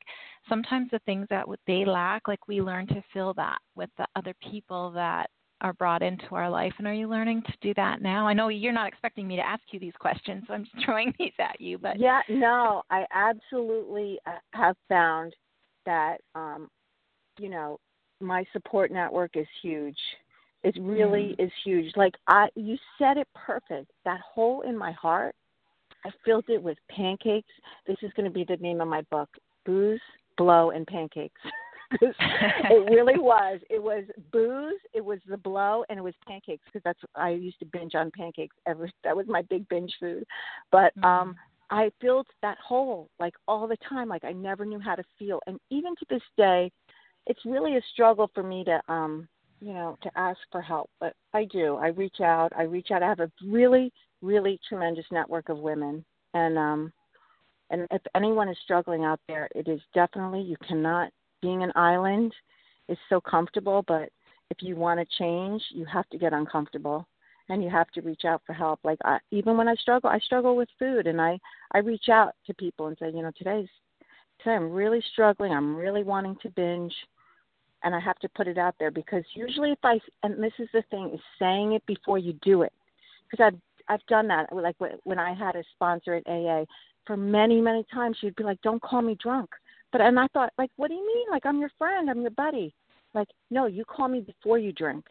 sometimes 0.48 0.88
the 0.90 0.98
things 1.00 1.26
that 1.30 1.46
they 1.66 1.84
lack, 1.84 2.28
like 2.28 2.46
we 2.48 2.60
learn 2.60 2.86
to 2.88 3.02
fill 3.12 3.34
that 3.34 3.58
with 3.74 3.90
the 3.98 4.06
other 4.16 4.34
people 4.50 4.90
that 4.92 5.30
are 5.64 5.72
brought 5.72 6.02
into 6.02 6.34
our 6.34 6.50
life. 6.50 6.74
And 6.76 6.86
are 6.86 6.92
you 6.92 7.08
learning 7.08 7.42
to 7.46 7.52
do 7.62 7.72
that 7.74 8.02
now? 8.02 8.28
I 8.28 8.34
know 8.34 8.48
you're 8.48 8.70
not 8.70 8.86
expecting 8.86 9.26
me 9.26 9.36
to 9.36 9.42
ask 9.42 9.62
you 9.70 9.80
these 9.80 9.94
questions, 9.98 10.44
so 10.46 10.52
I'm 10.52 10.64
just 10.64 10.76
throwing 10.84 11.12
these 11.18 11.32
at 11.38 11.58
you. 11.58 11.78
But 11.78 11.98
yeah, 11.98 12.20
no, 12.28 12.82
I 12.90 13.06
absolutely 13.12 14.18
uh, 14.26 14.32
have 14.52 14.76
found 14.90 15.34
that, 15.86 16.18
um, 16.34 16.68
you 17.38 17.48
know, 17.48 17.80
my 18.20 18.44
support 18.52 18.92
network 18.92 19.36
is 19.36 19.46
huge. 19.62 19.96
It 20.64 20.76
really 20.78 21.34
mm. 21.38 21.44
is 21.46 21.50
huge. 21.64 21.92
Like 21.96 22.14
I, 22.28 22.48
you 22.54 22.76
said 22.98 23.16
it 23.16 23.28
perfect. 23.34 23.90
That 24.04 24.20
hole 24.20 24.62
in 24.62 24.76
my 24.76 24.92
heart, 24.92 25.34
I 26.04 26.10
filled 26.26 26.44
it 26.48 26.62
with 26.62 26.76
pancakes. 26.90 27.52
This 27.86 27.96
is 28.02 28.12
going 28.16 28.26
to 28.26 28.30
be 28.30 28.44
the 28.44 28.56
name 28.62 28.82
of 28.82 28.88
my 28.88 29.00
book: 29.10 29.30
booze, 29.64 30.00
blow, 30.36 30.70
and 30.70 30.86
pancakes. 30.86 31.40
it 32.00 32.90
really 32.90 33.18
was. 33.18 33.60
It 33.70 33.82
was 33.82 34.04
booze, 34.32 34.80
it 34.92 35.04
was 35.04 35.18
the 35.28 35.36
blow, 35.36 35.84
and 35.88 35.98
it 35.98 36.02
was 36.02 36.14
pancakes 36.26 36.64
because 36.66 36.82
that's 36.84 37.00
I 37.14 37.30
used 37.30 37.58
to 37.60 37.66
binge 37.66 37.94
on 37.94 38.10
pancakes. 38.10 38.56
Ever 38.66 38.90
that 39.04 39.16
was 39.16 39.26
my 39.28 39.42
big 39.42 39.68
binge 39.68 39.92
food. 40.00 40.24
But 40.72 40.96
mm-hmm. 40.96 41.04
um 41.04 41.36
I 41.70 41.90
filled 42.00 42.26
that 42.42 42.58
hole 42.58 43.08
like 43.18 43.34
all 43.48 43.66
the 43.66 43.76
time. 43.88 44.08
Like 44.08 44.24
I 44.24 44.32
never 44.32 44.64
knew 44.64 44.80
how 44.80 44.94
to 44.94 45.04
feel, 45.18 45.40
and 45.46 45.58
even 45.70 45.94
to 45.96 46.06
this 46.10 46.22
day, 46.36 46.70
it's 47.26 47.44
really 47.44 47.76
a 47.76 47.82
struggle 47.92 48.30
for 48.34 48.42
me 48.42 48.64
to 48.64 48.80
um 48.88 49.28
you 49.60 49.72
know 49.72 49.96
to 50.02 50.10
ask 50.16 50.38
for 50.50 50.62
help. 50.62 50.90
But 51.00 51.14
I 51.32 51.44
do. 51.44 51.76
I 51.76 51.88
reach 51.88 52.20
out. 52.20 52.52
I 52.56 52.62
reach 52.62 52.90
out. 52.90 53.02
I 53.02 53.08
have 53.08 53.20
a 53.20 53.30
really 53.46 53.92
really 54.22 54.58
tremendous 54.68 55.06
network 55.10 55.48
of 55.48 55.58
women, 55.58 56.04
and 56.32 56.58
um 56.58 56.92
and 57.70 57.86
if 57.90 58.02
anyone 58.14 58.48
is 58.48 58.56
struggling 58.62 59.04
out 59.04 59.20
there, 59.26 59.48
it 59.54 59.68
is 59.68 59.80
definitely 59.94 60.42
you 60.42 60.56
cannot 60.68 61.10
being 61.44 61.62
an 61.62 61.72
island 61.74 62.32
is 62.88 62.96
so 63.10 63.20
comfortable, 63.20 63.84
but 63.86 64.08
if 64.50 64.58
you 64.60 64.76
want 64.76 64.98
to 64.98 65.18
change, 65.18 65.62
you 65.70 65.84
have 65.84 66.08
to 66.08 66.18
get 66.18 66.32
uncomfortable 66.32 67.06
and 67.50 67.62
you 67.62 67.68
have 67.68 67.90
to 67.90 68.00
reach 68.00 68.22
out 68.24 68.40
for 68.46 68.54
help. 68.54 68.80
Like 68.82 68.98
I, 69.04 69.18
even 69.30 69.58
when 69.58 69.68
I 69.68 69.74
struggle, 69.74 70.08
I 70.08 70.18
struggle 70.20 70.56
with 70.56 70.68
food, 70.78 71.06
and 71.06 71.20
I 71.20 71.38
I 71.72 71.78
reach 71.78 72.08
out 72.10 72.32
to 72.46 72.54
people 72.54 72.86
and 72.86 72.96
say, 72.98 73.10
you 73.10 73.20
know, 73.20 73.32
today's 73.36 73.68
today 74.38 74.54
I'm 74.54 74.72
really 74.72 75.02
struggling. 75.12 75.52
I'm 75.52 75.76
really 75.76 76.02
wanting 76.02 76.36
to 76.42 76.48
binge, 76.48 76.94
and 77.82 77.94
I 77.94 78.00
have 78.00 78.18
to 78.20 78.28
put 78.30 78.48
it 78.48 78.56
out 78.56 78.74
there 78.78 78.90
because 78.90 79.24
usually 79.34 79.72
if 79.72 79.78
I 79.82 80.00
and 80.22 80.42
this 80.42 80.54
is 80.58 80.68
the 80.72 80.82
thing 80.90 81.10
is 81.12 81.20
saying 81.38 81.74
it 81.74 81.84
before 81.84 82.16
you 82.16 82.32
do 82.40 82.62
it 82.62 82.72
because 83.30 83.44
I've 83.44 83.60
I've 83.88 84.06
done 84.06 84.28
that. 84.28 84.50
Like 84.50 84.76
when 85.04 85.18
I 85.18 85.34
had 85.34 85.56
a 85.56 85.64
sponsor 85.74 86.14
at 86.14 86.26
AA, 86.26 86.64
for 87.06 87.18
many 87.18 87.60
many 87.60 87.84
times 87.92 88.16
she'd 88.18 88.36
be 88.36 88.44
like, 88.44 88.62
"Don't 88.62 88.80
call 88.80 89.02
me 89.02 89.18
drunk." 89.22 89.50
But 89.94 90.00
and 90.00 90.18
I 90.18 90.26
thought, 90.32 90.52
like, 90.58 90.70
what 90.74 90.88
do 90.88 90.94
you 90.94 91.06
mean? 91.06 91.26
Like, 91.30 91.46
I'm 91.46 91.60
your 91.60 91.70
friend, 91.78 92.10
I'm 92.10 92.20
your 92.22 92.32
buddy. 92.32 92.74
Like, 93.14 93.28
no, 93.52 93.66
you 93.66 93.84
call 93.84 94.08
me 94.08 94.22
before 94.22 94.58
you 94.58 94.72
drink. 94.72 95.04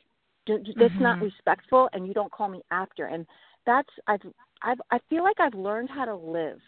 That's 0.45 0.61
mm-hmm. 0.61 1.01
not 1.01 1.21
respectful, 1.21 1.87
and 1.93 2.05
you 2.05 2.13
don't 2.13 2.33
call 2.33 2.49
me 2.49 2.61
after. 2.69 3.05
And 3.05 3.25
that's 3.65 3.87
I've 4.07 4.19
I've 4.61 4.81
I 4.91 4.99
feel 5.09 5.23
like 5.23 5.39
I've 5.39 5.53
learned 5.53 5.89
how 5.89 6.03
to 6.03 6.15
live. 6.15 6.59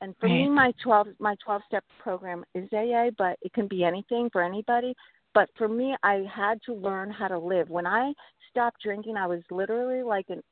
And 0.00 0.16
for 0.18 0.26
right. 0.26 0.32
me, 0.32 0.48
my 0.48 0.72
twelve 0.82 1.06
my 1.20 1.36
twelve 1.44 1.62
step 1.68 1.84
program 2.02 2.44
is 2.56 2.68
AA, 2.72 3.10
but 3.16 3.38
it 3.40 3.52
can 3.52 3.68
be 3.68 3.84
anything 3.84 4.28
for 4.32 4.42
anybody. 4.42 4.92
But 5.32 5.48
for 5.56 5.68
me, 5.68 5.94
I 6.02 6.24
had 6.34 6.58
to 6.66 6.74
learn 6.74 7.08
how 7.08 7.28
to 7.28 7.38
live. 7.38 7.70
When 7.70 7.86
I 7.86 8.14
stopped 8.50 8.82
drinking, 8.82 9.16
I 9.16 9.28
was 9.28 9.42
literally 9.48 10.02
like 10.02 10.26
an 10.28 10.42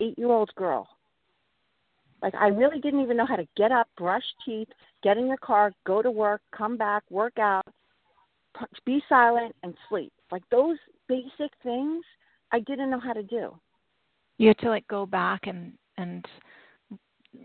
eight 0.00 0.18
year 0.18 0.28
old 0.28 0.50
girl. 0.56 0.90
Like 2.22 2.34
I 2.34 2.48
really 2.48 2.80
didn't 2.80 3.02
even 3.02 3.16
know 3.16 3.26
how 3.26 3.36
to 3.36 3.46
get 3.56 3.72
up, 3.72 3.88
brush 3.96 4.24
teeth, 4.44 4.68
get 5.02 5.16
in 5.16 5.26
your 5.26 5.36
car, 5.36 5.72
go 5.86 6.02
to 6.02 6.10
work, 6.10 6.40
come 6.56 6.76
back, 6.76 7.04
work 7.10 7.38
out, 7.38 7.66
be 8.84 9.02
silent, 9.08 9.54
and 9.62 9.74
sleep. 9.88 10.12
Like 10.30 10.42
those 10.50 10.76
basic 11.08 11.52
things, 11.62 12.04
I 12.52 12.60
didn't 12.60 12.90
know 12.90 13.00
how 13.00 13.12
to 13.12 13.22
do. 13.22 13.54
You 14.38 14.48
had 14.48 14.58
to 14.58 14.68
like 14.68 14.86
go 14.88 15.06
back 15.06 15.46
and 15.46 15.72
and 15.96 16.24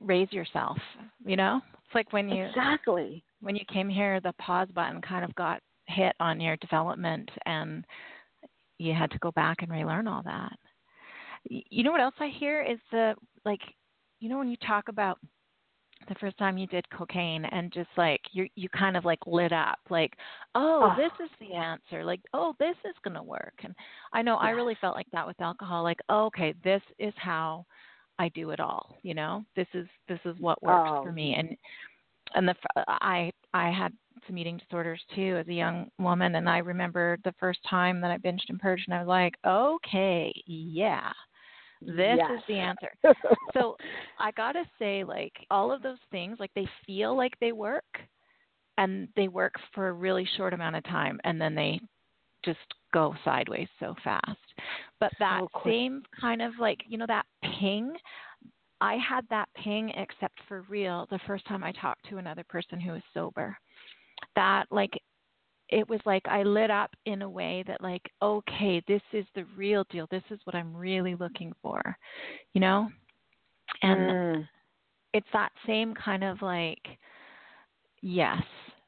raise 0.02 0.32
yourself. 0.32 0.78
You 1.26 1.36
know, 1.36 1.62
it's 1.86 1.96
like 1.96 2.12
when 2.14 2.30
you 2.30 2.46
exactly 2.46 3.24
when 3.42 3.56
you 3.56 3.66
came 3.72 3.90
here, 3.90 4.20
the 4.20 4.34
pause 4.34 4.70
button 4.74 5.02
kind 5.02 5.24
of 5.26 5.34
got 5.36 5.62
hit 5.86 6.16
on 6.20 6.40
your 6.40 6.58
development, 6.58 7.30
and 7.46 7.86
you 8.78 8.94
had 8.94 9.12
to 9.12 9.20
go 9.20 9.32
back 9.32 9.58
and 9.62 9.72
relearn 9.72 10.08
all 10.08 10.24
that. 10.24 10.54
You 11.50 11.84
know 11.84 11.92
what 11.92 12.02
else 12.02 12.16
I 12.20 12.30
hear 12.30 12.62
is 12.62 12.80
the 12.92 13.16
like 13.46 13.60
you 14.24 14.30
know 14.30 14.38
when 14.38 14.50
you 14.50 14.56
talk 14.66 14.88
about 14.88 15.20
the 16.08 16.16
first 16.16 16.38
time 16.38 16.58
you 16.58 16.68
did 16.68 16.90
cocaine 16.90 17.44
and 17.46 17.74
just 17.74 17.90
like 17.98 18.22
you 18.32 18.48
you 18.56 18.70
kind 18.70 18.96
of 18.96 19.04
like 19.04 19.20
lit 19.28 19.52
up 19.52 19.80
like 19.90 20.14
oh, 20.56 20.92
oh. 20.92 21.02
this 21.02 21.12
ah. 21.20 21.24
is 21.26 21.30
the 21.42 21.54
answer 21.54 22.06
like 22.06 22.22
oh 22.34 22.56
this 22.58 22.76
is 22.86 22.96
going 23.04 23.16
to 23.16 23.22
work 23.22 23.54
and 23.64 23.76
i 24.14 24.22
know 24.22 24.38
yeah. 24.42 24.48
i 24.48 24.52
really 24.52 24.78
felt 24.80 24.96
like 24.96 25.08
that 25.12 25.28
with 25.28 25.40
alcohol 25.42 25.84
like 25.84 26.00
oh, 26.08 26.26
okay 26.26 26.54
this 26.64 26.82
is 27.00 27.14
how 27.18 27.66
i 28.18 28.30
do 28.30 28.52
it 28.52 28.62
all 28.62 28.96
you 29.04 29.14
know 29.14 29.44
this 29.58 29.68
is 29.74 29.88
this 30.08 30.20
is 30.24 30.36
what 30.40 30.62
works 30.64 30.90
oh. 30.92 31.04
for 31.04 31.12
me 31.12 31.36
and 31.38 31.58
and 32.36 32.48
the 32.48 32.56
i 32.88 33.30
i 33.54 33.70
had 33.70 33.92
some 34.26 34.38
eating 34.38 34.58
disorders 34.58 35.02
too 35.14 35.38
as 35.38 35.48
a 35.50 35.54
young 35.54 35.90
woman 36.00 36.36
and 36.36 36.50
i 36.50 36.60
remember 36.60 37.18
the 37.26 37.34
first 37.40 37.60
time 37.70 38.00
that 38.00 38.12
i 38.12 38.18
binged 38.18 38.48
and 38.48 38.60
purged 38.60 38.84
and 38.88 38.96
i 38.96 39.00
was 39.00 39.08
like 39.08 39.36
okay 39.46 40.34
yeah 40.48 41.12
this 41.86 42.18
yes. 42.18 42.32
is 42.36 42.44
the 42.48 42.56
answer. 42.56 42.90
so 43.54 43.76
I 44.20 44.32
got 44.32 44.54
to 44.54 44.64
say, 44.80 45.04
like, 45.04 45.34
all 45.50 45.72
of 45.72 45.82
those 45.82 45.98
things, 46.12 46.38
like, 46.40 46.52
they 46.56 46.68
feel 46.86 47.16
like 47.16 47.34
they 47.40 47.52
work 47.52 47.84
and 48.78 49.08
they 49.16 49.28
work 49.28 49.54
for 49.74 49.90
a 49.90 49.94
really 49.94 50.28
short 50.38 50.54
amount 50.54 50.76
of 50.76 50.84
time 50.86 51.20
and 51.24 51.40
then 51.40 51.56
they 51.56 51.80
just 52.44 52.60
go 52.94 53.16
sideways 53.24 53.68
so 53.80 53.96
fast. 54.04 54.38
But 55.00 55.12
that 55.20 55.42
oh, 55.44 55.62
same 55.66 56.04
kind 56.20 56.42
of 56.42 56.54
like, 56.60 56.80
you 56.88 56.98
know, 56.98 57.06
that 57.08 57.26
ping, 57.60 57.94
I 58.82 58.96
had 58.96 59.26
that 59.30 59.50
ping 59.56 59.90
except 59.90 60.40
for 60.48 60.66
real 60.70 61.08
the 61.10 61.20
first 61.26 61.48
time 61.48 61.64
I 61.64 61.72
talked 61.74 62.08
to 62.10 62.18
another 62.18 62.44
person 62.48 62.80
who 62.80 62.94
was 62.94 63.02
sober. 63.14 63.58
That 64.36 64.66
like 64.72 64.92
it 65.74 65.90
was 65.90 66.00
like 66.06 66.24
I 66.28 66.44
lit 66.44 66.70
up 66.70 66.92
in 67.06 67.24
a 67.24 67.30
way 67.30 67.64
that 67.68 67.82
like, 67.82 68.04
okay, 68.22 68.82
this 68.88 69.02
is 69.12 69.26
the 69.36 69.46
real 69.58 69.86
deal. 69.90 70.08
This 70.12 70.24
is 70.30 70.40
what 70.44 70.56
I'm 70.56 70.76
really 70.76 71.16
looking 71.16 71.52
for. 71.62 71.82
You 72.54 72.62
know? 72.62 72.90
And 73.82 74.00
mm. 74.00 74.48
it's 75.14 75.28
that 75.34 75.52
same 75.66 75.94
kind 75.96 76.24
of 76.24 76.42
like 76.42 76.82
yes, 78.02 78.42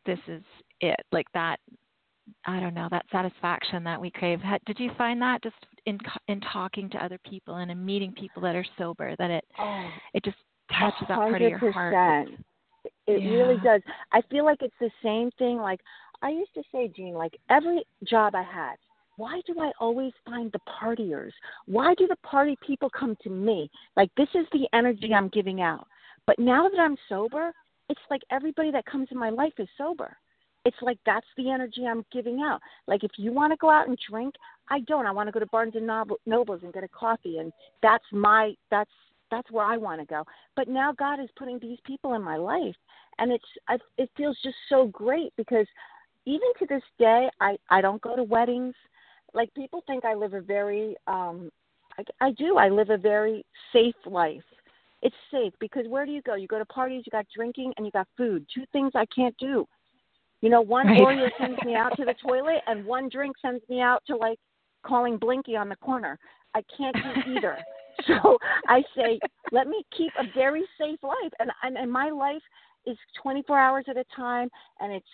this 0.05 0.19
is 0.27 0.43
it. 0.81 0.99
Like 1.11 1.27
that 1.33 1.59
I 2.45 2.59
don't 2.59 2.73
know, 2.73 2.87
that 2.91 3.05
satisfaction 3.11 3.83
that 3.83 3.99
we 3.99 4.11
crave. 4.11 4.39
Did 4.65 4.79
you 4.79 4.91
find 4.97 5.21
that 5.21 5.41
just 5.41 5.55
in 5.85 5.97
in 6.27 6.39
talking 6.41 6.89
to 6.91 7.03
other 7.03 7.19
people 7.27 7.55
and 7.55 7.71
in 7.71 7.83
meeting 7.83 8.11
people 8.11 8.41
that 8.43 8.55
are 8.55 8.65
sober 8.77 9.15
that 9.17 9.31
it 9.31 9.45
oh, 9.57 9.89
it 10.13 10.23
just 10.23 10.37
touches 10.71 11.07
that 11.07 11.17
part 11.17 11.41
of 11.41 11.49
your 11.49 11.71
heart? 11.71 12.27
It 13.07 13.21
yeah. 13.21 13.29
really 13.29 13.57
does. 13.63 13.81
I 14.11 14.21
feel 14.29 14.45
like 14.45 14.61
it's 14.61 14.75
the 14.79 14.91
same 15.03 15.31
thing 15.37 15.57
like 15.57 15.79
I 16.21 16.29
used 16.29 16.53
to 16.55 16.63
say, 16.71 16.91
Jean, 16.95 17.13
like 17.13 17.37
every 17.49 17.83
job 18.03 18.35
I 18.35 18.43
had, 18.43 18.75
why 19.17 19.41
do 19.47 19.59
I 19.59 19.71
always 19.79 20.11
find 20.25 20.51
the 20.51 20.59
partiers? 20.81 21.31
Why 21.67 21.93
do 21.95 22.07
the 22.07 22.17
party 22.17 22.57
people 22.65 22.89
come 22.89 23.15
to 23.23 23.29
me? 23.29 23.69
Like 23.95 24.09
this 24.17 24.27
is 24.35 24.45
the 24.51 24.67
energy 24.73 25.13
I'm 25.13 25.29
giving 25.29 25.61
out. 25.61 25.87
But 26.27 26.39
now 26.39 26.67
that 26.67 26.79
I'm 26.79 26.97
sober, 27.07 27.53
it's 27.89 28.01
like 28.09 28.21
everybody 28.31 28.71
that 28.71 28.85
comes 28.85 29.07
in 29.11 29.17
my 29.17 29.29
life 29.29 29.53
is 29.57 29.67
sober. 29.77 30.17
It's 30.65 30.77
like 30.81 30.97
that's 31.05 31.27
the 31.37 31.51
energy 31.51 31.85
I'm 31.87 32.03
giving 32.11 32.41
out. 32.41 32.59
Like 32.87 33.03
if 33.03 33.11
you 33.17 33.31
want 33.31 33.53
to 33.53 33.57
go 33.57 33.69
out 33.69 33.87
and 33.87 33.97
drink, 34.09 34.33
I 34.69 34.79
don't. 34.81 35.05
I 35.05 35.11
want 35.11 35.27
to 35.27 35.31
go 35.31 35.39
to 35.39 35.45
Barnes 35.45 35.75
and 35.75 35.85
Nobles 36.25 36.61
and 36.63 36.73
get 36.73 36.83
a 36.83 36.87
coffee, 36.87 37.37
and 37.37 37.53
that's 37.83 38.03
my 38.11 38.53
that's 38.71 38.89
that's 39.29 39.49
where 39.51 39.65
I 39.65 39.77
want 39.77 40.01
to 40.01 40.07
go. 40.07 40.23
But 40.55 40.67
now 40.67 40.91
God 40.91 41.19
is 41.19 41.29
putting 41.37 41.59
these 41.59 41.77
people 41.85 42.15
in 42.15 42.23
my 42.23 42.37
life, 42.37 42.75
and 43.19 43.31
it's 43.31 43.45
I, 43.67 43.77
it 43.97 44.09
feels 44.17 44.37
just 44.43 44.55
so 44.67 44.87
great 44.87 45.33
because 45.37 45.67
even 46.25 46.47
to 46.59 46.65
this 46.67 46.83
day, 46.97 47.29
I 47.39 47.57
I 47.69 47.81
don't 47.81 48.01
go 48.01 48.15
to 48.15 48.23
weddings. 48.23 48.75
Like 49.33 49.53
people 49.53 49.83
think 49.87 50.05
I 50.05 50.13
live 50.13 50.33
a 50.33 50.41
very 50.41 50.95
um 51.07 51.51
I, 51.97 52.27
I 52.27 52.31
do. 52.31 52.57
I 52.57 52.69
live 52.69 52.89
a 52.89 52.97
very 52.97 53.45
safe 53.71 53.95
life. 54.05 54.43
It's 55.01 55.15
safe 55.31 55.53
because 55.59 55.85
where 55.87 56.05
do 56.05 56.11
you 56.11 56.21
go? 56.21 56.35
You 56.35 56.47
go 56.47 56.57
to 56.57 56.65
parties, 56.65 57.03
you 57.05 57.11
got 57.11 57.25
drinking, 57.33 57.73
and 57.77 57.85
you 57.85 57.91
got 57.91 58.07
food. 58.17 58.45
Two 58.53 58.63
things 58.71 58.91
I 58.95 59.05
can't 59.15 59.35
do. 59.37 59.67
You 60.41 60.49
know, 60.49 60.61
one 60.61 60.87
Right. 60.87 60.99
Oreo 60.99 61.29
sends 61.39 61.61
me 61.63 61.75
out 61.75 61.95
to 61.97 62.05
the 62.05 62.15
toilet, 62.25 62.61
and 62.67 62.85
one 62.85 63.09
drink 63.09 63.35
sends 63.41 63.63
me 63.69 63.81
out 63.81 64.03
to 64.07 64.15
like 64.15 64.39
calling 64.85 65.17
Blinky 65.17 65.55
on 65.55 65.69
the 65.69 65.75
corner. 65.77 66.17
I 66.53 66.63
can't 66.75 66.95
do 66.95 67.31
either. 67.31 67.57
so 68.07 68.37
I 68.67 68.83
say, 68.95 69.19
let 69.51 69.67
me 69.67 69.83
keep 69.95 70.11
a 70.17 70.23
very 70.33 70.63
safe 70.79 70.99
life, 71.03 71.31
and 71.39 71.51
and, 71.63 71.77
and 71.77 71.91
my 71.91 72.09
life 72.09 72.41
is 72.85 72.97
24 73.21 73.57
hours 73.57 73.85
at 73.87 73.97
a 73.97 74.05
time, 74.15 74.49
and 74.79 74.91
it's 74.93 75.07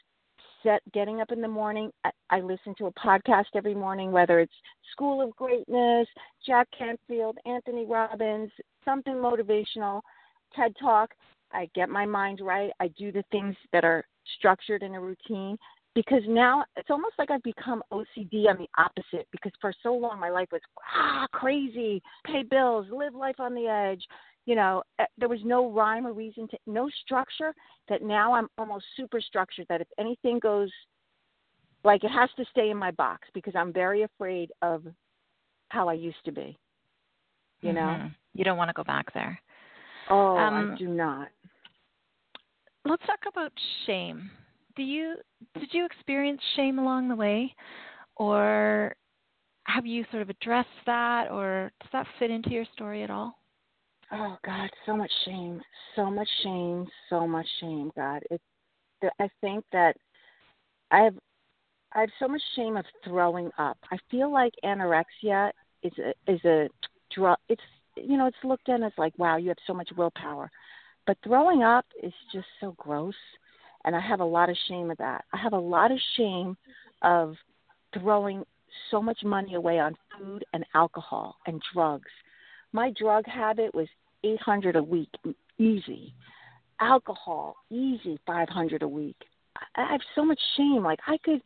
set 0.64 0.82
getting 0.94 1.22
up 1.22 1.32
in 1.32 1.42
the 1.42 1.48
morning. 1.48 1.92
I, 2.04 2.12
I 2.30 2.42
listen 2.42 2.76
to 2.78 2.88
a 2.88 2.94
podcast 2.94 3.46
every 3.56 3.76
morning, 3.76 4.12
whether 4.12 4.40
it's 4.40 4.54
School 4.92 5.22
of 5.22 5.36
Greatness, 5.36 6.08
Jack 6.46 6.68
Canfield, 6.78 7.38
Anthony 7.46 7.86
Robbins, 7.86 8.52
something 8.86 9.14
motivational, 9.14 10.02
TED 10.56 10.76
Talk. 10.80 11.12
I 11.52 11.70
get 11.76 11.90
my 11.90 12.06
mind 12.06 12.40
right. 12.42 12.72
I 12.80 12.88
do 12.90 13.12
the 13.12 13.24
things 13.32 13.56
that 13.74 13.84
are 13.84 14.06
structured 14.38 14.84
in 14.84 14.96
a 14.96 15.02
routine 15.02 15.58
because 15.94 16.22
now 16.28 16.64
it's 16.78 16.90
almost 16.90 17.16
like 17.18 17.32
I've 17.32 17.44
become 17.44 17.84
OCD 17.92 18.48
on 18.48 18.58
the 18.58 18.70
opposite 18.78 19.28
because 19.32 19.52
for 19.60 19.74
so 19.84 19.94
long 19.94 20.20
my 20.20 20.30
life 20.30 20.48
was 20.52 20.62
ah 20.96 21.28
crazy, 21.34 22.02
pay 22.26 22.44
bills, 22.44 22.88
live 22.92 23.14
life 23.14 23.40
on 23.40 23.54
the 23.54 23.68
edge. 23.68 24.04
You 24.46 24.56
know, 24.56 24.84
eh, 25.00 25.06
there 25.18 25.30
was 25.30 25.40
no 25.44 25.72
rhyme 25.72 26.08
or 26.08 26.14
reason 26.14 26.48
to 26.50 26.58
no 26.66 26.90
structure 27.04 27.54
that 27.90 28.02
now 28.02 28.34
I'm 28.34 28.48
almost 28.58 28.86
super 28.96 29.22
structured 29.22 29.68
that 29.70 29.82
if 29.82 29.88
anything 30.00 30.40
goes 30.40 30.72
like 31.84 32.04
it 32.04 32.12
has 32.12 32.30
to 32.38 32.46
stay 32.52 32.70
in 32.70 32.78
my 32.78 32.92
box 32.92 33.28
because 33.34 33.56
I'm 33.56 33.74
very 33.74 34.04
afraid 34.04 34.52
of 34.62 34.84
how 35.70 35.88
I 35.88 35.94
used 35.94 36.24
to 36.26 36.32
be. 36.32 36.58
You 37.62 37.74
know? 37.74 37.98
Mhm. 38.00 38.16
you 38.34 38.44
don't 38.44 38.58
want 38.58 38.70
to 38.70 38.74
go 38.74 38.84
back 38.84 39.12
there. 39.14 39.40
Oh, 40.10 40.38
Um, 40.38 40.74
I 40.74 40.78
do 40.78 40.88
not. 40.88 41.30
Let's 42.86 43.06
talk 43.06 43.26
about 43.28 43.52
shame. 43.86 44.32
Do 44.76 44.84
you 44.84 45.22
did 45.54 45.74
you 45.74 45.86
experience 45.86 46.42
shame 46.56 46.80
along 46.80 47.10
the 47.10 47.16
way, 47.16 47.56
or 48.16 48.96
have 49.66 49.86
you 49.86 50.04
sort 50.06 50.24
of 50.24 50.30
addressed 50.30 50.86
that, 50.86 51.30
or 51.30 51.72
does 51.82 51.92
that 51.92 52.08
fit 52.18 52.32
into 52.32 52.50
your 52.50 52.66
story 52.74 53.04
at 53.04 53.12
all? 53.12 53.38
Oh 54.14 54.38
God, 54.46 54.70
so 54.86 54.98
much 54.98 55.12
shame, 55.24 55.62
so 55.96 56.12
much 56.12 56.28
shame, 56.44 56.86
so 57.10 57.26
much 57.26 57.48
shame. 57.60 57.92
God, 57.96 58.22
it. 58.30 58.42
I 59.20 59.30
think 59.40 59.64
that 59.72 59.96
I 60.92 61.00
have, 61.00 61.16
I 61.94 62.02
have 62.02 62.10
so 62.20 62.28
much 62.28 62.42
shame 62.56 62.76
of 62.76 62.86
throwing 63.06 63.50
up. 63.58 63.78
I 63.90 63.98
feel 64.12 64.32
like 64.32 64.54
anorexia 64.66 65.52
is 65.82 65.94
a 65.98 66.32
is 66.32 66.44
a 66.44 66.68
drug. 67.16 67.38
It's 67.48 67.62
you 67.96 68.18
know 68.18 68.28
it's 68.28 68.38
looked 68.44 68.68
at 68.68 68.84
as 68.84 68.92
like 68.98 69.18
wow 69.18 69.38
you 69.38 69.48
have 69.48 69.58
so 69.66 69.74
much 69.74 69.90
willpower, 69.96 70.52
but 71.08 71.18
throwing 71.24 71.64
up 71.64 71.86
is 72.04 72.14
just 72.34 72.48
so 72.60 72.76
gross, 72.78 73.16
and 73.86 73.96
I 73.96 74.02
have 74.02 74.20
a 74.20 74.26
lot 74.26 74.50
of 74.50 74.58
shame 74.68 74.92
of 74.92 74.98
that. 74.98 75.24
I 75.32 75.38
have 75.38 75.54
a 75.54 75.58
lot 75.58 75.92
of 75.92 76.00
shame 76.18 76.58
of 77.02 77.36
throwing 77.98 78.44
so 78.90 79.02
much 79.02 79.24
money 79.24 79.56
away 79.56 79.80
on 79.80 79.96
food 80.18 80.44
and 80.54 80.66
alcohol 80.76 81.38
and 81.48 81.62
drugs 81.74 82.12
my 82.74 82.92
drug 82.98 83.26
habit 83.28 83.74
was 83.74 83.88
800 84.24 84.76
a 84.76 84.84
week 84.84 85.10
easy. 85.58 86.14
Alcohol 86.80 87.56
easy 87.70 88.20
500 88.26 88.82
a 88.82 88.88
week. 88.88 89.18
I, 89.58 89.82
I 89.82 89.92
have 89.92 90.02
so 90.16 90.26
much 90.26 90.40
shame. 90.58 90.84
Like 90.84 91.00
i 91.08 91.18
could 91.24 91.42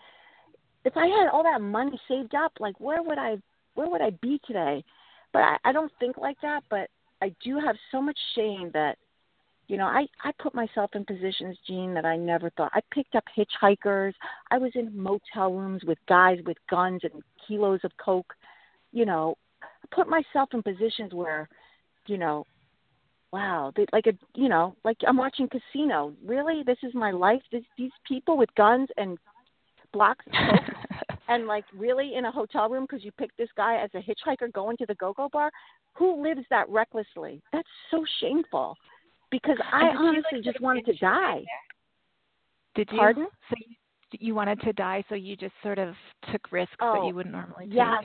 if 0.84 0.96
i 0.96 1.08
had 1.08 1.30
all 1.32 1.44
that 1.44 1.62
money 1.62 2.00
saved 2.08 2.36
up 2.36 2.54
like 2.60 2.80
where 2.80 3.02
would 3.02 3.18
i 3.18 3.38
where 3.74 3.90
would 3.90 4.02
i 4.02 4.12
be 4.22 4.40
today? 4.46 4.84
But 5.34 5.40
i 5.40 5.58
i 5.66 5.72
don't 5.72 5.92
think 6.00 6.18
like 6.18 6.38
that 6.42 6.64
but 6.70 6.90
i 7.22 7.34
do 7.44 7.60
have 7.60 7.76
so 7.92 8.02
much 8.02 8.18
shame 8.36 8.72
that 8.74 8.98
you 9.68 9.78
know 9.78 9.86
i 9.86 10.06
i 10.24 10.32
put 10.40 10.54
myself 10.54 10.92
in 10.94 11.06
positions 11.06 11.58
Jean 11.68 11.94
that 11.94 12.06
i 12.06 12.16
never 12.16 12.50
thought. 12.52 12.72
I 12.74 12.82
picked 12.92 13.16
up 13.16 13.26
hitchhikers. 13.38 14.14
I 14.52 14.58
was 14.58 14.72
in 14.76 14.98
motel 14.98 15.54
rooms 15.54 15.84
with 15.84 15.98
guys 16.08 16.40
with 16.46 16.58
guns 16.70 17.02
and 17.04 17.24
kilos 17.48 17.82
of 17.84 17.92
coke. 17.98 18.34
You 18.92 19.06
know 19.06 19.36
I 19.62 19.96
put 19.96 20.08
myself 20.08 20.50
in 20.54 20.64
positions 20.64 21.14
where, 21.14 21.48
you 22.08 22.18
know, 22.18 22.46
wow, 23.36 23.74
they, 23.76 23.86
like 23.91 24.08
a, 24.08 24.13
you 24.34 24.48
know, 24.48 24.76
like 24.86 24.98
I'm 25.06 25.17
watching 25.17 25.50
Casino. 25.50 26.13
Really, 26.26 26.63
this 26.65 26.78
is 26.84 26.93
my 26.93 27.12
life. 27.12 27.41
This, 27.52 27.63
these 27.78 27.91
people 28.08 28.38
with 28.38 28.50
guns 28.56 28.88
and 28.95 29.17
blocks 29.91 30.24
coke, 30.26 31.17
and 31.28 31.45
like 31.45 31.65
really 31.76 32.15
in 32.15 32.24
a 32.24 32.32
hotel 32.32 32.69
room 32.69 32.86
because 32.89 33.04
you 33.04 33.12
picked 33.12 33.38
this 33.38 33.50
guy 33.58 33.76
as 33.84 33.89
a 33.93 33.98
hitchhiker 33.98 34.52
going 34.54 34.78
to 34.78 34.86
the 34.86 34.95
go-go 34.95 35.28
bar. 35.34 35.52
Who 35.95 36.24
lives 36.24 36.45
that 36.50 36.69
recklessly? 36.69 37.41
That's 37.52 37.67
so 37.91 38.06
shameful. 38.21 38.78
Because 39.32 39.58
I 39.74 39.89
And 39.89 39.98
honestly 39.98 40.39
just 40.41 40.62
wanted 40.62 40.86
to 40.86 40.93
die. 40.93 41.43
Did 42.76 42.88
you? 42.91 43.00
Pardon? 43.00 43.28
So 43.50 43.56
you, 43.60 44.28
you 44.28 44.36
wanted 44.36 44.62
to 44.62 44.71
die, 44.71 45.04
so 45.10 45.15
you 45.15 45.36
just 45.36 45.54
sort 45.62 45.78
of 45.78 45.93
took 46.32 46.52
risks 46.54 46.76
that 46.80 46.86
Oh, 46.86 47.08
you 47.08 47.15
wouldn't 47.15 47.36
normally 47.36 47.65
take. 47.65 47.76
Yes, 47.76 48.04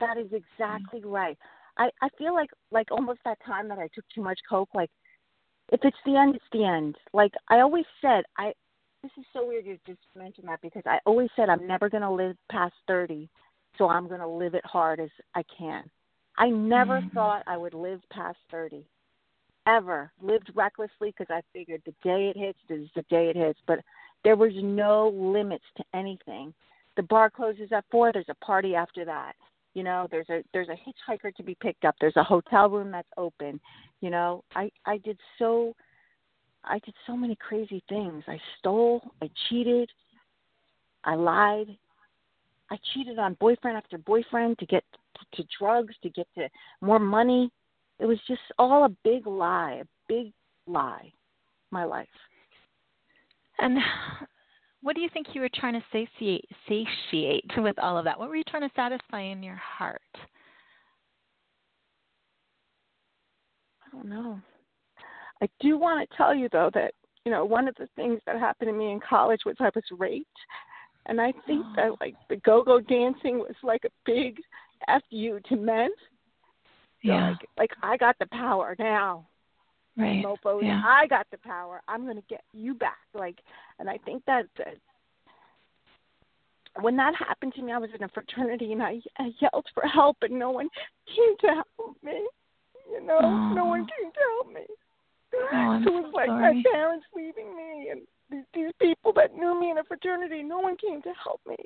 that 0.00 0.18
is 0.18 0.26
exactly 0.26 1.00
mm. 1.00 1.12
right. 1.12 1.38
I 1.80 1.90
I 2.02 2.08
feel 2.18 2.34
like 2.34 2.50
like 2.70 2.88
almost 2.92 3.20
that 3.24 3.38
time 3.44 3.66
that 3.68 3.78
I 3.78 3.88
took 3.94 4.04
too 4.14 4.22
much 4.22 4.38
coke. 4.48 4.68
Like, 4.74 4.90
if 5.72 5.80
it's 5.82 5.96
the 6.04 6.16
end, 6.16 6.36
it's 6.36 6.44
the 6.52 6.64
end. 6.64 6.96
Like 7.12 7.32
I 7.48 7.60
always 7.60 7.86
said, 8.00 8.24
I 8.38 8.52
this 9.02 9.10
is 9.18 9.24
so 9.32 9.46
weird 9.46 9.64
you 9.64 9.78
just 9.86 9.98
mentioned 10.14 10.46
that 10.48 10.60
because 10.60 10.82
I 10.86 10.98
always 11.06 11.30
said 11.34 11.48
I'm 11.48 11.66
never 11.66 11.88
gonna 11.88 12.12
live 12.12 12.36
past 12.52 12.74
thirty, 12.86 13.28
so 13.78 13.88
I'm 13.88 14.06
gonna 14.08 14.28
live 14.28 14.54
it 14.54 14.64
hard 14.64 15.00
as 15.00 15.10
I 15.34 15.42
can. 15.58 15.90
I 16.36 16.50
never 16.50 17.00
Mhm. 17.00 17.12
thought 17.12 17.42
I 17.46 17.56
would 17.56 17.74
live 17.74 18.02
past 18.10 18.38
thirty, 18.50 18.84
ever. 19.66 20.12
Lived 20.20 20.54
recklessly 20.54 21.10
because 21.16 21.30
I 21.30 21.40
figured 21.52 21.82
the 21.84 21.94
day 22.02 22.28
it 22.28 22.36
hits 22.36 22.60
is 22.68 22.92
the 22.92 23.02
day 23.04 23.30
it 23.30 23.36
hits. 23.36 23.60
But 23.66 23.80
there 24.22 24.36
was 24.36 24.52
no 24.62 25.08
limits 25.08 25.64
to 25.76 25.84
anything. 25.94 26.52
The 26.96 27.04
bar 27.04 27.30
closes 27.30 27.72
at 27.72 27.86
four. 27.90 28.12
There's 28.12 28.28
a 28.28 28.34
party 28.34 28.74
after 28.74 29.06
that. 29.06 29.34
You 29.74 29.84
know, 29.84 30.08
there's 30.10 30.28
a 30.30 30.42
there's 30.52 30.68
a 30.68 30.72
hitchhiker 30.72 31.34
to 31.36 31.42
be 31.42 31.54
picked 31.54 31.84
up. 31.84 31.94
There's 32.00 32.16
a 32.16 32.24
hotel 32.24 32.68
room 32.68 32.90
that's 32.90 33.08
open. 33.16 33.60
You 34.00 34.10
know, 34.10 34.44
I 34.54 34.70
I 34.86 34.98
did 34.98 35.18
so 35.38 35.74
I 36.64 36.78
did 36.80 36.94
so 37.06 37.16
many 37.16 37.36
crazy 37.36 37.82
things. 37.88 38.24
I 38.26 38.38
stole, 38.58 39.02
I 39.22 39.30
cheated, 39.48 39.90
I 41.04 41.14
lied. 41.14 41.76
I 42.70 42.78
cheated 42.94 43.18
on 43.18 43.34
boyfriend 43.34 43.76
after 43.76 43.98
boyfriend 43.98 44.58
to 44.58 44.66
get 44.66 44.84
to 45.34 45.44
drugs, 45.58 45.94
to 46.02 46.10
get 46.10 46.26
to 46.36 46.48
more 46.80 46.98
money. 46.98 47.50
It 47.98 48.06
was 48.06 48.18
just 48.26 48.40
all 48.58 48.84
a 48.84 48.90
big 49.04 49.26
lie, 49.26 49.82
a 49.82 49.86
big 50.08 50.32
lie. 50.66 51.12
My 51.72 51.84
life. 51.84 52.08
And 53.60 53.78
what 54.82 54.94
do 54.94 55.02
you 55.02 55.08
think 55.12 55.28
you 55.34 55.40
were 55.40 55.50
trying 55.54 55.74
to 55.74 55.84
satiate, 55.92 56.48
satiate 56.68 57.50
with 57.58 57.78
all 57.78 57.98
of 57.98 58.04
that? 58.04 58.18
What 58.18 58.28
were 58.28 58.36
you 58.36 58.44
trying 58.44 58.68
to 58.68 58.74
satisfy 58.74 59.20
in 59.20 59.42
your 59.42 59.56
heart? 59.56 60.00
I 63.84 63.96
don't 63.96 64.08
know. 64.08 64.40
I 65.42 65.48
do 65.60 65.78
want 65.78 66.08
to 66.08 66.16
tell 66.16 66.34
you 66.34 66.48
though 66.52 66.70
that 66.74 66.92
you 67.24 67.32
know 67.32 67.44
one 67.44 67.68
of 67.68 67.74
the 67.76 67.88
things 67.96 68.20
that 68.26 68.38
happened 68.38 68.68
to 68.68 68.72
me 68.72 68.92
in 68.92 69.00
college 69.00 69.40
was 69.44 69.56
I 69.60 69.70
was 69.74 69.84
raped, 69.98 70.28
and 71.06 71.20
I 71.20 71.32
think 71.46 71.64
that 71.76 71.92
like 72.00 72.14
the 72.28 72.36
go-go 72.36 72.80
dancing 72.80 73.38
was 73.38 73.56
like 73.62 73.84
a 73.84 73.90
big 74.06 74.36
fu 75.10 75.40
to 75.40 75.56
men. 75.56 75.90
So, 77.02 77.12
Yeah. 77.12 77.30
Like, 77.30 77.48
like 77.58 77.70
I 77.82 77.96
got 77.96 78.16
the 78.18 78.26
power 78.26 78.76
now, 78.78 79.26
Right. 79.96 80.24
mofos. 80.24 80.62
Yeah. 80.62 80.82
I 80.84 81.06
got 81.06 81.26
the 81.30 81.38
power. 81.38 81.82
I'm 81.88 82.06
gonna 82.06 82.22
get 82.28 82.42
you 82.52 82.74
back. 82.74 82.98
Like, 83.14 83.38
and 83.78 83.88
I 83.88 83.98
think 83.98 84.24
that. 84.26 84.46
that 84.58 84.74
when 86.80 86.96
that 86.96 87.14
happened 87.16 87.52
to 87.54 87.62
me, 87.62 87.72
I 87.72 87.78
was 87.78 87.90
in 87.94 88.04
a 88.04 88.08
fraternity 88.08 88.72
and 88.72 88.82
I, 88.82 89.00
I 89.18 89.32
yelled 89.40 89.66
for 89.74 89.82
help, 89.86 90.18
and 90.22 90.38
no 90.38 90.50
one 90.50 90.68
came 91.08 91.36
to 91.40 91.46
help 91.48 91.96
me. 92.02 92.26
You 92.90 93.04
know, 93.04 93.20
no 93.54 93.64
one 93.66 93.80
came 93.80 94.10
to 94.10 94.20
help 94.36 94.54
me. 94.54 94.66
So 95.32 95.38
it 95.38 95.84
was 95.84 96.10
so 96.10 96.16
like 96.16 96.28
sorry. 96.28 96.54
my 96.54 96.70
parents 96.72 97.06
leaving 97.14 97.56
me, 97.56 97.90
and 97.90 98.00
these, 98.30 98.44
these 98.54 98.72
people 98.80 99.12
that 99.14 99.34
knew 99.34 99.58
me 99.58 99.70
in 99.70 99.78
a 99.78 99.84
fraternity, 99.84 100.42
no 100.42 100.58
one 100.58 100.76
came 100.76 101.02
to 101.02 101.12
help 101.22 101.40
me. 101.46 101.56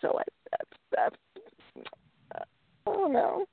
So 0.00 0.18
I, 0.18 0.22
that's 0.50 0.80
that's 0.94 1.86
uh, 2.34 2.44
I 2.86 2.92
don't 2.92 3.12
know. 3.12 3.46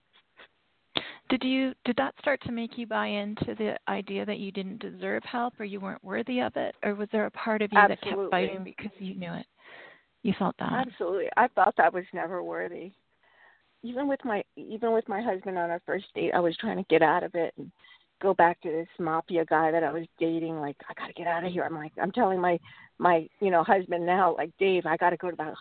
Did 1.30 1.44
you 1.44 1.74
did 1.86 1.96
that 1.98 2.14
start 2.20 2.40
to 2.44 2.52
make 2.52 2.78
you 2.78 2.86
buy 2.86 3.08
into 3.08 3.56
the 3.58 3.76
idea 3.88 4.26
that 4.26 4.38
you 4.38 4.52
didn't 4.52 4.80
deserve 4.80 5.24
help 5.24 5.54
or 5.60 5.66
you 5.66 5.80
weren't 5.80 6.04
worthy 6.04 6.40
of 6.40 6.56
it, 6.56 6.76
or 6.84 6.94
was 6.94 7.10
there 7.12 7.26
a 7.26 7.32
part 7.32 7.62
of 7.62 7.72
you 7.72 7.80
that 7.88 8.02
kept 8.02 8.30
fighting 8.30 8.64
because 8.64 8.92
you 9.00 9.16
knew 9.16 9.34
it? 9.34 9.46
You 10.22 10.34
felt 10.38 10.56
that. 10.60 10.72
Absolutely, 10.72 11.30
I 11.36 11.48
thought 11.50 11.74
that 11.78 11.94
was 11.94 12.04
never 12.14 12.44
worthy. 12.44 12.92
even 13.84 14.08
with 14.08 14.24
my 14.26 14.44
even 14.56 14.92
with 14.94 15.08
my 15.08 15.22
husband 15.22 15.58
on 15.58 15.70
our 15.70 15.82
first 15.86 16.06
date, 16.16 16.32
I 16.34 16.40
was 16.40 16.58
trying 16.58 16.78
to 16.78 16.86
get 16.90 17.02
out 17.02 17.24
of 17.24 17.36
it 17.36 17.54
and 17.58 17.72
go 18.22 18.34
back 18.34 18.60
to 18.62 18.70
this 18.70 18.88
mafia 19.00 19.46
guy 19.46 19.72
that 19.72 19.84
I 19.84 19.92
was 19.92 20.06
dating. 20.20 20.60
Like, 20.60 20.78
I 20.90 20.94
got 21.00 21.08
to 21.08 21.14
get 21.14 21.28
out 21.28 21.44
of 21.44 21.52
here. 21.52 21.64
I'm 21.64 21.76
like, 21.76 21.92
I'm 22.02 22.12
telling 22.12 22.40
my 22.42 22.60
my 22.98 23.28
you 23.40 23.52
know 23.52 23.64
husband 23.64 24.06
now, 24.06 24.36
like 24.36 24.52
Dave, 24.58 24.86
I 24.86 24.98
got 24.98 25.12
to 25.12 25.18
go 25.18 25.30
to 25.30 25.36
the 25.36 25.54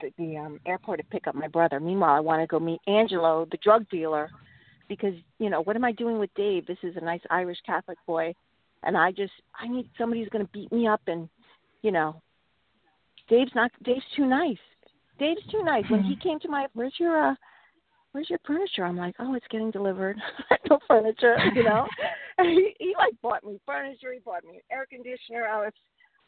the, 0.00 0.12
the 0.18 0.36
um, 0.36 0.60
airport 0.66 1.00
to 1.00 1.04
pick 1.06 1.26
up 1.26 1.34
my 1.34 1.48
brother. 1.48 1.80
Meanwhile, 1.80 2.14
I 2.14 2.20
want 2.20 2.42
to 2.42 2.46
go 2.46 2.60
meet 2.60 2.80
Angelo, 2.86 3.46
the 3.50 3.58
drug 3.58 3.88
dealer, 3.90 4.30
because 4.96 5.18
you 5.38 5.50
know 5.50 5.62
what 5.62 5.76
am 5.76 5.84
I 5.84 5.92
doing 5.92 6.18
with 6.18 6.30
Dave? 6.34 6.66
This 6.66 6.78
is 6.82 6.96
a 6.96 7.04
nice 7.04 7.20
Irish 7.30 7.58
Catholic 7.64 7.98
boy, 8.06 8.34
and 8.82 8.96
I 8.96 9.10
just 9.12 9.32
I 9.58 9.68
need 9.68 9.88
somebody 9.98 10.20
who's 10.20 10.30
going 10.30 10.44
to 10.44 10.52
beat 10.52 10.72
me 10.72 10.86
up 10.86 11.02
and 11.06 11.28
you 11.82 11.92
know. 11.92 12.20
Dave's 13.28 13.52
not. 13.54 13.70
Dave's 13.84 14.04
too 14.16 14.26
nice. 14.26 14.58
Dave's 15.18 15.40
too 15.50 15.62
nice. 15.62 15.84
When 15.88 16.02
he 16.02 16.16
came 16.22 16.40
to 16.40 16.48
my, 16.48 16.66
where's 16.74 16.94
your 16.98 17.30
uh, 17.30 17.34
where's 18.12 18.30
your 18.30 18.38
furniture? 18.46 18.84
I'm 18.84 18.96
like, 18.96 19.14
oh, 19.18 19.34
it's 19.34 19.46
getting 19.50 19.70
delivered. 19.70 20.16
no 20.70 20.78
furniture, 20.86 21.36
you 21.54 21.64
know. 21.64 21.86
and 22.38 22.48
he, 22.48 22.74
he 22.78 22.94
like 22.96 23.14
bought 23.22 23.44
me 23.44 23.58
furniture. 23.66 24.12
He 24.12 24.20
bought 24.20 24.44
me 24.44 24.56
an 24.56 24.60
air 24.70 24.86
conditioner. 24.88 25.46
I 25.46 25.64
was, 25.64 25.72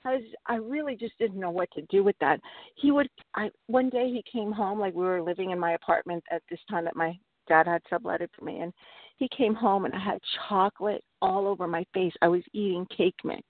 I 0.05 0.15
was, 0.15 0.23
I 0.47 0.55
really 0.57 0.97
just 0.97 1.17
didn't 1.19 1.41
know 1.41 1.51
what 1.51 1.71
to 1.73 1.83
do 1.91 2.03
with 2.03 2.17
that. 2.21 2.41
He 2.77 2.91
would, 2.91 3.09
I 3.35 3.51
one 3.67 3.91
day 3.91 4.11
he 4.11 4.23
came 4.31 4.53
home 4.53 4.79
like 4.79 4.95
we 4.95 5.05
were 5.05 5.23
living 5.23 5.51
in 5.51 5.59
my 5.59 5.73
apartment 5.73 6.25
at 6.31 6.43
this 6.51 6.61
time 6.71 6.85
that 6.85 6.97
my 6.97 7.17
dad 7.49 7.67
had 7.67 7.83
subletted 7.91 8.29
for 8.37 8.45
me, 8.45 8.61
and 8.61 8.73
he 9.17 9.29
came 9.37 9.55
home 9.55 9.85
and 9.85 9.95
I 9.95 9.99
had 9.99 10.21
chocolate 10.49 11.05
all 11.23 11.47
over 11.47 11.67
my 11.67 11.85
face. 11.95 12.13
I 12.21 12.29
was 12.29 12.43
eating 12.53 12.87
cake 12.97 13.17
mix. 13.25 13.45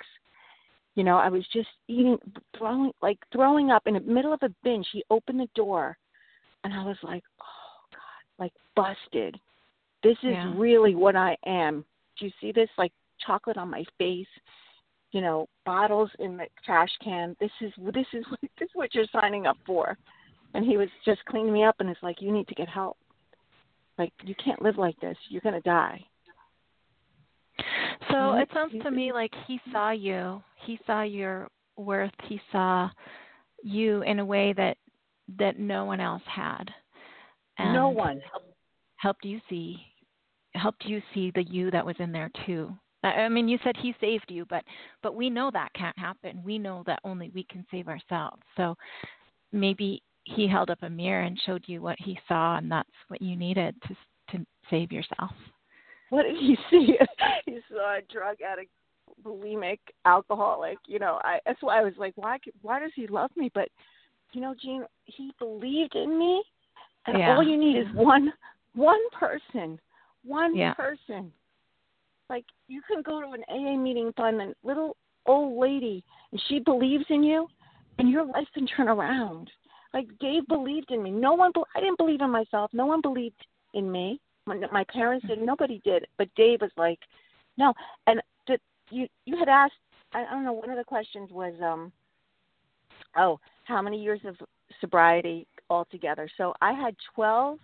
You 0.94 1.02
know, 1.02 1.16
I 1.16 1.28
was 1.28 1.44
just 1.52 1.68
eating, 1.88 2.18
throwing, 2.56 2.92
like 3.02 3.18
throwing 3.32 3.70
up 3.70 3.82
in 3.86 3.94
the 3.94 4.00
middle 4.00 4.32
of 4.32 4.42
a 4.42 4.54
binge. 4.62 4.86
He 4.92 5.02
opened 5.10 5.40
the 5.40 5.48
door, 5.56 5.96
and 6.62 6.72
I 6.72 6.84
was 6.84 6.96
like, 7.02 7.24
oh 7.40 7.90
God, 7.90 8.44
like 8.44 8.52
busted. 8.76 9.36
This 10.02 10.18
is 10.22 10.32
yeah. 10.32 10.52
really 10.56 10.94
what 10.94 11.16
I 11.16 11.36
am. 11.46 11.84
Do 12.18 12.26
you 12.26 12.32
see 12.40 12.52
this? 12.52 12.68
Like 12.78 12.92
chocolate 13.26 13.56
on 13.56 13.70
my 13.70 13.84
face, 13.98 14.26
you 15.10 15.20
know, 15.20 15.48
bottles 15.64 16.10
in 16.18 16.36
the 16.36 16.46
trash 16.64 16.90
can. 17.02 17.34
This 17.40 17.50
is 17.60 17.72
this 17.92 18.06
is 18.12 18.24
this 18.42 18.50
is 18.60 18.70
what 18.74 18.94
you're 18.94 19.06
signing 19.12 19.46
up 19.46 19.56
for. 19.66 19.96
And 20.52 20.64
he 20.64 20.76
was 20.76 20.88
just 21.04 21.24
cleaning 21.24 21.52
me 21.52 21.64
up, 21.64 21.76
and 21.80 21.88
it's 21.88 22.02
like 22.02 22.22
you 22.22 22.30
need 22.30 22.46
to 22.46 22.54
get 22.54 22.68
help. 22.68 22.96
Like 23.98 24.12
you 24.22 24.34
can't 24.42 24.62
live 24.62 24.76
like 24.78 24.98
this. 25.00 25.16
You're 25.28 25.40
gonna 25.42 25.60
die. 25.60 26.04
So 28.10 28.34
it 28.34 28.48
sounds 28.52 28.72
to 28.82 28.90
me 28.90 29.12
like 29.12 29.32
he 29.46 29.60
saw 29.72 29.90
you. 29.90 30.42
He 30.66 30.78
saw 30.86 31.02
your 31.02 31.48
worth. 31.76 32.12
He 32.24 32.40
saw 32.50 32.90
you 33.62 34.02
in 34.02 34.18
a 34.18 34.24
way 34.24 34.52
that 34.54 34.76
that 35.38 35.58
no 35.58 35.84
one 35.84 36.00
else 36.00 36.22
had 36.26 36.70
And 37.58 37.72
no 37.72 37.88
one 37.88 38.20
helped 38.96 39.24
you 39.24 39.40
see 39.48 39.78
helped 40.54 40.84
you 40.84 41.02
see 41.12 41.32
the 41.34 41.44
you 41.44 41.70
that 41.70 41.84
was 41.84 41.96
in 41.98 42.12
there 42.12 42.30
too. 42.46 42.72
I 43.02 43.28
mean, 43.28 43.48
you 43.48 43.58
said 43.62 43.76
he 43.76 43.94
saved 44.00 44.26
you, 44.28 44.46
but 44.48 44.64
but 45.02 45.14
we 45.14 45.28
know 45.28 45.50
that 45.52 45.72
can't 45.74 45.98
happen. 45.98 46.42
We 46.42 46.58
know 46.58 46.82
that 46.86 47.00
only 47.04 47.30
we 47.34 47.44
can 47.44 47.66
save 47.70 47.88
ourselves. 47.88 48.42
So 48.56 48.76
maybe 49.52 50.02
he 50.24 50.48
held 50.48 50.70
up 50.70 50.82
a 50.82 50.90
mirror 50.90 51.22
and 51.22 51.40
showed 51.44 51.64
you 51.66 51.82
what 51.82 51.96
he 51.98 52.18
saw, 52.28 52.56
and 52.56 52.70
that's 52.70 52.88
what 53.08 53.22
you 53.22 53.36
needed 53.36 53.74
to 53.88 53.96
to 54.36 54.44
save 54.70 54.90
yourself. 54.90 55.30
What 56.10 56.22
did 56.22 56.36
he 56.36 56.56
see? 56.70 56.98
he 57.46 57.58
saw 57.70 57.98
a 57.98 58.00
drug 58.12 58.36
addict, 58.40 58.70
bulimic, 59.24 59.78
alcoholic. 60.04 60.78
You 60.86 60.98
know, 60.98 61.20
I 61.22 61.40
that's 61.46 61.62
why 61.62 61.78
I 61.78 61.82
was 61.82 61.94
like, 61.98 62.12
why 62.16 62.38
why 62.62 62.80
does 62.80 62.92
he 62.94 63.06
love 63.06 63.30
me? 63.36 63.50
But 63.54 63.68
you 64.32 64.40
know, 64.40 64.54
Jean, 64.60 64.84
he 65.04 65.32
believed 65.38 65.94
in 65.94 66.18
me 66.18 66.42
and 67.06 67.18
yeah. 67.18 67.34
all 67.34 67.42
you 67.42 67.56
need 67.56 67.78
is 67.78 67.86
one 67.94 68.32
one 68.74 69.00
person. 69.18 69.78
One 70.24 70.56
yeah. 70.56 70.74
person. 70.74 71.32
Like 72.30 72.44
you 72.68 72.80
can 72.88 73.02
go 73.02 73.20
to 73.20 73.28
an 73.32 73.44
AA 73.48 73.76
meeting, 73.76 74.12
find 74.16 74.40
a 74.40 74.54
little 74.64 74.96
old 75.26 75.58
lady, 75.60 76.02
and 76.32 76.42
she 76.48 76.58
believes 76.58 77.04
in 77.10 77.22
you, 77.22 77.46
and 77.98 78.10
your 78.10 78.24
life 78.24 78.46
can 78.54 78.66
turn 78.66 78.88
around. 78.88 79.50
Like 79.94 80.08
Dave 80.18 80.46
believed 80.48 80.90
in 80.90 81.02
me. 81.02 81.12
No 81.12 81.34
one. 81.34 81.52
I 81.76 81.80
didn't 81.80 81.98
believe 81.98 82.20
in 82.20 82.30
myself. 82.30 82.70
No 82.74 82.84
one 82.84 83.00
believed 83.00 83.46
in 83.74 83.90
me. 83.90 84.20
My, 84.44 84.58
my 84.72 84.84
parents 84.92 85.24
did. 85.26 85.40
Nobody 85.40 85.80
did. 85.84 86.06
But 86.18 86.28
Dave 86.34 86.60
was 86.60 86.72
like, 86.76 86.98
no. 87.56 87.72
And 88.08 88.20
the, 88.48 88.58
you 88.90 89.06
you 89.24 89.38
had 89.38 89.48
asked. 89.48 89.74
I, 90.12 90.24
I 90.24 90.30
don't 90.32 90.44
know. 90.44 90.52
One 90.52 90.68
of 90.68 90.76
the 90.76 90.84
questions 90.84 91.30
was, 91.30 91.54
um, 91.62 91.92
oh, 93.16 93.38
how 93.64 93.80
many 93.80 94.02
years 94.02 94.20
of 94.26 94.36
sobriety 94.80 95.46
altogether. 95.70 96.28
So 96.36 96.54
I 96.60 96.72
had 96.72 96.96
12. 97.14 97.58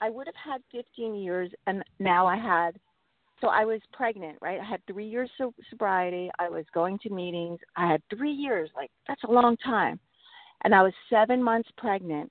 I 0.00 0.10
would 0.10 0.26
have 0.26 0.34
had 0.52 0.62
15 0.72 1.14
years, 1.14 1.50
and 1.68 1.84
now 2.00 2.26
I 2.26 2.36
had. 2.36 2.78
So 3.40 3.48
I 3.48 3.64
was 3.64 3.80
pregnant, 3.92 4.36
right? 4.42 4.58
I 4.60 4.64
had 4.64 4.80
three 4.88 5.06
years 5.06 5.30
of 5.40 5.54
sobriety. 5.70 6.28
I 6.40 6.48
was 6.48 6.64
going 6.74 6.98
to 7.04 7.10
meetings. 7.10 7.60
I 7.76 7.88
had 7.88 8.02
three 8.10 8.32
years. 8.32 8.68
Like 8.74 8.90
that's 9.06 9.22
a 9.22 9.30
long 9.30 9.56
time. 9.58 10.00
And 10.64 10.74
I 10.74 10.82
was 10.82 10.92
seven 11.08 11.42
months 11.42 11.68
pregnant, 11.76 12.30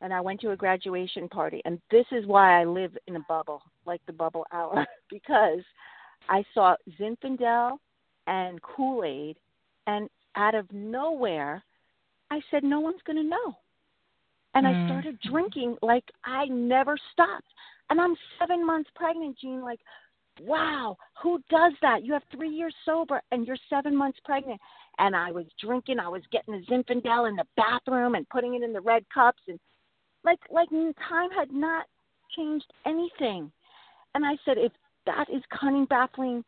and 0.00 0.12
I 0.12 0.20
went 0.20 0.40
to 0.42 0.50
a 0.50 0.56
graduation 0.56 1.28
party. 1.28 1.62
And 1.64 1.80
this 1.90 2.06
is 2.12 2.26
why 2.26 2.60
I 2.60 2.64
live 2.64 2.96
in 3.06 3.16
a 3.16 3.24
bubble, 3.28 3.62
like 3.86 4.00
the 4.06 4.12
bubble 4.12 4.46
hour, 4.52 4.86
because 5.10 5.60
I 6.28 6.44
saw 6.52 6.76
Zinfandel 7.00 7.78
and 8.26 8.60
Kool 8.62 9.04
Aid, 9.04 9.36
and 9.86 10.08
out 10.34 10.54
of 10.54 10.70
nowhere, 10.72 11.62
I 12.30 12.40
said, 12.50 12.64
no 12.64 12.80
one's 12.80 13.00
going 13.06 13.22
to 13.22 13.28
know. 13.28 13.56
And 14.54 14.66
mm. 14.66 14.84
I 14.84 14.88
started 14.88 15.18
drinking 15.20 15.76
like 15.82 16.04
I 16.24 16.46
never 16.46 16.96
stopped. 17.12 17.46
And 17.88 18.00
I'm 18.00 18.16
seven 18.38 18.66
months 18.66 18.90
pregnant, 18.96 19.38
Jean. 19.38 19.62
Like, 19.62 19.78
wow, 20.40 20.96
who 21.22 21.40
does 21.50 21.72
that? 21.82 22.04
You 22.04 22.12
have 22.14 22.22
three 22.34 22.48
years 22.48 22.74
sober 22.84 23.22
and 23.30 23.46
you're 23.46 23.56
seven 23.70 23.96
months 23.96 24.18
pregnant. 24.24 24.60
And 24.98 25.14
I 25.14 25.30
was 25.30 25.44
drinking. 25.60 25.98
I 25.98 26.08
was 26.08 26.22
getting 26.32 26.54
the 26.54 26.66
Zinfandel 26.66 27.28
in 27.28 27.36
the 27.36 27.44
bathroom 27.56 28.14
and 28.14 28.28
putting 28.30 28.54
it 28.54 28.62
in 28.62 28.72
the 28.72 28.80
red 28.80 29.04
cups, 29.12 29.42
and 29.46 29.58
like 30.24 30.38
like 30.50 30.70
time 30.70 31.30
had 31.30 31.52
not 31.52 31.86
changed 32.34 32.72
anything. 32.86 33.52
And 34.14 34.24
I 34.24 34.36
said, 34.44 34.56
if 34.56 34.72
that 35.04 35.28
is 35.30 35.42
cunning, 35.58 35.84
baffling, 35.84 36.42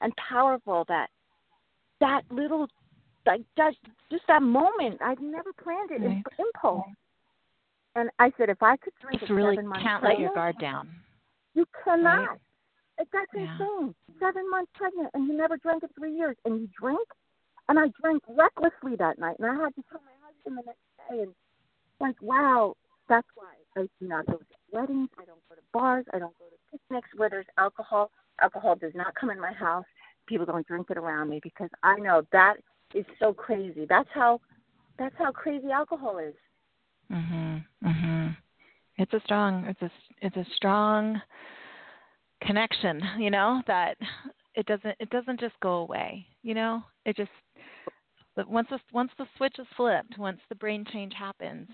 and 0.00 0.12
powerful, 0.16 0.84
that 0.88 1.08
that 2.00 2.22
little 2.30 2.68
like 3.24 3.42
just 3.56 3.78
just 4.10 4.24
that 4.28 4.42
moment, 4.42 5.00
I'd 5.00 5.20
never 5.20 5.52
planned 5.52 5.90
it. 5.92 6.04
Right. 6.04 6.22
It's 6.26 6.36
impulse. 6.38 6.84
And 7.94 8.10
I 8.18 8.32
said, 8.38 8.48
if 8.48 8.62
I 8.62 8.76
could 8.78 8.94
drink 9.00 9.20
Just 9.20 9.30
really 9.30 9.56
seven 9.56 9.70
can't 9.74 10.02
let 10.02 10.18
your 10.18 10.34
guard 10.34 10.56
down. 10.58 10.88
You 11.54 11.66
cannot. 11.84 12.30
Right? 12.30 12.38
That's 13.12 13.26
yeah. 13.34 13.52
insane. 13.52 13.94
Seven 14.18 14.48
months 14.50 14.70
pregnant, 14.74 15.10
and 15.14 15.26
you 15.26 15.36
never 15.36 15.56
drank 15.56 15.82
in 15.82 15.88
three 15.98 16.14
years, 16.14 16.36
and 16.44 16.60
you 16.60 16.68
drink. 16.78 17.06
And 17.68 17.78
I 17.78 17.88
drank 18.00 18.22
recklessly 18.28 18.96
that 18.96 19.18
night, 19.18 19.36
and 19.38 19.46
I 19.46 19.54
had 19.54 19.74
to 19.76 19.82
tell 19.90 20.00
my 20.04 20.12
husband 20.26 20.58
the 20.58 20.62
next 20.66 21.08
day, 21.08 21.22
and 21.22 21.34
like, 22.00 22.20
wow, 22.20 22.74
that's 23.08 23.28
why 23.34 23.54
I 23.76 23.88
do 24.00 24.08
not 24.08 24.26
go 24.26 24.34
to 24.34 24.44
weddings. 24.72 25.08
I 25.18 25.24
don't 25.24 25.40
go 25.48 25.54
to 25.54 25.62
bars. 25.72 26.04
I 26.12 26.18
don't 26.18 26.36
go 26.38 26.46
to 26.46 26.78
picnics 26.78 27.08
where 27.16 27.30
there's 27.30 27.46
alcohol. 27.58 28.10
Alcohol 28.40 28.76
does 28.76 28.92
not 28.94 29.14
come 29.14 29.30
in 29.30 29.40
my 29.40 29.52
house. 29.52 29.84
People 30.26 30.46
don't 30.46 30.66
drink 30.66 30.86
it 30.90 30.96
around 30.96 31.28
me 31.28 31.40
because 31.42 31.68
I 31.82 31.96
know 31.96 32.22
that 32.32 32.54
is 32.94 33.04
so 33.18 33.32
crazy. 33.32 33.86
That's 33.88 34.08
how 34.12 34.40
that's 34.98 35.14
how 35.18 35.32
crazy 35.32 35.70
alcohol 35.70 36.18
is. 36.18 36.34
Mhm. 37.10 37.64
Mhm. 37.82 38.36
It's 38.96 39.12
a 39.12 39.20
strong 39.20 39.64
it's 39.66 39.82
a 39.82 39.90
it's 40.20 40.36
a 40.36 40.44
strong 40.56 41.20
connection, 42.40 43.02
you 43.18 43.30
know, 43.30 43.62
that 43.66 43.96
it 44.54 44.66
doesn't 44.66 44.96
it 44.98 45.10
doesn't 45.10 45.40
just 45.40 45.58
go 45.60 45.74
away, 45.74 46.26
you 46.42 46.54
know? 46.54 46.82
It 47.04 47.16
just 47.16 47.30
but 48.36 48.48
once 48.48 48.68
the 48.70 48.78
once 48.92 49.10
the 49.18 49.26
switch 49.36 49.56
is 49.58 49.66
flipped, 49.76 50.18
once 50.18 50.40
the 50.48 50.54
brain 50.54 50.84
change 50.92 51.12
happens, 51.18 51.68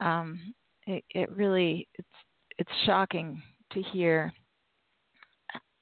um 0.00 0.54
it 0.86 1.04
it 1.10 1.30
really 1.30 1.88
it's 1.94 2.08
it's 2.58 2.70
shocking 2.84 3.40
to 3.72 3.82
hear 3.82 4.32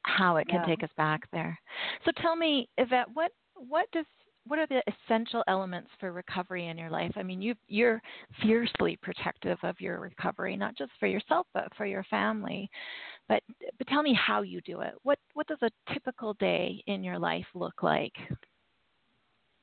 how 0.02 0.36
it 0.36 0.46
can 0.48 0.60
yeah. 0.60 0.66
take 0.66 0.82
us 0.82 0.90
back 0.96 1.22
there. 1.32 1.58
So 2.04 2.12
tell 2.20 2.36
me, 2.36 2.68
Yvette, 2.78 3.06
what 3.14 3.32
what 3.54 3.86
does 3.92 4.06
what 4.46 4.58
are 4.58 4.66
the 4.66 4.82
essential 4.86 5.42
elements 5.48 5.88
for 5.98 6.12
recovery 6.12 6.68
in 6.68 6.76
your 6.76 6.90
life? 6.90 7.12
I 7.16 7.22
mean, 7.22 7.40
you 7.40 7.54
you're 7.66 8.00
fiercely 8.42 8.98
protective 9.02 9.58
of 9.62 9.80
your 9.80 10.00
recovery, 10.00 10.56
not 10.56 10.76
just 10.76 10.92
for 11.00 11.06
yourself 11.06 11.46
but 11.54 11.74
for 11.76 11.86
your 11.86 12.04
family. 12.04 12.68
But 13.28 13.42
but 13.78 13.86
tell 13.88 14.02
me 14.02 14.14
how 14.14 14.42
you 14.42 14.60
do 14.62 14.80
it. 14.80 14.92
What 15.02 15.18
what 15.32 15.46
does 15.46 15.62
a 15.62 15.92
typical 15.92 16.34
day 16.34 16.82
in 16.86 17.02
your 17.02 17.18
life 17.18 17.46
look 17.54 17.82
like? 17.82 18.14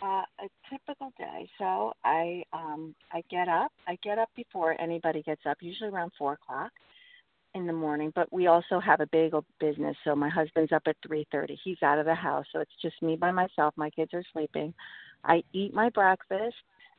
Uh, 0.02 0.24
a 0.40 0.50
typical 0.70 1.12
day. 1.18 1.48
So 1.60 1.94
I 2.04 2.44
um 2.54 2.96
I 3.12 3.24
get 3.30 3.48
up. 3.48 3.72
I 3.88 3.98
get 4.04 4.18
up 4.18 4.30
before 4.36 4.80
anybody 4.82 5.22
gets 5.22 5.42
up, 5.48 5.58
usually 5.62 5.90
around 5.90 6.12
four 6.18 6.34
o'clock 6.34 6.72
in 7.54 7.68
the 7.68 7.74
morning, 7.74 8.12
but 8.16 8.32
we 8.32 8.48
also 8.48 8.80
have 8.80 9.02
a 9.02 9.08
bagel 9.08 9.46
business. 9.60 9.96
So 10.04 10.16
my 10.16 10.30
husband's 10.30 10.72
up 10.72 10.84
at 10.88 10.96
3:30. 11.08 11.58
He's 11.64 11.82
out 11.84 12.00
of 12.00 12.06
the 12.06 12.16
house, 12.16 12.46
so 12.52 12.60
it's 12.60 12.76
just 12.82 13.02
me 13.02 13.16
by 13.16 13.32
myself. 13.32 13.74
My 13.78 13.90
kids 13.90 14.14
are 14.14 14.24
sleeping. 14.34 14.74
I 15.24 15.44
eat 15.54 15.74
my 15.74 15.90
breakfast 15.90 16.56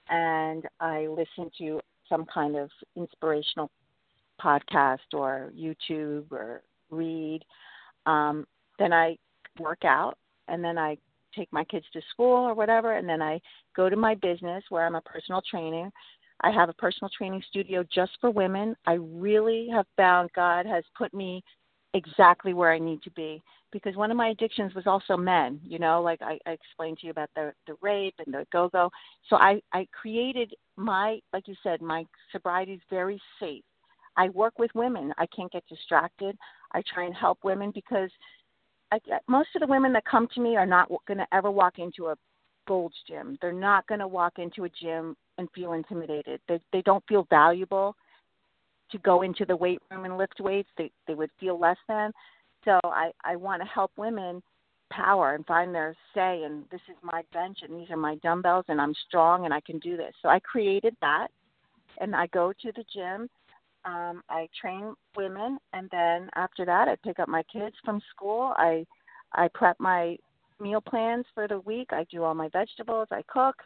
and 0.09 0.65
I 0.81 1.07
listen 1.07 1.51
to 1.59 1.81
some 2.09 2.25
kind 2.27 2.57
of 2.57 2.71
inspirational 2.97 3.71
podcast 4.41 4.99
or 5.15 5.53
YouTube 5.57 6.31
or 6.31 6.63
read. 6.91 7.41
Um, 8.07 8.47
then 8.79 8.93
I 8.93 9.17
work 9.59 9.85
out, 9.85 10.19
and 10.49 10.63
then 10.63 10.79
I 10.79 10.99
take 11.35 11.53
my 11.53 11.65
kids 11.65 11.87
to 11.93 12.01
school 12.11 12.37
or 12.37 12.55
whatever, 12.55 12.97
and 12.97 13.09
then 13.09 13.23
I 13.23 13.41
go 13.75 13.89
to 13.89 13.97
my 13.97 14.15
business 14.15 14.65
where 14.69 14.87
I'm 14.87 14.95
a 14.95 15.01
personal 15.03 15.43
trainer. 15.49 15.91
I 16.43 16.51
have 16.51 16.69
a 16.69 16.75
personal 16.75 17.11
training 17.17 17.43
studio 17.49 17.85
just 17.93 18.13
for 18.21 18.31
women. 18.31 18.75
I 18.87 18.95
really 18.95 19.69
have 19.73 19.87
found 19.97 20.31
God 20.35 20.67
has 20.67 20.85
put 20.97 21.15
me 21.15 21.43
exactly 21.95 22.55
where 22.55 22.73
I 22.73 22.79
need 22.79 23.03
to 23.03 23.11
be 23.11 23.43
because 23.71 23.97
one 23.97 24.11
of 24.11 24.17
my 24.17 24.29
addictions 24.29 24.75
was 24.75 24.87
also 24.87 25.17
men, 25.17 25.61
you 25.65 25.79
know, 25.79 26.03
like 26.03 26.21
I, 26.23 26.39
I 26.47 26.51
explained 26.51 26.99
to 26.99 27.07
you 27.07 27.11
about 27.11 27.31
the 27.35 27.53
the 27.67 27.75
rape 27.81 28.15
and 28.25 28.33
the 28.33 28.47
go 28.53 28.69
go. 28.69 28.91
So 29.29 29.37
I 29.37 29.61
I 29.73 29.87
created 29.93 30.55
my 30.77 31.19
like 31.33 31.49
you 31.49 31.55
said, 31.63 31.81
my 31.81 32.05
sobriety 32.31 32.75
is 32.75 32.81
very 32.91 33.21
safe. 33.41 33.65
I 34.17 34.29
work 34.31 34.59
with 34.59 34.71
women. 34.75 35.13
I 35.19 35.27
can't 35.35 35.51
get 35.51 35.65
distracted. 35.69 36.37
I 36.73 36.83
try 36.93 37.05
and 37.05 37.15
help 37.15 37.39
women 37.45 37.73
because 37.75 38.11
Most 39.29 39.49
of 39.55 39.61
the 39.61 39.67
women 39.67 39.93
that 39.93 40.05
come 40.05 40.29
to 40.35 40.41
me 40.41 40.57
are 40.57 40.67
not 40.67 40.89
going 41.07 41.19
to 41.19 41.27
ever 41.33 41.51
walk 41.51 41.79
into 41.79 42.09
a 42.09 42.17
Gold's 42.67 42.97
gym. 43.09 43.39
They're 43.41 43.53
not 43.53 43.87
going 43.87 44.01
to 44.01 44.07
walk 44.07 44.39
into 44.39 44.65
a 44.65 44.69
gym 44.69 45.17
and 45.39 45.49
feel 45.55 45.73
intimidated. 45.73 46.41
They 46.49 46.61
they 46.73 46.83
don't 46.83 47.05
feel 47.09 47.27
valuable 47.29 47.97
to 48.91 48.99
go 48.99 49.23
into 49.23 49.45
the 49.45 49.57
weight 49.57 49.81
room 49.91 50.05
and 50.05 50.17
lift 50.17 50.39
weights. 50.41 50.69
They 50.79 50.91
they 51.07 51.15
would 51.15 51.31
feel 51.41 51.59
less 51.59 51.79
than. 51.89 52.13
So 52.65 52.79
I 52.85 53.11
I 53.25 53.37
want 53.37 53.63
to 53.63 53.69
help 53.69 53.91
women 53.97 54.43
power 54.91 55.35
and 55.35 55.47
find 55.47 55.75
their 55.75 55.97
say 56.15 56.43
and 56.45 56.65
this 56.71 56.81
is 56.89 56.97
my 57.03 57.23
bench 57.33 57.59
and 57.63 57.81
these 57.81 57.91
are 57.91 57.97
my 57.97 58.17
dumbbells 58.17 58.67
and 58.69 58.81
I'm 58.81 58.95
strong 59.09 59.45
and 59.45 59.55
I 59.55 59.61
can 59.61 59.79
do 59.79 59.97
this. 59.97 60.15
So 60.23 60.29
I 60.29 60.39
created 60.39 60.95
that 61.01 61.29
and 62.01 62.15
I 62.15 62.27
go 62.29 62.53
to 62.53 62.73
the 62.73 62.85
gym. 62.93 63.29
Um, 63.85 64.23
I 64.29 64.49
train 64.61 64.95
women 65.17 65.59
and 65.73 65.89
then 65.91 66.31
after 66.35 66.65
that 66.65 66.89
I 66.89 66.97
pick 67.05 67.19
up 67.19 67.29
my 67.29 67.43
kids 67.53 67.75
from 67.85 68.01
school. 68.15 68.53
I 68.57 68.87
I 69.35 69.49
prep 69.55 69.81
my 69.81 70.17
meal 70.61 70.81
plans 70.81 71.25
for 71.35 71.49
the 71.49 71.61
week. 71.61 71.89
I 71.93 72.05
do 72.11 72.23
all 72.23 72.35
my 72.35 72.49
vegetables, 72.49 73.09
I 73.11 73.23
cook, 73.27 73.57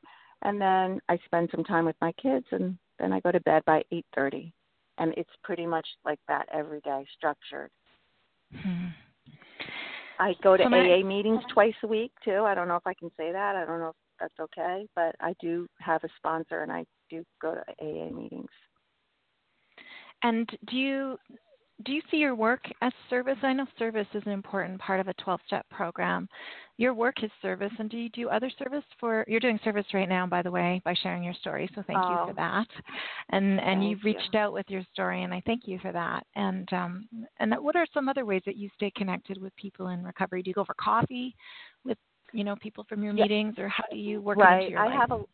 and 0.43 0.61
then 0.61 1.01
I 1.09 1.19
spend 1.27 1.51
some 1.55 1.64
time 1.64 1.85
with 1.85 1.97
my 2.01 2.12
kids 2.12 2.47
and 2.51 2.79
then 2.99 3.12
I 3.12 3.21
go 3.21 3.33
to 3.33 3.41
bed 3.41 3.62
by 3.67 3.83
8:30. 3.93 4.53
And 4.99 5.12
it's 5.17 5.37
pretty 5.45 5.67
much 5.67 5.87
like 6.07 6.21
that 6.29 6.49
every 6.51 6.81
day, 6.81 7.05
structured. 7.17 7.71
Hmm. 8.62 8.89
I 10.19 10.35
go 10.43 10.57
to 10.57 10.62
So 10.62 10.69
AA 10.69 11.03
meetings 11.05 11.43
twice 11.53 11.75
a 11.83 11.87
week 11.87 12.12
too. 12.25 12.45
I 12.45 12.55
don't 12.55 12.69
know 12.69 12.77
if 12.77 12.87
I 12.87 12.95
can 12.95 13.11
say 13.17 13.33
that. 13.33 13.57
I 13.57 13.64
don't 13.64 13.81
know 13.81 13.91
if 13.91 13.97
that's 14.19 14.41
okay, 14.41 14.87
but 14.95 15.14
I 15.21 15.35
do 15.41 15.67
have 15.81 16.03
a 16.05 16.09
sponsor 16.17 16.62
and 16.62 16.73
I 16.73 16.87
do 17.11 17.25
go 17.41 17.55
to 17.55 17.61
AA 17.83 18.11
meetings. 18.11 18.51
And 20.23 20.49
do 20.69 20.77
you 20.77 21.19
do 21.85 21.93
you 21.93 22.01
see 22.11 22.17
your 22.17 22.35
work 22.35 22.62
as 22.81 22.93
service? 23.11 23.37
I 23.43 23.53
know 23.53 23.67
service 23.79 24.07
is 24.14 24.23
an 24.25 24.33
important 24.33 24.81
part 24.81 24.99
of 24.99 25.09
a 25.09 25.14
12-step 25.14 25.67
program. 25.71 26.27
Your 26.79 26.95
work 26.95 27.23
is 27.23 27.31
service, 27.43 27.73
and 27.79 27.91
do 27.91 27.99
you 27.99 28.09
do 28.11 28.31
other 28.31 28.51
service 28.59 28.85
for? 28.99 29.25
You're 29.29 29.41
doing 29.41 29.61
service 29.62 29.85
right 29.93 30.09
now, 30.09 30.27
by 30.27 30.41
the 30.41 30.51
way, 30.51 30.81
by 30.85 30.95
sharing 31.03 31.23
your 31.23 31.35
story. 31.35 31.69
So 31.75 31.83
thank 31.87 31.99
you 32.09 32.17
Oh. 32.17 32.27
for 32.29 32.33
that. 32.35 32.67
And 33.31 33.61
and 33.61 33.87
you've 33.87 33.99
you. 34.05 34.05
reached 34.05 34.35
out 34.35 34.53
with 34.55 34.67
your 34.69 34.83
story, 34.93 35.23
and 35.23 35.35
I 35.35 35.43
thank 35.45 35.67
you 35.69 35.79
for 35.81 35.93
that. 35.93 36.27
And 36.35 36.71
um, 36.73 37.09
and 37.41 37.55
what 37.61 37.77
are 37.77 37.87
some 37.93 38.09
other 38.09 38.25
ways 38.25 38.43
that 38.47 38.57
you 38.57 38.71
stay 38.77 38.91
connected 38.97 39.41
with 39.41 39.55
people 39.57 39.89
in 39.89 40.03
recovery? 40.03 40.43
Do 40.43 40.49
you 40.51 40.55
go 40.55 40.64
for 40.64 40.75
coffee 40.81 41.35
with 41.85 41.99
you 42.33 42.45
know 42.45 42.57
people 42.57 42.85
from 42.89 43.03
your 43.03 43.12
Yeah. 43.12 43.25
meetings, 43.25 43.55
or 43.59 43.69
how 43.69 43.85
do 43.91 43.97
you 43.99 44.23
work 44.23 44.39
right. 44.39 44.61
into 44.61 44.71
your 44.71 44.81
I 44.81 44.87
life? 44.87 44.99
have 44.99 45.12
a 45.12 45.25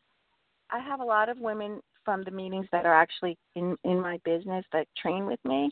I 0.71 0.79
have 0.81 1.01
a 1.01 1.05
lot 1.05 1.29
of 1.29 1.39
women 1.39 1.81
from 2.05 2.23
the 2.25 2.31
meetings 2.31 2.67
that 2.73 2.87
are 2.87 2.95
actually 2.95 3.37
in 3.55 3.77
in 3.85 4.01
my 4.01 4.19
business 4.25 4.65
that 4.73 4.87
train 5.01 5.27
with 5.27 5.41
me. 5.45 5.71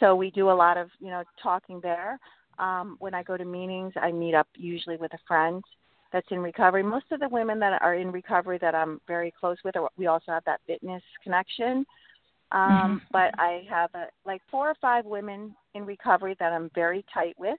So 0.00 0.14
we 0.14 0.30
do 0.30 0.50
a 0.50 0.60
lot 0.64 0.76
of, 0.76 0.88
you 1.00 1.10
know, 1.10 1.22
talking 1.42 1.80
there. 1.82 2.18
Um 2.58 2.96
when 2.98 3.14
I 3.14 3.22
go 3.22 3.36
to 3.36 3.44
meetings, 3.44 3.92
I 3.96 4.12
meet 4.12 4.34
up 4.34 4.48
usually 4.56 4.96
with 4.96 5.12
a 5.14 5.18
friend 5.26 5.62
that's 6.12 6.30
in 6.30 6.40
recovery. 6.40 6.82
Most 6.82 7.06
of 7.10 7.20
the 7.20 7.28
women 7.28 7.58
that 7.60 7.80
are 7.80 7.94
in 7.94 8.12
recovery 8.12 8.58
that 8.60 8.74
I'm 8.74 9.00
very 9.06 9.32
close 9.38 9.56
with, 9.64 9.76
are, 9.76 9.88
we 9.96 10.06
also 10.08 10.32
have 10.32 10.44
that 10.44 10.60
fitness 10.66 11.02
connection. 11.24 11.86
Um, 12.50 13.00
Mhm. 13.00 13.00
But 13.12 13.30
I 13.38 13.66
have 13.70 13.90
a, 13.94 14.08
like 14.26 14.42
four 14.50 14.68
or 14.68 14.74
five 14.74 15.06
women 15.06 15.56
in 15.74 15.86
recovery 15.86 16.34
that 16.38 16.52
I'm 16.52 16.68
very 16.74 17.02
tight 17.12 17.34
with, 17.38 17.58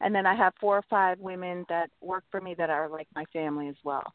and 0.00 0.12
then 0.12 0.26
I 0.26 0.34
have 0.34 0.52
four 0.60 0.76
or 0.76 0.82
five 0.90 1.20
women 1.20 1.64
that 1.68 1.90
work 2.00 2.24
for 2.28 2.40
me 2.40 2.54
that 2.54 2.70
are 2.70 2.88
like 2.88 3.06
my 3.14 3.24
family 3.26 3.68
as 3.68 3.76
well. 3.84 4.12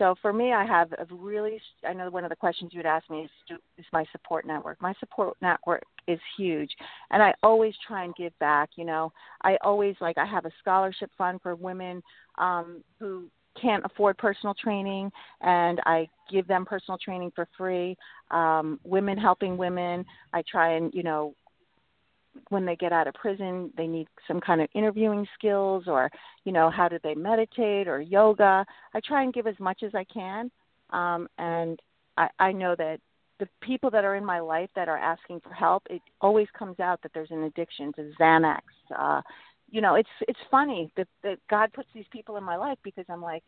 So 0.00 0.14
for 0.22 0.32
me, 0.32 0.54
I 0.54 0.64
have 0.64 0.92
a 0.92 1.04
really. 1.14 1.60
I 1.86 1.92
know 1.92 2.08
one 2.08 2.24
of 2.24 2.30
the 2.30 2.36
questions 2.36 2.70
you 2.72 2.78
would 2.78 2.86
ask 2.86 3.08
me 3.10 3.28
is, 3.50 3.58
is 3.76 3.84
my 3.92 4.06
support 4.12 4.46
network. 4.46 4.80
My 4.80 4.94
support 4.98 5.36
network 5.42 5.82
is 6.08 6.18
huge, 6.38 6.70
and 7.10 7.22
I 7.22 7.34
always 7.42 7.74
try 7.86 8.04
and 8.04 8.14
give 8.14 8.36
back. 8.38 8.70
You 8.76 8.86
know, 8.86 9.12
I 9.42 9.58
always 9.62 9.94
like. 10.00 10.16
I 10.16 10.24
have 10.24 10.46
a 10.46 10.50
scholarship 10.58 11.10
fund 11.18 11.40
for 11.42 11.54
women 11.54 12.02
um, 12.38 12.82
who 12.98 13.26
can't 13.60 13.84
afford 13.84 14.16
personal 14.16 14.54
training, 14.54 15.12
and 15.42 15.80
I 15.84 16.08
give 16.32 16.48
them 16.48 16.64
personal 16.64 16.96
training 16.96 17.32
for 17.34 17.46
free. 17.58 17.94
Um, 18.30 18.80
women 18.84 19.18
helping 19.18 19.58
women. 19.58 20.06
I 20.32 20.42
try 20.50 20.76
and 20.76 20.94
you 20.94 21.02
know 21.02 21.34
when 22.48 22.64
they 22.64 22.76
get 22.76 22.92
out 22.92 23.06
of 23.06 23.14
prison 23.14 23.72
they 23.76 23.86
need 23.86 24.08
some 24.26 24.40
kind 24.40 24.60
of 24.60 24.68
interviewing 24.74 25.26
skills 25.38 25.84
or 25.86 26.10
you 26.44 26.52
know 26.52 26.70
how 26.70 26.88
do 26.88 26.98
they 27.02 27.14
meditate 27.14 27.86
or 27.88 28.00
yoga. 28.00 28.64
I 28.94 29.00
try 29.00 29.22
and 29.22 29.32
give 29.32 29.46
as 29.46 29.58
much 29.58 29.82
as 29.82 29.94
i 29.94 30.04
can 30.04 30.50
um 30.90 31.28
and 31.38 31.80
i 32.16 32.28
i 32.38 32.52
know 32.52 32.74
that 32.76 33.00
the 33.38 33.48
people 33.62 33.90
that 33.90 34.04
are 34.04 34.16
in 34.16 34.24
my 34.24 34.38
life 34.40 34.68
that 34.76 34.88
are 34.88 34.98
asking 34.98 35.40
for 35.40 35.52
help 35.52 35.82
it 35.90 36.02
always 36.20 36.48
comes 36.58 36.78
out 36.80 37.00
that 37.02 37.12
there's 37.14 37.30
an 37.30 37.44
addiction 37.44 37.92
to 37.94 38.10
xanax 38.20 38.60
uh 38.96 39.20
you 39.70 39.80
know 39.80 39.94
it's 39.94 40.08
it's 40.28 40.38
funny 40.50 40.92
that 40.96 41.08
that 41.22 41.38
god 41.48 41.72
puts 41.72 41.88
these 41.94 42.04
people 42.12 42.36
in 42.36 42.44
my 42.44 42.56
life 42.56 42.78
because 42.82 43.04
i'm 43.08 43.22
like 43.22 43.42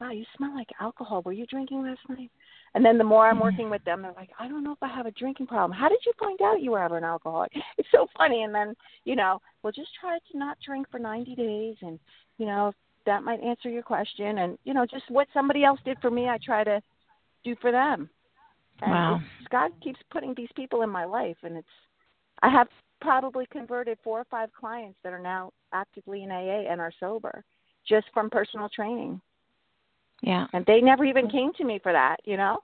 wow 0.00 0.10
you 0.10 0.24
smell 0.36 0.54
like 0.54 0.68
alcohol 0.80 1.22
were 1.22 1.32
you 1.32 1.46
drinking 1.46 1.82
last 1.82 2.00
night 2.08 2.30
and 2.74 2.84
then 2.84 2.98
the 2.98 3.04
more 3.04 3.28
I'm 3.28 3.40
working 3.40 3.64
mm-hmm. 3.64 3.72
with 3.72 3.84
them, 3.84 4.02
they're 4.02 4.12
like, 4.12 4.30
I 4.38 4.46
don't 4.46 4.62
know 4.62 4.72
if 4.72 4.82
I 4.82 4.88
have 4.88 5.06
a 5.06 5.10
drinking 5.10 5.48
problem. 5.48 5.76
How 5.76 5.88
did 5.88 5.98
you 6.06 6.12
find 6.18 6.40
out 6.40 6.62
you 6.62 6.70
were 6.72 6.82
ever 6.82 6.96
an 6.96 7.04
alcoholic? 7.04 7.52
It's 7.78 7.88
so 7.90 8.06
funny. 8.16 8.44
And 8.44 8.54
then, 8.54 8.74
you 9.04 9.16
know, 9.16 9.40
well, 9.62 9.72
just 9.72 9.90
try 10.00 10.18
to 10.18 10.38
not 10.38 10.58
drink 10.64 10.86
for 10.90 10.98
90 10.98 11.34
days. 11.34 11.76
And, 11.82 11.98
you 12.38 12.46
know, 12.46 12.72
that 13.06 13.24
might 13.24 13.40
answer 13.40 13.68
your 13.68 13.82
question. 13.82 14.38
And, 14.38 14.56
you 14.64 14.74
know, 14.74 14.86
just 14.86 15.10
what 15.10 15.26
somebody 15.34 15.64
else 15.64 15.80
did 15.84 15.98
for 16.00 16.10
me, 16.10 16.28
I 16.28 16.38
try 16.44 16.62
to 16.62 16.80
do 17.42 17.56
for 17.60 17.72
them. 17.72 18.08
And 18.82 18.92
Wow. 18.92 19.20
God 19.50 19.72
keeps 19.82 20.00
putting 20.10 20.34
these 20.34 20.52
people 20.54 20.82
in 20.82 20.90
my 20.90 21.04
life. 21.04 21.36
And 21.42 21.56
it's, 21.56 21.68
I 22.42 22.50
have 22.50 22.68
probably 23.00 23.46
converted 23.50 23.98
four 24.04 24.20
or 24.20 24.26
five 24.30 24.50
clients 24.52 24.98
that 25.02 25.12
are 25.12 25.18
now 25.18 25.52
actively 25.72 26.22
in 26.22 26.30
AA 26.30 26.70
and 26.70 26.80
are 26.80 26.92
sober 27.00 27.44
just 27.88 28.06
from 28.12 28.30
personal 28.30 28.68
training. 28.68 29.20
Yeah. 30.22 30.46
And 30.52 30.64
they 30.66 30.80
never 30.80 31.04
even 31.04 31.28
came 31.28 31.52
to 31.54 31.64
me 31.64 31.78
for 31.82 31.92
that, 31.92 32.16
you 32.24 32.36
know? 32.36 32.58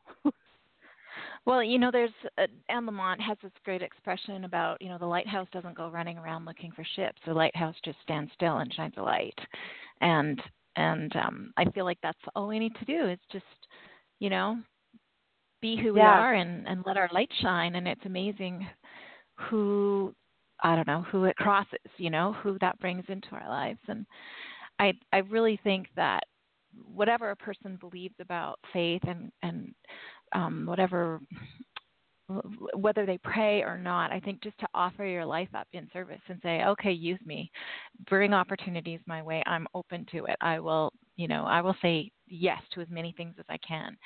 Well, 1.47 1.63
you 1.63 1.79
know, 1.79 1.91
there's 1.93 2.11
uh, 2.39 2.47
Anne 2.69 2.87
Lamott 2.87 3.21
has 3.21 3.39
this 3.43 3.53
great 3.65 3.81
expression 3.83 4.45
about, 4.45 4.81
you 4.83 4.89
know, 4.89 4.99
the 4.99 5.07
lighthouse 5.07 5.47
doesn't 5.53 5.77
go 5.77 5.89
running 5.89 6.19
around 6.19 6.45
looking 6.45 6.73
for 6.73 6.85
ships. 6.97 7.21
The 7.25 7.33
lighthouse 7.33 7.77
just 7.85 7.99
stands 8.03 8.31
still 8.35 8.59
and 8.59 8.73
shines 8.75 8.95
a 8.97 9.03
light. 9.03 9.39
And 10.01 10.43
and 10.77 11.15
um 11.17 11.53
I 11.57 11.65
feel 11.71 11.85
like 11.85 11.99
that's 12.03 12.19
all 12.35 12.49
we 12.49 12.59
need 12.59 12.75
to 12.77 12.85
do 12.85 13.07
is 13.09 13.19
just, 13.31 13.45
you 14.19 14.29
know, 14.29 14.59
be 15.63 15.77
who 15.77 15.95
we 15.95 16.01
Yeah. 16.01 16.19
are 16.21 16.35
and 16.35 16.67
and 16.67 16.85
let 16.85 16.97
our 16.97 17.09
light 17.13 17.31
shine 17.41 17.77
and 17.77 17.87
it's 17.87 18.05
amazing 18.05 18.67
who 19.37 20.15
I 20.63 20.75
don't 20.75 20.87
know, 20.89 21.03
who 21.03 21.25
it 21.25 21.37
crosses, 21.37 21.79
you 21.97 22.11
know, 22.11 22.33
who 22.33 22.59
that 22.61 22.79
brings 22.81 23.05
into 23.09 23.29
our 23.33 23.49
lives 23.49 23.81
and 23.89 24.05
I 24.81 24.93
I 25.13 25.19
really 25.19 25.59
think 25.63 25.87
that 25.97 26.25
whatever 26.85 27.31
a 27.31 27.37
person 27.37 27.77
believes 27.81 28.15
about 28.21 28.59
faith 28.73 29.03
and 29.07 29.31
and 29.43 29.75
um, 30.35 30.67
whatever 30.67 31.21
whether 32.75 33.07
they 33.07 33.19
pray 33.19 33.63
or 33.63 33.79
not 33.79 34.11
i 34.11 34.19
think 34.19 34.43
just 34.43 34.59
to 34.59 34.67
offer 34.75 35.05
your 35.05 35.25
life 35.25 35.49
up 35.55 35.69
in 35.73 35.89
service 35.93 36.21
and 36.29 36.41
say 36.43 36.65
okay 36.65 36.91
use 36.91 37.21
me. 37.25 37.51
Bring 38.09 38.35
opportunities 38.35 38.99
my 39.07 39.23
way. 39.23 39.45
I'm 39.47 39.69
open 39.75 40.05
to 40.11 40.25
it. 40.25 40.37
I 40.41 40.59
will 40.59 40.93
you 41.17 41.29
know 41.29 41.45
i 41.45 41.61
will 41.61 41.77
say 41.81 42.11
yes 42.27 42.61
to 42.73 42.81
as 42.81 42.89
many 42.91 43.15
things 43.17 43.35
as 43.39 43.45
i 43.49 43.59
can. 43.59 43.97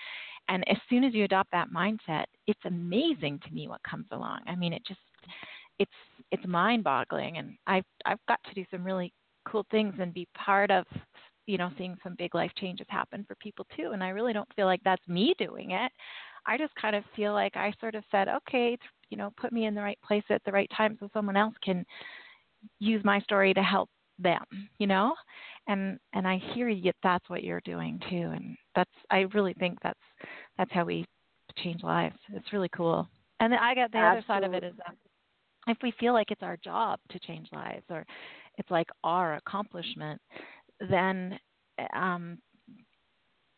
And 0.48 0.68
as 0.68 0.76
soon 0.88 1.04
as 1.04 1.14
you 1.14 1.24
adopt 1.24 1.50
that 1.52 1.70
mindset 1.74 2.24
it's 2.46 2.60
amazing 2.64 3.40
to 3.46 3.54
me 3.54 3.68
what 3.68 3.82
comes 3.82 4.06
along. 4.10 4.40
I 4.46 4.54
mean 4.54 4.72
it 4.74 4.82
just 4.86 5.00
it's 5.78 5.90
it's 6.30 6.46
mind 6.46 6.84
boggling 6.84 7.38
and 7.38 7.56
i've 7.66 7.84
i've 8.04 8.24
got 8.28 8.38
to 8.44 8.54
do 8.54 8.64
some 8.70 8.84
really 8.84 9.12
cool 9.48 9.66
things 9.70 9.94
and 9.98 10.12
be 10.12 10.28
part 10.36 10.70
of 10.70 10.84
you 11.47 11.59
know 11.59 11.70
seeing 11.78 11.97
some 12.03 12.14
big 12.18 12.34
life 12.34 12.51
changes 12.57 12.86
happen 12.88 13.24
for 13.26 13.34
people 13.36 13.66
too 13.76 13.91
and 13.93 14.03
i 14.03 14.09
really 14.09 14.32
don't 14.32 14.49
feel 14.55 14.66
like 14.66 14.80
that's 14.84 15.07
me 15.09 15.34
doing 15.38 15.72
it. 15.72 15.93
I 16.47 16.57
just 16.57 16.74
kind 16.74 16.97
of 16.97 17.05
feel 17.16 17.32
like 17.32 17.57
i 17.57 17.72
sort 17.80 17.95
of 17.95 18.05
said 18.11 18.28
okay 18.28 18.76
you 19.11 19.16
know 19.16 19.30
put 19.36 19.53
me 19.53 19.66
in 19.66 19.74
the 19.74 19.82
right 19.82 19.99
place 20.07 20.24
at 20.30 20.43
the 20.45 20.53
right 20.53 20.70
time 20.76 20.97
so 21.01 21.09
someone 21.12 21.36
else 21.36 21.55
can 21.62 21.84
use 22.78 23.03
my 23.05 23.20
story 23.20 23.55
to 23.55 23.62
help 23.62 23.88
them 24.18 24.43
you 24.78 24.86
know? 24.86 25.14
And 25.66 25.99
and 26.14 26.26
i 26.26 26.41
hear 26.55 26.68
you 26.68 26.93
that's 27.03 27.28
what 27.28 27.45
you're 27.45 27.62
doing 27.64 28.01
too 28.11 28.32
and 28.34 28.57
that's 28.74 28.91
i 29.11 29.20
really 29.34 29.55
think 29.55 29.78
that's 29.82 29.99
that's 30.59 30.72
how 30.72 30.84
we 30.84 31.05
change 31.59 31.82
lives. 31.82 32.16
It's 32.32 32.53
really 32.53 32.68
cool. 32.68 33.09
And 33.41 33.55
i 33.55 33.74
got 33.74 33.93
the 33.93 33.99
other 33.99 34.24
side 34.26 34.45
of 34.45 34.55
it 34.55 34.62
is 34.64 34.74
that 34.78 34.95
if 35.66 35.76
we 35.82 35.93
feel 36.01 36.12
like 36.12 36.30
it's 36.30 36.43
our 36.43 36.57
job 36.57 36.99
to 37.11 37.18
change 37.18 37.49
lives 37.53 37.84
or 37.91 38.07
it's 38.57 38.70
like 38.70 38.88
our 39.05 39.34
accomplishment, 39.36 40.20
then 40.89 41.39
um, 41.95 42.39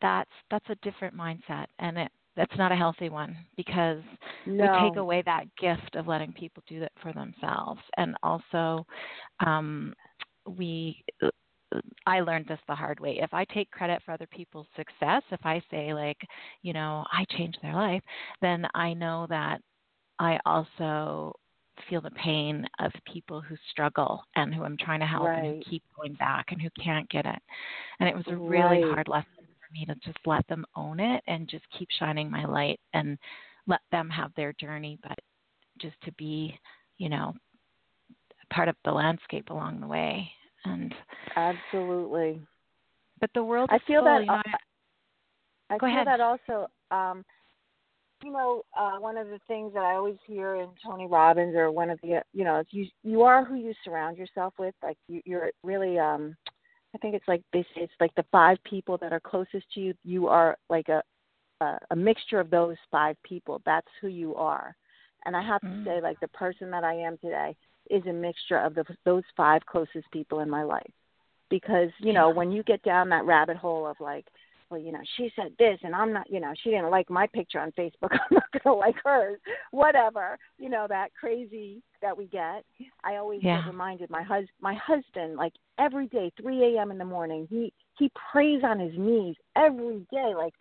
that's 0.00 0.30
that's 0.50 0.68
a 0.68 0.74
different 0.82 1.16
mindset, 1.16 1.66
and 1.78 1.98
it 1.98 2.12
that's 2.36 2.56
not 2.56 2.72
a 2.72 2.76
healthy 2.76 3.08
one 3.08 3.36
because 3.56 4.02
no. 4.46 4.64
we 4.64 4.88
take 4.88 4.96
away 4.98 5.22
that 5.26 5.44
gift 5.60 5.96
of 5.96 6.06
letting 6.06 6.32
people 6.32 6.62
do 6.66 6.82
it 6.82 6.92
for 7.02 7.12
themselves, 7.12 7.80
and 7.96 8.16
also 8.22 8.86
um, 9.44 9.94
we. 10.46 11.02
I 12.04 12.20
learned 12.20 12.48
this 12.48 12.58
the 12.68 12.74
hard 12.74 13.00
way. 13.00 13.18
If 13.22 13.32
I 13.32 13.46
take 13.46 13.70
credit 13.70 14.02
for 14.04 14.12
other 14.12 14.26
people's 14.26 14.66
success, 14.76 15.22
if 15.30 15.40
I 15.42 15.62
say 15.70 15.94
like, 15.94 16.18
you 16.60 16.74
know, 16.74 17.02
I 17.10 17.24
changed 17.30 17.56
their 17.62 17.72
life, 17.72 18.02
then 18.42 18.66
I 18.74 18.92
know 18.92 19.26
that 19.30 19.62
I 20.18 20.38
also 20.44 21.34
feel 21.88 22.00
the 22.00 22.10
pain 22.10 22.66
of 22.78 22.92
people 23.12 23.40
who 23.40 23.56
struggle 23.70 24.22
and 24.36 24.54
who 24.54 24.64
I'm 24.64 24.76
trying 24.76 25.00
to 25.00 25.06
help 25.06 25.24
right. 25.24 25.38
and 25.38 25.46
who 25.64 25.70
keep 25.70 25.82
going 25.96 26.14
back 26.14 26.46
and 26.50 26.60
who 26.60 26.68
can't 26.82 27.08
get 27.10 27.26
it. 27.26 27.38
And 28.00 28.08
it 28.08 28.14
was 28.14 28.24
a 28.28 28.36
really 28.36 28.80
right. 28.80 28.84
hard 28.84 29.08
lesson 29.08 29.26
for 29.36 29.72
me 29.72 29.84
to 29.86 29.94
just 30.04 30.18
let 30.26 30.46
them 30.48 30.64
own 30.76 31.00
it 31.00 31.22
and 31.26 31.48
just 31.48 31.64
keep 31.78 31.88
shining 31.98 32.30
my 32.30 32.44
light 32.44 32.80
and 32.94 33.18
let 33.66 33.80
them 33.90 34.10
have 34.10 34.32
their 34.34 34.52
journey, 34.54 34.98
but 35.02 35.18
just 35.80 35.96
to 36.04 36.12
be, 36.12 36.58
you 36.98 37.08
know, 37.08 37.32
part 38.52 38.68
of 38.68 38.76
the 38.84 38.92
landscape 38.92 39.50
along 39.50 39.80
the 39.80 39.86
way. 39.86 40.30
And 40.64 40.94
absolutely. 41.36 42.40
But 43.20 43.30
the 43.34 43.44
world 43.44 43.70
I 43.72 43.78
feel 43.86 44.00
full, 44.00 44.04
that 44.04 44.20
you 44.20 44.26
know, 44.26 44.42
I 45.70 45.78
Go 45.78 45.86
feel 45.86 45.94
ahead. 45.94 46.06
that 46.06 46.20
also 46.20 46.66
um 46.90 47.24
you 48.22 48.32
know, 48.32 48.62
uh, 48.78 48.98
one 48.98 49.16
of 49.16 49.28
the 49.28 49.40
things 49.48 49.72
that 49.74 49.82
I 49.82 49.94
always 49.94 50.16
hear 50.26 50.56
in 50.56 50.68
Tony 50.84 51.06
Robbins 51.06 51.54
or 51.56 51.70
one 51.70 51.90
of 51.90 51.98
the, 52.02 52.22
you 52.32 52.44
know, 52.44 52.62
you 52.70 52.86
you 53.02 53.22
are 53.22 53.44
who 53.44 53.56
you 53.56 53.74
surround 53.84 54.16
yourself 54.16 54.54
with. 54.58 54.74
Like 54.82 54.96
you, 55.08 55.20
you're 55.24 55.50
really, 55.62 55.98
um, 55.98 56.36
I 56.94 56.98
think 56.98 57.14
it's 57.14 57.26
like 57.28 57.42
they 57.52 57.62
say 57.62 57.82
it's 57.82 57.92
like 58.00 58.14
the 58.14 58.24
five 58.30 58.58
people 58.64 58.96
that 58.98 59.12
are 59.12 59.20
closest 59.20 59.66
to 59.74 59.80
you. 59.80 59.94
You 60.04 60.28
are 60.28 60.56
like 60.70 60.88
a 60.88 61.02
a, 61.60 61.78
a 61.90 61.96
mixture 61.96 62.40
of 62.40 62.50
those 62.50 62.76
five 62.90 63.16
people. 63.22 63.60
That's 63.64 63.88
who 64.00 64.08
you 64.08 64.34
are. 64.34 64.74
And 65.24 65.36
I 65.36 65.42
have 65.42 65.62
Mm. 65.62 65.84
to 65.84 65.90
say, 65.90 66.00
like 66.00 66.18
the 66.20 66.28
person 66.28 66.70
that 66.70 66.84
I 66.84 66.94
am 66.94 67.18
today 67.18 67.56
is 67.90 68.04
a 68.06 68.12
mixture 68.12 68.58
of 68.58 68.74
the, 68.74 68.84
those 69.04 69.24
five 69.36 69.64
closest 69.66 70.10
people 70.12 70.40
in 70.40 70.50
my 70.50 70.62
life. 70.62 70.90
Because 71.50 71.90
you 71.98 72.12
know, 72.12 72.30
when 72.30 72.50
you 72.52 72.62
get 72.62 72.82
down 72.82 73.08
that 73.10 73.24
rabbit 73.24 73.56
hole 73.56 73.86
of 73.86 73.98
like 74.00 74.26
well, 74.72 74.80
you 74.80 74.90
know, 74.90 75.02
she 75.18 75.30
said 75.36 75.52
this 75.58 75.78
and 75.82 75.94
I'm 75.94 76.14
not, 76.14 76.30
you 76.30 76.40
know, 76.40 76.54
she 76.62 76.70
didn't 76.70 76.90
like 76.90 77.10
my 77.10 77.26
picture 77.26 77.60
on 77.60 77.72
Facebook. 77.72 78.10
I'm 78.12 78.18
not 78.30 78.50
going 78.52 78.62
to 78.64 78.72
like 78.72 78.96
hers. 79.04 79.38
Whatever, 79.70 80.38
you 80.58 80.70
know, 80.70 80.86
that 80.88 81.10
crazy 81.18 81.82
that 82.00 82.16
we 82.16 82.26
get. 82.26 82.64
I 83.04 83.16
always 83.16 83.42
Yeah. 83.42 83.58
get 83.58 83.66
reminded 83.66 84.08
my 84.08 84.22
hus 84.22 84.46
my 84.60 84.74
husband 84.74 85.36
like 85.36 85.52
every 85.78 86.06
day 86.06 86.32
3 86.40 86.76
a.m. 86.76 86.90
in 86.90 86.96
the 86.98 87.04
morning, 87.04 87.46
he 87.50 87.72
he 87.98 88.10
prays 88.32 88.62
on 88.64 88.80
his 88.80 88.96
knees 88.96 89.36
every 89.56 90.06
day 90.10 90.32
like 90.34 90.54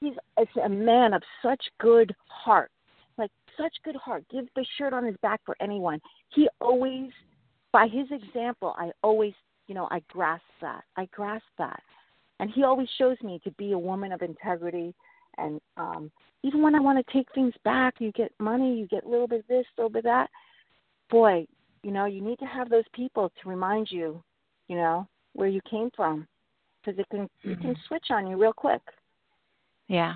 he's 0.00 0.14
it's 0.38 0.50
a 0.64 0.68
man 0.68 1.12
of 1.12 1.22
such 1.42 1.62
good 1.78 2.14
heart. 2.26 2.70
Like 3.18 3.30
such 3.58 3.74
good 3.84 3.96
heart. 3.96 4.24
Give 4.30 4.46
the 4.56 4.64
shirt 4.78 4.94
on 4.94 5.04
his 5.04 5.16
back 5.20 5.40
for 5.44 5.56
anyone. 5.60 6.00
He 6.30 6.48
always 6.60 7.10
by 7.70 7.86
his 7.86 8.06
example, 8.10 8.74
I 8.78 8.92
always, 9.02 9.34
you 9.66 9.74
know, 9.74 9.88
I 9.90 10.00
grasp 10.08 10.44
that. 10.62 10.84
I 10.96 11.04
grasp 11.12 11.44
that 11.58 11.82
and 12.40 12.50
he 12.50 12.62
always 12.64 12.88
shows 12.98 13.16
me 13.22 13.40
to 13.44 13.50
be 13.52 13.72
a 13.72 13.78
woman 13.78 14.12
of 14.12 14.22
integrity 14.22 14.94
and 15.38 15.60
um 15.76 16.10
even 16.42 16.62
when 16.62 16.74
i 16.74 16.80
want 16.80 16.98
to 17.04 17.12
take 17.12 17.26
things 17.34 17.54
back 17.64 17.94
you 17.98 18.12
get 18.12 18.32
money 18.38 18.78
you 18.78 18.86
get 18.86 19.04
a 19.04 19.08
little 19.08 19.28
bit 19.28 19.40
of 19.40 19.46
this 19.46 19.66
a 19.76 19.80
little 19.80 19.90
bit 19.90 20.00
of 20.00 20.04
that 20.04 20.28
boy 21.10 21.46
you 21.82 21.90
know 21.90 22.04
you 22.04 22.20
need 22.20 22.38
to 22.38 22.44
have 22.46 22.68
those 22.68 22.84
people 22.92 23.30
to 23.42 23.48
remind 23.48 23.88
you 23.90 24.22
you 24.68 24.76
know 24.76 25.06
where 25.34 25.48
you 25.48 25.60
came 25.70 25.90
from 25.94 26.26
because 26.84 26.98
it 26.98 27.06
can 27.10 27.20
mm-hmm. 27.20 27.52
it 27.52 27.60
can 27.60 27.76
switch 27.86 28.06
on 28.10 28.26
you 28.26 28.36
real 28.36 28.52
quick 28.52 28.82
Yeah. 29.88 30.14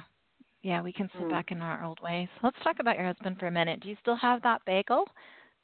Yeah, 0.62 0.80
we 0.80 0.92
can 0.92 1.10
sit 1.14 1.22
Mm. 1.22 1.30
back 1.30 1.50
in 1.50 1.60
our 1.60 1.82
old 1.82 1.98
ways. 2.00 2.28
Let's 2.40 2.56
talk 2.62 2.78
about 2.78 2.96
your 2.96 3.06
husband 3.06 3.40
for 3.40 3.48
a 3.48 3.50
minute. 3.50 3.80
Do 3.80 3.88
you 3.88 3.96
still 4.00 4.14
have 4.14 4.42
that 4.42 4.64
bagel? 4.64 5.08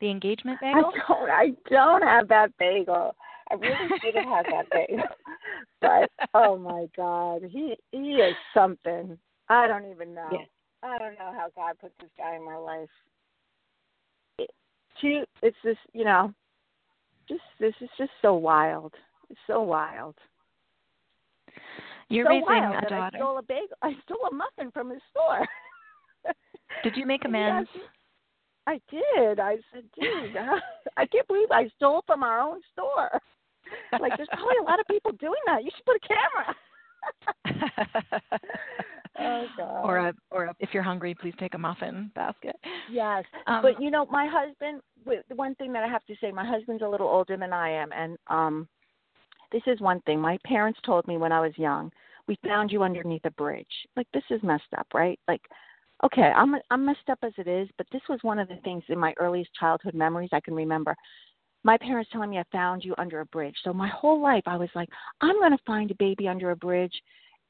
The 0.01 0.11
engagement 0.11 0.59
bagel? 0.61 0.91
i 0.93 1.03
don't 1.07 1.31
i 1.31 1.47
don't 1.71 2.03
have 2.03 2.27
that 2.29 2.51
bagel 2.59 3.15
i 3.51 3.55
really 3.55 3.89
should 4.03 4.15
have 4.15 4.25
had 4.25 4.47
that 4.51 4.67
bagel 4.73 5.05
but 5.81 6.11
oh 6.35 6.57
my 6.57 6.87
god 6.97 7.43
he 7.51 7.75
he 7.93 8.15
is 8.15 8.35
something 8.55 9.19
i 9.49 9.67
don't 9.67 9.91
even 9.91 10.15
know 10.15 10.29
Yeah. 10.33 10.45
I 10.81 10.97
don't 10.99 11.15
know 11.19 11.33
how 11.37 11.49
God 11.57 11.75
put 11.81 11.91
this 12.01 12.11
guy 12.17 12.37
in 12.37 12.45
my 12.45 12.55
life. 12.57 12.89
It, 14.39 14.49
she, 15.01 15.25
it's 15.43 15.57
just, 15.65 15.81
you 15.93 16.05
know, 16.05 16.33
just 17.29 17.41
this 17.59 17.75
is 17.81 17.89
just 17.99 18.13
so 18.23 18.35
wild. 18.37 18.95
It's 19.29 19.41
so 19.49 19.61
wild. 19.63 20.15
You're 22.09 22.27
so 22.27 22.31
raising 22.31 22.45
wild 22.47 22.77
a 22.77 22.81
that 22.83 22.93
I 22.93 22.97
daughter. 22.99 23.19
stole 23.19 23.39
a 23.39 23.43
bagel. 23.43 23.77
I 23.83 23.93
stole 24.05 24.25
a 24.31 24.35
muffin 24.35 24.71
from 24.71 24.91
his 24.91 25.01
store. 25.11 25.45
Did 26.85 26.97
you 26.97 27.07
make 27.07 27.25
amends? 27.25 27.69
me- 27.75 27.83
I 28.69 28.81
did. 28.89 29.41
I 29.41 29.57
said, 29.73 29.83
dude, 30.01 30.37
I 30.97 31.07
can't 31.07 31.27
believe 31.27 31.51
I 31.51 31.69
stole 31.77 32.03
from 32.07 32.23
our 32.23 32.39
own 32.39 32.61
store. 32.73 33.21
Like, 34.01 34.13
there's 34.17 34.29
probably 34.33 34.57
a 34.61 34.65
lot 34.65 34.81
of 34.81 34.87
people 34.87 35.13
doing 35.13 35.41
that. 35.47 35.65
You 35.65 35.71
should 35.75 35.85
put 35.85 35.97
a 35.97 36.09
camera. 36.09 36.57
oh 39.19 39.47
God. 39.57 39.85
or 39.85 39.99
a 39.99 40.15
or 40.31 40.45
a, 40.47 40.55
if 40.61 40.71
you're 40.73 40.83
hungry, 40.83 41.15
please 41.15 41.35
take 41.39 41.55
a 41.55 41.59
muffin 41.59 42.11
basket. 42.15 42.57
Yes, 42.91 43.25
Um, 43.47 43.63
but 43.63 43.81
you 43.81 43.91
know, 43.91 44.07
my 44.07 44.27
husband. 44.27 44.83
The 45.07 45.37
one 45.37 45.55
thing 45.55 45.73
that 45.73 45.83
I 45.85 45.89
have 45.89 46.05
to 46.07 46.15
say, 46.21 46.31
my 46.31 46.47
husband's 46.47 46.83
a 46.83 46.89
little 46.89 47.09
older 47.09 47.37
than 47.37 47.53
I 47.53 47.71
am, 47.71 47.93
and 47.93 48.19
um, 48.27 48.69
this 49.53 49.63
is 49.67 49.81
one 49.81 50.01
thing. 50.03 50.21
My 50.21 50.37
parents 50.45 50.79
told 50.85 51.07
me 51.09 51.17
when 51.17 51.33
I 51.33 51.41
was 51.41 51.53
young, 51.57 51.91
"We 52.27 52.37
found 52.47 52.71
you 52.71 52.83
underneath 52.83 53.25
a 53.25 53.31
bridge." 53.31 53.67
Like 53.97 54.07
this 54.13 54.25
is 54.29 54.43
messed 54.43 54.65
up, 54.77 54.87
right? 54.93 55.19
Like, 55.27 55.41
okay, 56.05 56.31
I'm 56.37 56.57
I'm 56.71 56.85
messed 56.85 57.09
up 57.11 57.21
as 57.23 57.33
it 57.39 57.49
is, 57.49 57.69
but 57.79 57.87
this 57.91 58.03
was 58.09 58.19
one 58.23 58.39
of 58.39 58.49
the 58.49 58.57
things 58.65 58.83
in 58.89 58.99
my 58.99 59.15
earliest 59.19 59.51
childhood 59.59 59.95
memories 59.95 60.31
I 60.33 60.41
can 60.41 60.55
remember. 60.55 60.95
My 61.69 61.77
parents 61.77 62.09
telling 62.11 62.31
me 62.31 62.39
I 62.39 62.45
found 62.51 62.83
you 62.83 62.95
under 62.97 63.21
a 63.21 63.27
bridge. 63.27 63.55
So 63.63 63.75
my 63.75 63.89
whole 63.89 64.23
life 64.23 64.45
I 64.47 64.57
was 64.57 64.71
like, 64.75 64.89
I'm 65.21 65.39
going 65.39 65.53
to 65.53 65.63
find 65.67 65.91
a 65.91 65.95
baby 65.97 66.27
under 66.27 66.51
a 66.51 66.57
bridge, 66.57 66.95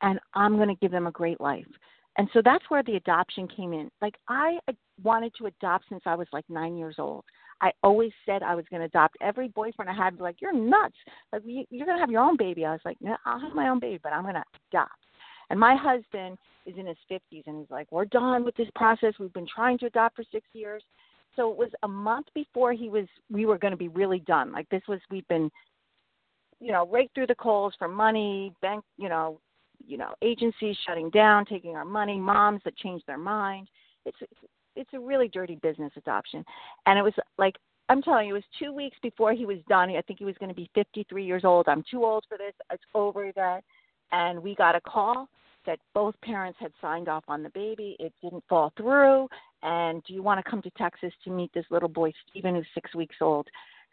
and 0.02 0.18
I'm 0.34 0.56
going 0.56 0.66
to 0.68 0.74
give 0.74 0.90
them 0.90 1.06
a 1.06 1.12
great 1.12 1.40
life. 1.40 1.68
And 2.16 2.28
so 2.32 2.42
that's 2.44 2.64
where 2.68 2.82
the 2.82 2.96
adoption 2.96 3.46
came 3.46 3.72
in. 3.72 3.88
Like 4.02 4.16
I 4.26 4.58
wanted 5.04 5.30
to 5.38 5.46
adopt 5.46 5.84
since 5.88 6.02
I 6.04 6.16
was 6.16 6.26
like 6.32 6.44
nine 6.48 6.76
years 6.76 6.96
old. 6.98 7.22
I 7.60 7.70
always 7.84 8.10
said 8.26 8.42
I 8.42 8.56
was 8.56 8.64
going 8.70 8.80
to 8.80 8.86
adopt. 8.86 9.16
Every 9.20 9.46
boyfriend 9.50 9.88
I 9.88 9.94
had 9.94 10.18
like, 10.18 10.40
"You're 10.40 10.52
nuts! 10.52 10.96
Like 11.32 11.42
you- 11.44 11.66
you're 11.70 11.86
going 11.86 11.98
to 11.98 12.00
have 12.00 12.10
your 12.10 12.22
own 12.22 12.36
baby." 12.36 12.66
I 12.66 12.72
was 12.72 12.84
like, 12.84 13.00
"No, 13.00 13.16
I'll 13.24 13.38
have 13.38 13.54
my 13.54 13.68
own 13.68 13.78
baby, 13.78 14.00
but 14.02 14.12
I'm 14.12 14.24
going 14.24 14.34
to 14.34 14.44
adopt." 14.72 14.98
And 15.50 15.60
my 15.60 15.76
husband 15.76 16.38
is 16.66 16.76
in 16.76 16.86
his 16.86 16.98
50s, 17.08 17.46
and 17.46 17.60
he's 17.60 17.70
like, 17.70 17.86
"We're 17.92 18.04
done 18.04 18.44
with 18.44 18.56
this 18.56 18.70
process. 18.74 19.14
We've 19.20 19.32
been 19.32 19.46
trying 19.46 19.78
to 19.78 19.86
adopt 19.86 20.16
for 20.16 20.24
six 20.32 20.44
years." 20.54 20.82
So 21.36 21.50
it 21.50 21.56
was 21.56 21.70
a 21.82 21.88
month 21.88 22.26
before 22.34 22.72
he 22.72 22.88
was. 22.88 23.06
We 23.30 23.46
were 23.46 23.58
going 23.58 23.72
to 23.72 23.76
be 23.76 23.88
really 23.88 24.20
done. 24.20 24.52
Like 24.52 24.68
this 24.70 24.82
was. 24.88 25.00
We've 25.10 25.28
been, 25.28 25.50
you 26.60 26.72
know, 26.72 26.86
right 26.88 27.10
through 27.14 27.28
the 27.28 27.34
coals 27.34 27.74
for 27.78 27.88
money, 27.88 28.52
bank, 28.60 28.84
you 28.96 29.08
know, 29.08 29.40
you 29.86 29.96
know, 29.96 30.14
agencies 30.22 30.76
shutting 30.86 31.10
down, 31.10 31.44
taking 31.44 31.76
our 31.76 31.84
money, 31.84 32.18
moms 32.18 32.60
that 32.64 32.76
changed 32.76 33.06
their 33.06 33.18
mind. 33.18 33.68
It's 34.04 34.18
it's 34.76 34.90
a 34.94 35.00
really 35.00 35.28
dirty 35.28 35.56
business 35.56 35.92
adoption. 35.96 36.44
And 36.86 36.98
it 36.98 37.02
was 37.02 37.14
like 37.36 37.54
I'm 37.88 38.02
telling 38.02 38.28
you, 38.28 38.34
it 38.34 38.38
was 38.38 38.44
two 38.58 38.72
weeks 38.72 38.96
before 39.02 39.32
he 39.32 39.46
was 39.46 39.58
done. 39.68 39.90
I 39.90 40.02
think 40.02 40.18
he 40.18 40.24
was 40.24 40.36
going 40.38 40.50
to 40.50 40.54
be 40.54 40.70
53 40.74 41.24
years 41.24 41.44
old. 41.44 41.68
I'm 41.68 41.84
too 41.90 42.04
old 42.04 42.24
for 42.28 42.36
this. 42.36 42.52
It's 42.70 42.82
over 42.94 43.32
that. 43.34 43.64
And 44.12 44.42
we 44.42 44.54
got 44.54 44.74
a 44.74 44.80
call 44.80 45.28
that 45.66 45.78
both 45.94 46.14
parents 46.22 46.58
had 46.60 46.72
signed 46.80 47.08
off 47.08 47.24
on 47.28 47.42
the 47.42 47.50
baby. 47.50 47.96
It 47.98 48.12
didn't 48.22 48.44
fall 48.48 48.72
through. 48.76 49.28
And 49.62 50.02
do 50.04 50.14
you 50.14 50.22
want 50.22 50.42
to 50.44 50.48
come 50.48 50.62
to 50.62 50.70
Texas 50.70 51.12
to 51.24 51.30
meet 51.30 51.50
this 51.52 51.64
little 51.70 51.88
boy, 51.88 52.12
Stephen, 52.30 52.54
who's 52.54 52.66
six 52.74 52.94
weeks 52.94 53.16
old? 53.20 53.48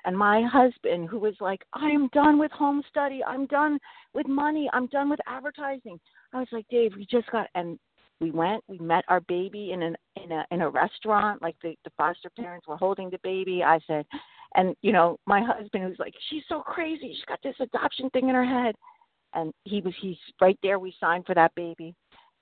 And 0.05 0.15
my 0.15 0.43
husband, 0.43 1.09
who 1.09 1.17
was 1.17 1.33
like, 1.39 1.63
I 1.73 1.89
am 1.89 2.09
done 2.13 2.37
with 2.37 2.51
home 2.51 2.83
study. 2.89 3.23
I'm 3.23 3.47
done 3.47 3.79
with 4.13 4.27
money. 4.27 4.69
I'm 4.71 4.85
done 4.87 5.09
with 5.09 5.19
advertising. 5.27 5.99
I 6.31 6.39
was 6.39 6.47
like, 6.51 6.67
Dave, 6.69 6.91
we 6.95 7.07
just 7.09 7.29
got, 7.31 7.47
and 7.55 7.79
we 8.21 8.31
went. 8.31 8.63
We 8.67 8.77
met 8.77 9.03
our 9.07 9.21
baby 9.21 9.71
in 9.71 9.81
an 9.81 9.95
in 10.23 10.31
a 10.31 10.45
in 10.51 10.61
a 10.61 10.69
restaurant. 10.69 11.41
Like 11.41 11.55
the 11.61 11.75
the 11.83 11.91
foster 11.97 12.29
parents 12.29 12.67
were 12.67 12.77
holding 12.77 13.09
the 13.09 13.19
baby. 13.23 13.63
I 13.63 13.79
said, 13.87 14.05
and 14.55 14.75
you 14.81 14.93
know, 14.93 15.17
my 15.25 15.41
husband 15.41 15.85
was 15.85 15.99
like, 15.99 16.13
she's 16.29 16.43
so 16.47 16.61
crazy. 16.61 17.13
She's 17.13 17.25
got 17.25 17.41
this 17.43 17.55
adoption 17.59 18.09
thing 18.11 18.29
in 18.29 18.35
her 18.35 18.45
head. 18.45 18.75
And 19.33 19.51
he 19.65 19.81
was 19.81 19.93
he's 20.01 20.17
right 20.39 20.57
there. 20.63 20.79
We 20.79 20.93
signed 20.99 21.25
for 21.25 21.35
that 21.35 21.53
baby, 21.55 21.93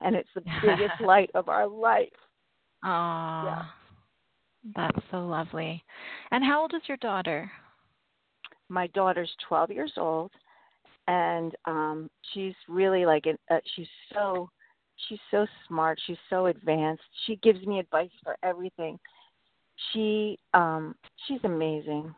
and 0.01 0.15
it's 0.15 0.29
the 0.35 0.41
biggest 0.61 1.01
light 1.01 1.31
of 1.33 1.49
our 1.49 1.67
life. 1.67 2.09
Aw, 2.83 3.43
Yeah. 3.45 3.63
that's 4.75 4.99
so 5.11 5.25
lovely. 5.25 5.83
And 6.31 6.43
how 6.43 6.61
old 6.61 6.73
is 6.73 6.81
your 6.87 6.97
daughter? 6.97 7.51
my 8.69 8.87
daughter's 8.87 9.31
12 9.47 9.71
years 9.71 9.93
old 9.97 10.31
and 11.07 11.53
um 11.65 12.09
she's 12.33 12.53
really 12.67 13.05
like 13.05 13.25
uh, 13.51 13.57
she's 13.75 13.87
so 14.13 14.49
she's 15.07 15.19
so 15.31 15.45
smart 15.67 15.99
she's 16.05 16.17
so 16.29 16.47
advanced 16.47 17.03
she 17.25 17.35
gives 17.37 17.65
me 17.65 17.79
advice 17.79 18.09
for 18.23 18.37
everything 18.43 18.97
she 19.91 20.37
um 20.53 20.95
she's 21.27 21.39
amazing. 21.43 22.13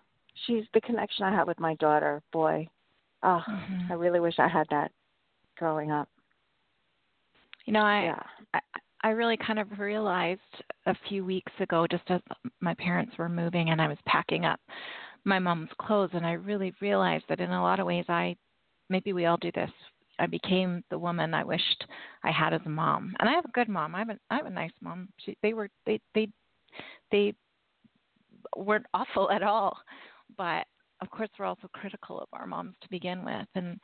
She's 0.45 0.66
the 0.74 0.82
connection 0.82 1.26
I 1.26 1.32
have 1.32 1.47
with 1.47 1.59
my 1.59 1.76
daughter. 1.76 2.22
Boy, 2.32 2.68
oh, 3.24 3.43
Mhm. 3.47 3.89
I 3.89 3.93
really 3.93 4.20
wish 4.20 4.36
I 4.39 4.47
had 4.47 4.68
that 4.70 4.91
growing 5.57 5.91
up. 5.91 6.09
You 7.66 7.74
know, 7.74 7.82
I, 7.82 8.03
yeah. 8.03 8.24
I 8.53 8.59
I 9.06 9.10
really 9.10 9.38
kind 9.38 9.60
of 9.60 9.78
realized 9.78 10.41
a 10.88 10.95
few 11.08 11.24
weeks 11.24 11.51
ago, 11.60 11.86
just 11.89 12.06
as 12.10 12.22
my 12.60 12.74
parents 12.74 13.16
were 13.20 13.30
moving 13.30 13.70
and 13.70 13.80
I 13.80 13.88
was 13.88 13.99
packing 14.08 14.45
up 14.45 14.60
my 15.26 15.38
mom's 15.38 15.70
clothes, 15.80 16.10
and 16.14 16.26
I 16.26 16.32
really 16.32 16.74
realized 16.82 17.26
that 17.30 17.39
in 17.39 17.51
a 17.51 17.62
lot 17.62 17.80
of 17.80 17.86
ways, 17.86 18.06
I 18.10 18.36
maybe 18.89 19.14
we 19.14 19.28
all 19.28 19.38
do 19.38 19.51
this. 19.53 19.70
I 20.18 20.26
became 20.26 20.84
the 20.89 20.97
woman 20.97 21.36
I 21.36 21.43
wished 21.43 21.86
I 22.24 22.32
had 22.32 22.51
as 22.51 22.62
a 22.66 22.70
mom, 22.70 23.16
and 23.20 23.30
I 23.30 23.34
have 23.34 23.45
a 23.45 23.51
good 23.51 23.70
mom. 23.70 23.93
I 23.93 23.99
have 23.99 24.10
a 24.10 24.18
I 24.32 24.38
have 24.38 24.47
a 24.47 24.49
nice 24.49 24.74
mom. 24.82 25.10
She, 25.24 25.38
they 25.43 25.53
were 25.53 25.70
they 25.86 25.99
they 26.16 26.28
they 27.12 27.34
weren't 28.58 28.88
awful 28.95 29.30
at 29.30 29.43
all, 29.43 29.78
but 30.36 30.66
of 31.01 31.12
course 31.12 31.30
we're 31.38 31.45
also 31.45 31.70
critical 31.74 32.20
of 32.20 32.28
our 32.34 32.47
moms 32.47 32.74
to 32.82 32.89
begin 32.89 33.24
with, 33.24 33.47
and 33.53 33.80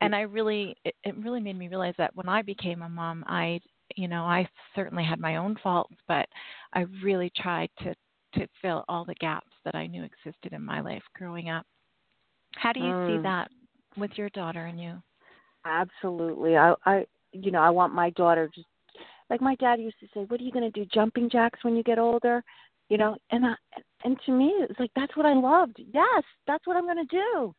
and 0.00 0.16
I 0.16 0.22
really 0.22 0.76
it, 0.84 0.96
it 1.04 1.16
really 1.18 1.40
made 1.40 1.58
me 1.58 1.68
realize 1.68 1.94
that 1.98 2.16
when 2.16 2.28
I 2.28 2.42
became 2.42 2.82
a 2.82 2.88
mom, 2.88 3.22
I 3.28 3.60
you 3.96 4.08
know 4.08 4.22
I 4.24 4.48
certainly 4.74 5.04
had 5.04 5.20
my 5.20 5.36
own 5.36 5.56
faults, 5.62 5.94
but 6.08 6.28
I 6.72 6.80
really 7.02 7.30
tried 7.36 7.70
to 7.80 7.94
to 8.34 8.48
fill 8.60 8.84
all 8.88 9.04
the 9.04 9.14
gaps 9.16 9.52
that 9.64 9.74
I 9.74 9.86
knew 9.86 10.02
existed 10.02 10.52
in 10.52 10.62
my 10.64 10.80
life 10.80 11.02
growing 11.14 11.50
up. 11.50 11.64
How 12.56 12.72
do 12.72 12.80
you 12.80 12.94
see 13.06 13.18
Mm. 13.18 13.22
that 13.22 13.50
with 13.96 14.10
your 14.16 14.28
daughter 14.30 14.66
and 14.66 14.80
you? 14.80 15.02
Absolutely. 15.64 16.56
I 16.56 16.74
I 16.84 17.06
you 17.32 17.50
know, 17.50 17.60
I 17.62 17.70
want 17.70 17.92
my 17.94 18.10
daughter 18.10 18.48
to 18.48 18.62
like 19.30 19.40
my 19.40 19.54
dad 19.56 19.80
used 19.80 19.98
to 20.00 20.06
say, 20.14 20.24
"What 20.24 20.40
are 20.40 20.44
you 20.44 20.52
going 20.52 20.70
to 20.70 20.80
do? 20.84 20.86
Jumping 20.92 21.30
jacks 21.30 21.64
when 21.64 21.76
you 21.76 21.82
get 21.82 21.98
older?" 21.98 22.42
You 22.88 22.98
know, 22.98 23.16
and 23.30 23.46
I 23.46 23.54
and 24.04 24.18
to 24.26 24.32
me 24.32 24.52
it's 24.58 24.78
like 24.78 24.90
that's 24.94 25.16
what 25.16 25.26
I 25.26 25.34
loved. 25.34 25.80
Yes, 25.92 26.22
that's 26.46 26.66
what 26.66 26.76
I'm 26.76 26.84
going 26.84 27.06
to 27.06 27.16
do. 27.16 27.54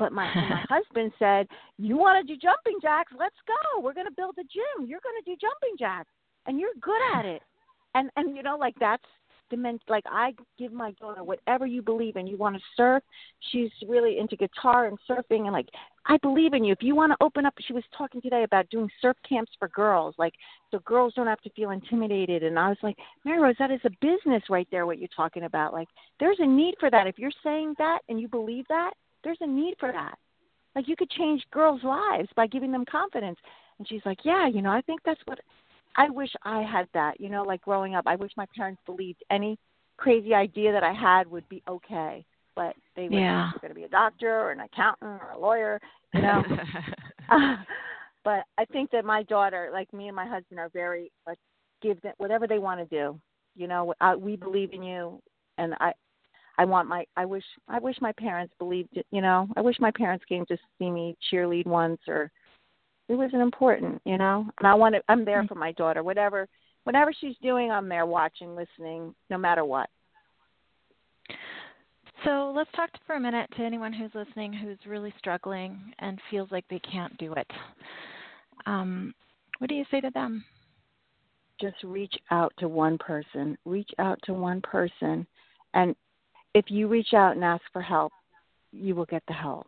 But 0.00 0.12
my 0.12 0.24
my 0.34 0.64
husband 0.70 1.12
said, 1.18 1.46
"You 1.76 1.98
want 1.98 2.26
to 2.26 2.34
do 2.34 2.40
jumping 2.40 2.78
jacks? 2.80 3.12
Let's 3.16 3.36
go. 3.46 3.82
We're 3.82 3.92
going 3.92 4.06
to 4.06 4.16
build 4.16 4.34
a 4.38 4.42
gym. 4.42 4.88
You're 4.88 5.04
going 5.04 5.22
to 5.22 5.30
do 5.30 5.36
jumping 5.38 5.76
jacks, 5.78 6.10
and 6.46 6.58
you're 6.58 6.70
good 6.80 7.00
at 7.14 7.26
it." 7.26 7.42
And 7.94 8.10
and 8.16 8.34
you 8.34 8.42
know, 8.42 8.56
like 8.56 8.74
that's 8.80 9.04
the 9.50 9.58
men. 9.58 9.78
Like 9.90 10.04
I 10.10 10.32
give 10.58 10.72
my 10.72 10.92
daughter 10.92 11.22
whatever 11.22 11.66
you 11.66 11.82
believe 11.82 12.16
in. 12.16 12.26
You 12.26 12.38
want 12.38 12.56
to 12.56 12.62
surf? 12.78 13.02
She's 13.52 13.70
really 13.86 14.18
into 14.18 14.36
guitar 14.36 14.86
and 14.86 14.98
surfing, 15.06 15.42
and 15.42 15.52
like 15.52 15.68
I 16.06 16.16
believe 16.22 16.54
in 16.54 16.64
you. 16.64 16.72
If 16.72 16.82
you 16.82 16.94
want 16.94 17.12
to 17.12 17.22
open 17.22 17.44
up, 17.44 17.52
she 17.60 17.74
was 17.74 17.84
talking 17.96 18.22
today 18.22 18.44
about 18.44 18.70
doing 18.70 18.88
surf 19.02 19.18
camps 19.28 19.52
for 19.58 19.68
girls, 19.68 20.14
like 20.16 20.32
so 20.70 20.78
girls 20.78 21.12
don't 21.14 21.26
have 21.26 21.42
to 21.42 21.50
feel 21.50 21.72
intimidated. 21.72 22.42
And 22.42 22.58
I 22.58 22.70
was 22.70 22.78
like, 22.82 22.96
Mary 23.26 23.38
Rose, 23.38 23.56
that 23.58 23.70
is 23.70 23.80
a 23.84 23.90
business 24.00 24.42
right 24.48 24.68
there. 24.70 24.86
What 24.86 24.98
you're 24.98 25.08
talking 25.14 25.42
about, 25.42 25.74
like 25.74 25.88
there's 26.20 26.38
a 26.40 26.46
need 26.46 26.76
for 26.80 26.90
that. 26.90 27.06
If 27.06 27.18
you're 27.18 27.30
saying 27.44 27.74
that 27.76 27.98
and 28.08 28.18
you 28.18 28.28
believe 28.28 28.64
that, 28.70 28.94
there's 29.24 29.38
a 29.40 29.46
need 29.46 29.74
for 29.78 29.92
that. 29.92 30.18
Like 30.74 30.88
you 30.88 30.96
could 30.96 31.10
change 31.10 31.42
girls' 31.52 31.82
lives 31.82 32.28
by 32.36 32.46
giving 32.46 32.72
them 32.72 32.84
confidence. 32.90 33.38
And 33.78 33.88
she's 33.88 34.02
like, 34.04 34.18
Yeah, 34.24 34.46
you 34.48 34.62
know, 34.62 34.70
I 34.70 34.80
think 34.82 35.00
that's 35.04 35.20
what 35.26 35.38
I 35.96 36.08
wish 36.08 36.30
I 36.44 36.62
had 36.62 36.86
that. 36.94 37.20
You 37.20 37.28
know, 37.28 37.42
like 37.42 37.62
growing 37.62 37.94
up, 37.94 38.04
I 38.06 38.16
wish 38.16 38.32
my 38.36 38.46
parents 38.56 38.80
believed 38.86 39.22
any 39.30 39.58
crazy 39.96 40.34
idea 40.34 40.72
that 40.72 40.82
I 40.84 40.92
had 40.92 41.26
would 41.26 41.48
be 41.48 41.62
okay. 41.68 42.24
But 42.54 42.74
they 42.96 43.08
would 43.08 43.12
Yeah. 43.18 43.50
going 43.60 43.70
to 43.70 43.74
be 43.74 43.84
a 43.84 43.88
doctor 43.88 44.40
or 44.40 44.52
an 44.52 44.60
accountant 44.60 45.22
or 45.22 45.30
a 45.34 45.38
lawyer, 45.38 45.80
you 46.14 46.22
know. 46.22 46.44
Uh, 47.28 47.56
but 48.24 48.44
I 48.58 48.64
think 48.66 48.90
that 48.90 49.04
my 49.04 49.22
daughter, 49.24 49.70
like 49.72 49.92
me 49.92 50.08
and 50.08 50.16
my 50.16 50.26
husband, 50.26 50.58
are 50.60 50.68
very 50.70 51.10
like 51.26 51.38
give 51.82 52.00
them 52.02 52.14
whatever 52.18 52.46
they 52.46 52.58
want 52.58 52.80
to 52.80 52.86
do. 52.86 53.18
You 53.56 53.66
know, 53.68 53.94
I, 54.00 54.14
we 54.16 54.36
believe 54.36 54.72
in 54.72 54.82
you, 54.82 55.20
and 55.58 55.74
I, 55.80 55.92
I 56.58 56.64
want 56.64 56.88
my. 56.88 57.04
I 57.16 57.24
wish 57.24 57.44
I 57.68 57.78
wish 57.78 57.96
my 58.00 58.12
parents 58.12 58.54
believed 58.58 58.96
it. 58.96 59.06
You 59.10 59.22
know, 59.22 59.48
I 59.56 59.60
wish 59.60 59.76
my 59.80 59.90
parents 59.90 60.24
came 60.28 60.46
to 60.46 60.56
see 60.78 60.90
me 60.90 61.16
cheerlead 61.32 61.66
once, 61.66 62.00
or 62.08 62.30
it 63.08 63.14
wasn't 63.14 63.42
important. 63.42 64.00
You 64.04 64.18
know, 64.18 64.46
and 64.58 64.66
I 64.66 64.74
want 64.74 64.94
to. 64.94 65.02
I'm 65.08 65.24
there 65.24 65.44
for 65.46 65.54
my 65.54 65.72
daughter. 65.72 66.02
Whatever, 66.02 66.48
whatever 66.84 67.12
she's 67.18 67.36
doing, 67.42 67.70
I'm 67.70 67.88
there 67.88 68.06
watching, 68.06 68.54
listening, 68.54 69.14
no 69.30 69.38
matter 69.38 69.64
what. 69.64 69.88
So 72.24 72.52
let's 72.54 72.70
talk 72.76 72.90
for 73.06 73.16
a 73.16 73.20
minute 73.20 73.48
to 73.56 73.62
anyone 73.62 73.94
who's 73.94 74.10
listening 74.14 74.52
who's 74.52 74.78
really 74.86 75.14
struggling 75.18 75.78
and 76.00 76.18
feels 76.30 76.50
like 76.50 76.66
they 76.68 76.80
can't 76.80 77.16
do 77.16 77.32
it. 77.32 77.46
Um, 78.66 79.14
what 79.58 79.70
do 79.70 79.74
you 79.74 79.84
say 79.90 80.02
to 80.02 80.10
them? 80.10 80.44
just 81.60 81.76
reach 81.84 82.14
out 82.30 82.52
to 82.58 82.68
one 82.68 82.98
person. 82.98 83.56
Reach 83.64 83.90
out 83.98 84.18
to 84.24 84.32
one 84.32 84.60
person. 84.62 85.26
And 85.74 85.94
if 86.54 86.66
you 86.68 86.88
reach 86.88 87.14
out 87.14 87.36
and 87.36 87.44
ask 87.44 87.62
for 87.72 87.82
help, 87.82 88.12
you 88.72 88.94
will 88.94 89.06
get 89.06 89.22
the 89.26 89.34
help. 89.34 89.66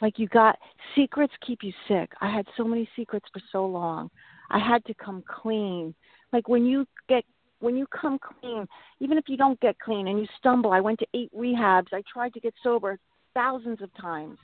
Like 0.00 0.18
you 0.18 0.28
got 0.28 0.58
secrets 0.94 1.32
keep 1.46 1.62
you 1.62 1.72
sick. 1.86 2.12
I 2.20 2.30
had 2.34 2.46
so 2.56 2.64
many 2.64 2.88
secrets 2.96 3.26
for 3.32 3.40
so 3.52 3.66
long. 3.66 4.10
I 4.50 4.58
had 4.58 4.84
to 4.86 4.94
come 4.94 5.22
clean. 5.26 5.94
Like 6.32 6.48
when 6.48 6.64
you 6.64 6.86
get 7.08 7.24
when 7.60 7.76
you 7.76 7.86
come 7.88 8.18
clean, 8.18 8.66
even 9.00 9.18
if 9.18 9.24
you 9.28 9.36
don't 9.36 9.60
get 9.60 9.78
clean 9.78 10.08
and 10.08 10.18
you 10.18 10.26
stumble, 10.38 10.72
I 10.72 10.80
went 10.80 10.98
to 11.00 11.06
eight 11.12 11.30
rehabs. 11.36 11.88
I 11.92 12.02
tried 12.10 12.32
to 12.34 12.40
get 12.40 12.54
sober 12.62 12.98
thousands 13.34 13.82
of 13.82 13.90
times. 14.00 14.38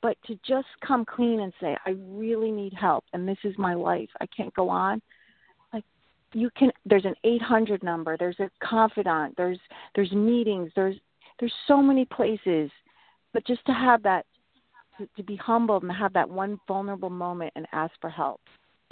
But 0.00 0.16
to 0.26 0.38
just 0.46 0.68
come 0.86 1.04
clean 1.04 1.40
and 1.40 1.52
say, 1.60 1.76
I 1.86 1.94
really 1.96 2.50
need 2.50 2.72
help 2.72 3.04
and 3.12 3.26
this 3.26 3.38
is 3.44 3.54
my 3.58 3.74
life. 3.74 4.08
I 4.20 4.26
can't 4.26 4.54
go 4.54 4.68
on 4.68 5.02
like 5.72 5.84
you 6.32 6.50
can 6.56 6.70
there's 6.86 7.04
an 7.04 7.14
800 7.24 7.82
number 7.82 8.16
there's 8.16 8.38
a 8.40 8.50
confidant 8.64 9.34
there's 9.36 9.58
there's 9.94 10.12
meetings 10.12 10.70
there's 10.74 10.96
there's 11.40 11.52
so 11.66 11.82
many 11.82 12.04
places 12.04 12.70
but 13.32 13.46
just 13.46 13.64
to 13.66 13.72
have 13.72 14.02
that 14.02 14.26
to, 14.98 15.08
to 15.16 15.22
be 15.22 15.36
humbled 15.36 15.82
and 15.82 15.92
have 15.92 16.12
that 16.12 16.28
one 16.28 16.58
vulnerable 16.68 17.10
moment 17.10 17.52
and 17.56 17.66
ask 17.72 17.92
for 18.00 18.10
help 18.10 18.40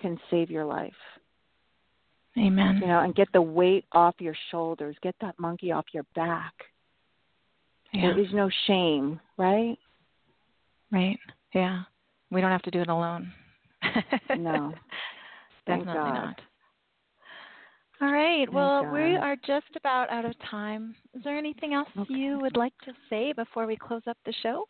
can 0.01 0.19
save 0.31 0.51
your 0.51 0.65
life 0.65 0.93
Amen. 2.39 2.79
you 2.81 2.87
know 2.87 3.01
and 3.01 3.15
get 3.15 3.29
the 3.33 3.43
weight 3.43 3.85
off 3.93 4.15
your 4.19 4.37
shoulders 4.51 4.97
get 5.03 5.15
that 5.21 5.39
monkey 5.39 5.73
off 5.73 5.87
your 5.93 6.05
back 6.15 6.55
Yeah. 7.93 8.03
there 8.03 8.19
is 8.19 8.33
no 8.33 8.49
shame 8.67 9.21
right 9.37 9.79
Right. 10.91 11.19
Yeah. 11.55 11.83
We 12.31 12.41
don't 12.41 12.51
have 12.51 12.63
to 12.63 12.71
do 12.71 12.81
it 12.81 12.89
alone. 12.89 13.33
No. 14.37 14.73
Thank 15.67 15.85
Definitely 15.85 16.11
God. 16.11 16.25
not. 16.25 16.41
All 18.03 18.13
right. 18.13 18.51
Well, 18.53 18.87
we 18.93 19.17
are 19.17 19.37
just 19.47 19.67
about 19.77 20.11
out 20.11 20.25
of 20.25 20.35
time. 20.51 20.95
Is 21.15 21.23
there 21.23 21.37
anything 21.37 21.75
else 21.75 21.89
Okay. 21.99 22.15
you 22.15 22.39
would 22.41 22.57
like 22.57 22.73
to 22.85 22.93
say 23.11 23.33
before 23.35 23.67
we 23.67 23.77
close 23.77 24.03
up 24.07 24.17
the 24.25 24.33
show? 24.43 24.67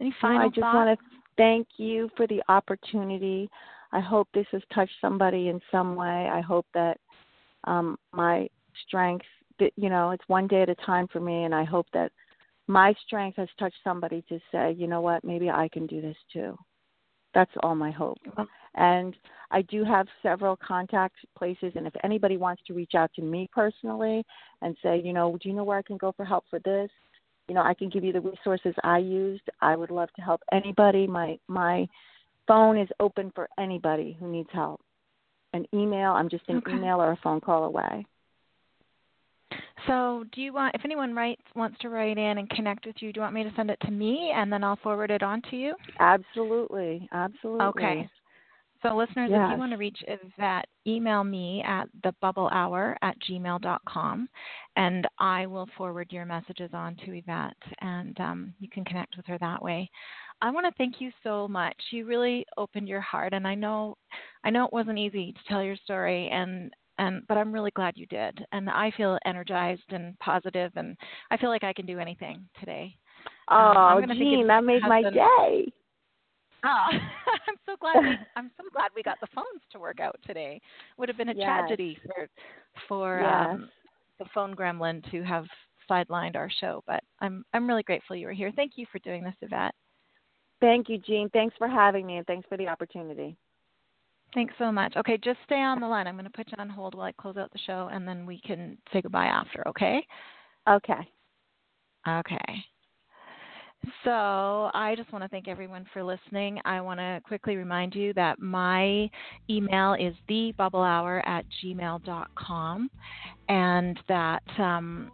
Any 0.00 0.10
No, 0.10 0.16
final 0.20 0.40
I 0.42 0.48
just 0.48 0.60
thoughts? 0.60 0.74
want 0.74 0.98
to 0.98 1.06
thank 1.36 1.68
you 1.76 2.10
for 2.16 2.26
the 2.26 2.42
opportunity. 2.48 3.48
I 3.92 4.00
hope 4.00 4.28
this 4.34 4.46
has 4.50 4.62
touched 4.74 4.94
somebody 5.00 5.48
in 5.48 5.60
some 5.70 5.94
way. 5.94 6.28
I 6.32 6.40
hope 6.40 6.66
that 6.74 6.98
um, 7.64 7.96
my 8.12 8.48
strength, 8.86 9.26
you 9.76 9.88
know, 9.88 10.10
it's 10.10 10.24
one 10.26 10.48
day 10.48 10.62
at 10.62 10.68
a 10.68 10.74
time 10.76 11.06
for 11.12 11.20
me, 11.20 11.44
and 11.44 11.54
I 11.54 11.62
hope 11.62 11.86
that 11.92 12.10
my 12.66 12.92
strength 13.06 13.36
has 13.36 13.48
touched 13.58 13.76
somebody 13.84 14.24
to 14.28 14.40
say, 14.50 14.74
you 14.76 14.88
know 14.88 15.00
what, 15.00 15.22
maybe 15.22 15.48
I 15.48 15.68
can 15.68 15.86
do 15.86 16.00
this 16.00 16.16
too. 16.32 16.58
That's 17.34 17.50
all 17.62 17.76
my 17.76 17.90
hope. 17.92 18.18
And 18.76 19.16
I 19.50 19.62
do 19.62 19.84
have 19.84 20.06
several 20.22 20.56
contact 20.56 21.16
places, 21.38 21.72
and 21.76 21.86
if 21.86 21.94
anybody 22.02 22.36
wants 22.36 22.62
to 22.66 22.74
reach 22.74 22.94
out 22.94 23.12
to 23.14 23.22
me 23.22 23.48
personally 23.52 24.24
and 24.62 24.76
say, 24.82 25.00
you 25.00 25.12
know, 25.12 25.38
do 25.40 25.48
you 25.48 25.54
know 25.54 25.64
where 25.64 25.78
I 25.78 25.82
can 25.82 25.96
go 25.96 26.12
for 26.12 26.24
help 26.24 26.44
for 26.50 26.58
this? 26.60 26.90
you 27.48 27.54
know 27.54 27.62
i 27.62 27.74
can 27.74 27.88
give 27.88 28.04
you 28.04 28.12
the 28.12 28.20
resources 28.20 28.74
i 28.84 28.98
used 28.98 29.42
i 29.60 29.76
would 29.76 29.90
love 29.90 30.08
to 30.16 30.22
help 30.22 30.40
anybody 30.52 31.06
my 31.06 31.38
my 31.48 31.86
phone 32.46 32.78
is 32.78 32.88
open 33.00 33.30
for 33.34 33.48
anybody 33.58 34.16
who 34.18 34.30
needs 34.30 34.48
help 34.52 34.80
an 35.52 35.66
email 35.74 36.12
i'm 36.12 36.28
just 36.28 36.44
an 36.48 36.56
Okay. 36.58 36.72
email 36.72 37.00
or 37.00 37.12
a 37.12 37.18
phone 37.22 37.40
call 37.40 37.64
away 37.64 38.04
So, 39.86 40.24
do 40.32 40.40
you 40.40 40.52
want, 40.54 40.74
if 40.74 40.80
anyone 40.84 41.14
writes 41.14 41.42
wants 41.54 41.78
to 41.80 41.90
write 41.90 42.16
in 42.16 42.38
and 42.38 42.48
connect 42.50 42.86
with 42.86 42.96
you, 43.00 43.12
do 43.12 43.18
you 43.18 43.22
want 43.22 43.34
me 43.34 43.42
to 43.42 43.52
send 43.54 43.70
it 43.70 43.78
to 43.82 43.90
me 43.90 44.32
and 44.34 44.50
then 44.50 44.64
I'll 44.64 44.76
forward 44.76 45.10
it 45.10 45.22
on 45.22 45.42
to 45.50 45.56
you? 45.56 45.74
absolutely 46.00 47.06
absolutely 47.12 47.62
Okay. 47.64 48.08
So, 48.84 48.94
listeners, 48.94 49.30
if 49.32 49.52
you 49.52 49.58
want 49.58 49.72
to 49.72 49.78
reach 49.78 49.96
Yvette, 50.06 50.66
email 50.86 51.24
me 51.24 51.64
at 51.66 51.88
thebubblehour 52.04 52.96
at 53.00 53.16
gmail.com 53.22 54.28
and 54.76 55.08
I 55.18 55.46
will 55.46 55.66
forward 55.74 56.08
your 56.10 56.26
messages 56.26 56.70
on 56.74 56.94
to 56.96 57.12
Yvette 57.16 57.56
and 57.80 58.20
um, 58.20 58.54
you 58.60 58.68
can 58.68 58.84
connect 58.84 59.16
with 59.16 59.24
her 59.24 59.38
that 59.38 59.62
way. 59.62 59.88
I 60.42 60.50
want 60.50 60.66
to 60.66 60.72
thank 60.76 61.00
you 61.00 61.10
so 61.22 61.48
much. 61.48 61.76
You 61.92 62.04
really 62.04 62.44
opened 62.58 62.86
your 62.86 63.00
heart, 63.00 63.32
and 63.32 63.46
I 63.46 63.54
know, 63.54 63.96
I 64.44 64.50
know 64.50 64.66
it 64.66 64.72
wasn't 64.72 64.98
easy 64.98 65.32
to 65.32 65.38
tell 65.48 65.62
your 65.62 65.76
story, 65.76 66.28
and 66.28 66.70
and 66.98 67.22
but 67.26 67.38
I'm 67.38 67.52
really 67.52 67.70
glad 67.70 67.94
you 67.96 68.04
did, 68.06 68.44
and 68.52 68.68
I 68.68 68.92
feel 68.96 69.18
energized 69.24 69.90
and 69.90 70.18
positive, 70.18 70.72
and 70.76 70.96
I 71.30 71.38
feel 71.38 71.48
like 71.48 71.64
I 71.64 71.72
can 71.72 71.86
do 71.86 72.00
anything 72.00 72.44
today. 72.60 72.94
Um, 73.48 73.74
oh 73.76 74.00
gonna 74.00 74.14
Jean, 74.14 74.46
that 74.48 74.64
made 74.64 74.82
my 74.82 75.02
day 75.02 75.72
Oh, 76.64 76.86
I'm 77.48 77.56
so 77.66 77.76
glad 77.80 78.02
we, 78.02 78.18
I'm 78.36 78.50
so 78.56 78.64
glad 78.72 78.90
we 78.94 79.02
got 79.02 79.20
the 79.20 79.28
phones 79.34 79.62
to 79.72 79.78
work 79.78 80.00
out 80.00 80.16
today. 80.26 80.60
Would 80.98 81.08
have 81.08 81.18
been 81.18 81.28
a 81.30 81.34
Yes. 81.34 81.44
tragedy 81.44 81.98
for 82.06 82.28
for 82.88 83.20
Yes. 83.20 83.54
um 83.54 83.68
the 84.18 84.26
phone 84.32 84.54
gremlin 84.54 85.08
to 85.10 85.22
have 85.22 85.44
sidelined 85.90 86.36
our 86.36 86.50
show. 86.60 86.82
But 86.86 87.02
I'm 87.20 87.44
I'm 87.52 87.68
really 87.68 87.82
grateful 87.82 88.16
you 88.16 88.26
were 88.26 88.32
here. 88.32 88.52
Thank 88.56 88.72
you 88.76 88.86
for 88.90 88.98
doing 89.00 89.22
this, 89.24 89.34
Yvette. 89.42 89.74
Thank 90.60 90.88
you, 90.88 90.98
Jean. 90.98 91.28
Thanks 91.30 91.54
for 91.58 91.68
having 91.68 92.06
me, 92.06 92.16
and 92.16 92.26
thanks 92.26 92.48
for 92.48 92.56
the 92.56 92.68
opportunity. 92.68 93.36
Thanks 94.32 94.54
so 94.58 94.72
much. 94.72 94.96
Okay, 94.96 95.18
just 95.22 95.38
stay 95.44 95.60
on 95.60 95.80
the 95.80 95.86
line. 95.86 96.06
I'm 96.06 96.14
going 96.14 96.24
to 96.24 96.30
put 96.30 96.48
you 96.50 96.56
on 96.58 96.68
hold 96.68 96.94
while 96.94 97.06
I 97.06 97.12
close 97.12 97.36
out 97.36 97.52
the 97.52 97.58
show, 97.66 97.88
and 97.92 98.06
then 98.08 98.26
we 98.26 98.40
can 98.40 98.78
say 98.92 99.00
goodbye 99.00 99.26
after. 99.26 99.66
Okay? 99.68 100.04
Okay. 100.68 101.08
Okay. 102.08 102.64
So 104.04 104.70
I 104.74 104.94
just 104.96 105.12
want 105.12 105.24
to 105.24 105.28
thank 105.28 105.48
everyone 105.48 105.86
for 105.92 106.02
listening. 106.02 106.60
I 106.64 106.80
want 106.80 107.00
to 107.00 107.20
quickly 107.24 107.56
remind 107.56 107.94
you 107.94 108.12
that 108.14 108.38
my 108.38 109.10
email 109.48 109.94
is 109.94 110.14
thebubblehour 110.28 111.26
at 111.26 111.44
gmail.com 111.62 112.90
and 113.48 114.00
that 114.08 114.42
um, 114.58 115.10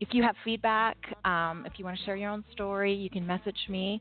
if 0.00 0.08
you 0.12 0.22
have 0.22 0.34
feedback, 0.44 0.96
um, 1.24 1.64
if 1.66 1.78
you 1.78 1.84
want 1.84 1.98
to 1.98 2.04
share 2.04 2.16
your 2.16 2.30
own 2.30 2.44
story, 2.52 2.92
you 2.92 3.08
can 3.08 3.26
message 3.26 3.58
me. 3.68 4.00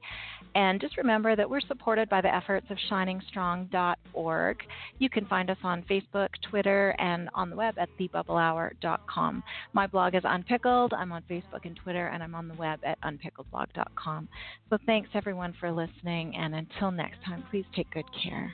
And 0.56 0.80
just 0.82 0.98
remember 0.98 1.36
that 1.36 1.50
we're 1.50 1.62
supported 1.62 2.10
by 2.10 2.22
the 2.22 2.34
efforts 2.34 2.68
of 2.70 2.78
shiningstrong.org. 2.92 4.58
You 5.00 5.10
can 5.10 5.26
find 5.26 5.50
us 5.50 5.58
on 5.64 5.84
Facebook, 5.84 6.30
Twitter, 6.50 6.96
and 7.00 7.30
on 7.34 7.50
the 7.50 7.56
web 7.56 7.76
at 7.78 7.90
thebubblehour.com. 8.00 9.44
My 9.74 9.88
blog 9.88 10.16
is 10.16 10.24
Unpickled. 10.26 10.94
I'm 10.94 11.12
on 11.12 11.24
Facebook 11.30 11.66
and 11.66 11.76
Twitter, 11.76 12.08
and 12.08 12.22
I'm 12.22 12.36
on 12.36 12.48
the 12.48 12.56
web 12.56 12.80
at 12.84 13.00
unpickledblog.com. 13.02 14.28
So 14.70 14.78
thanks 14.86 15.10
everyone 15.14 15.54
for 15.60 15.72
listening, 15.72 16.36
and 16.36 16.56
until 16.56 16.92
next 16.92 17.24
time, 17.26 17.44
please 17.50 17.66
take 17.76 17.90
good 17.92 18.06
care. 18.24 18.54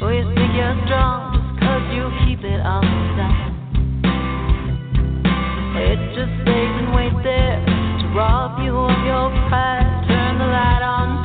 Oh, 0.00 0.37
It 5.78 5.96
just 6.12 6.34
stays 6.42 6.74
and 6.82 6.92
waits 6.94 7.22
there 7.22 7.64
to 7.64 8.06
rob 8.18 8.58
you 8.58 8.74
of 8.74 8.98
your 9.06 9.30
pride. 9.48 9.86
Turn 10.08 10.38
the 10.38 10.46
light 10.46 10.82
on, 10.82 11.17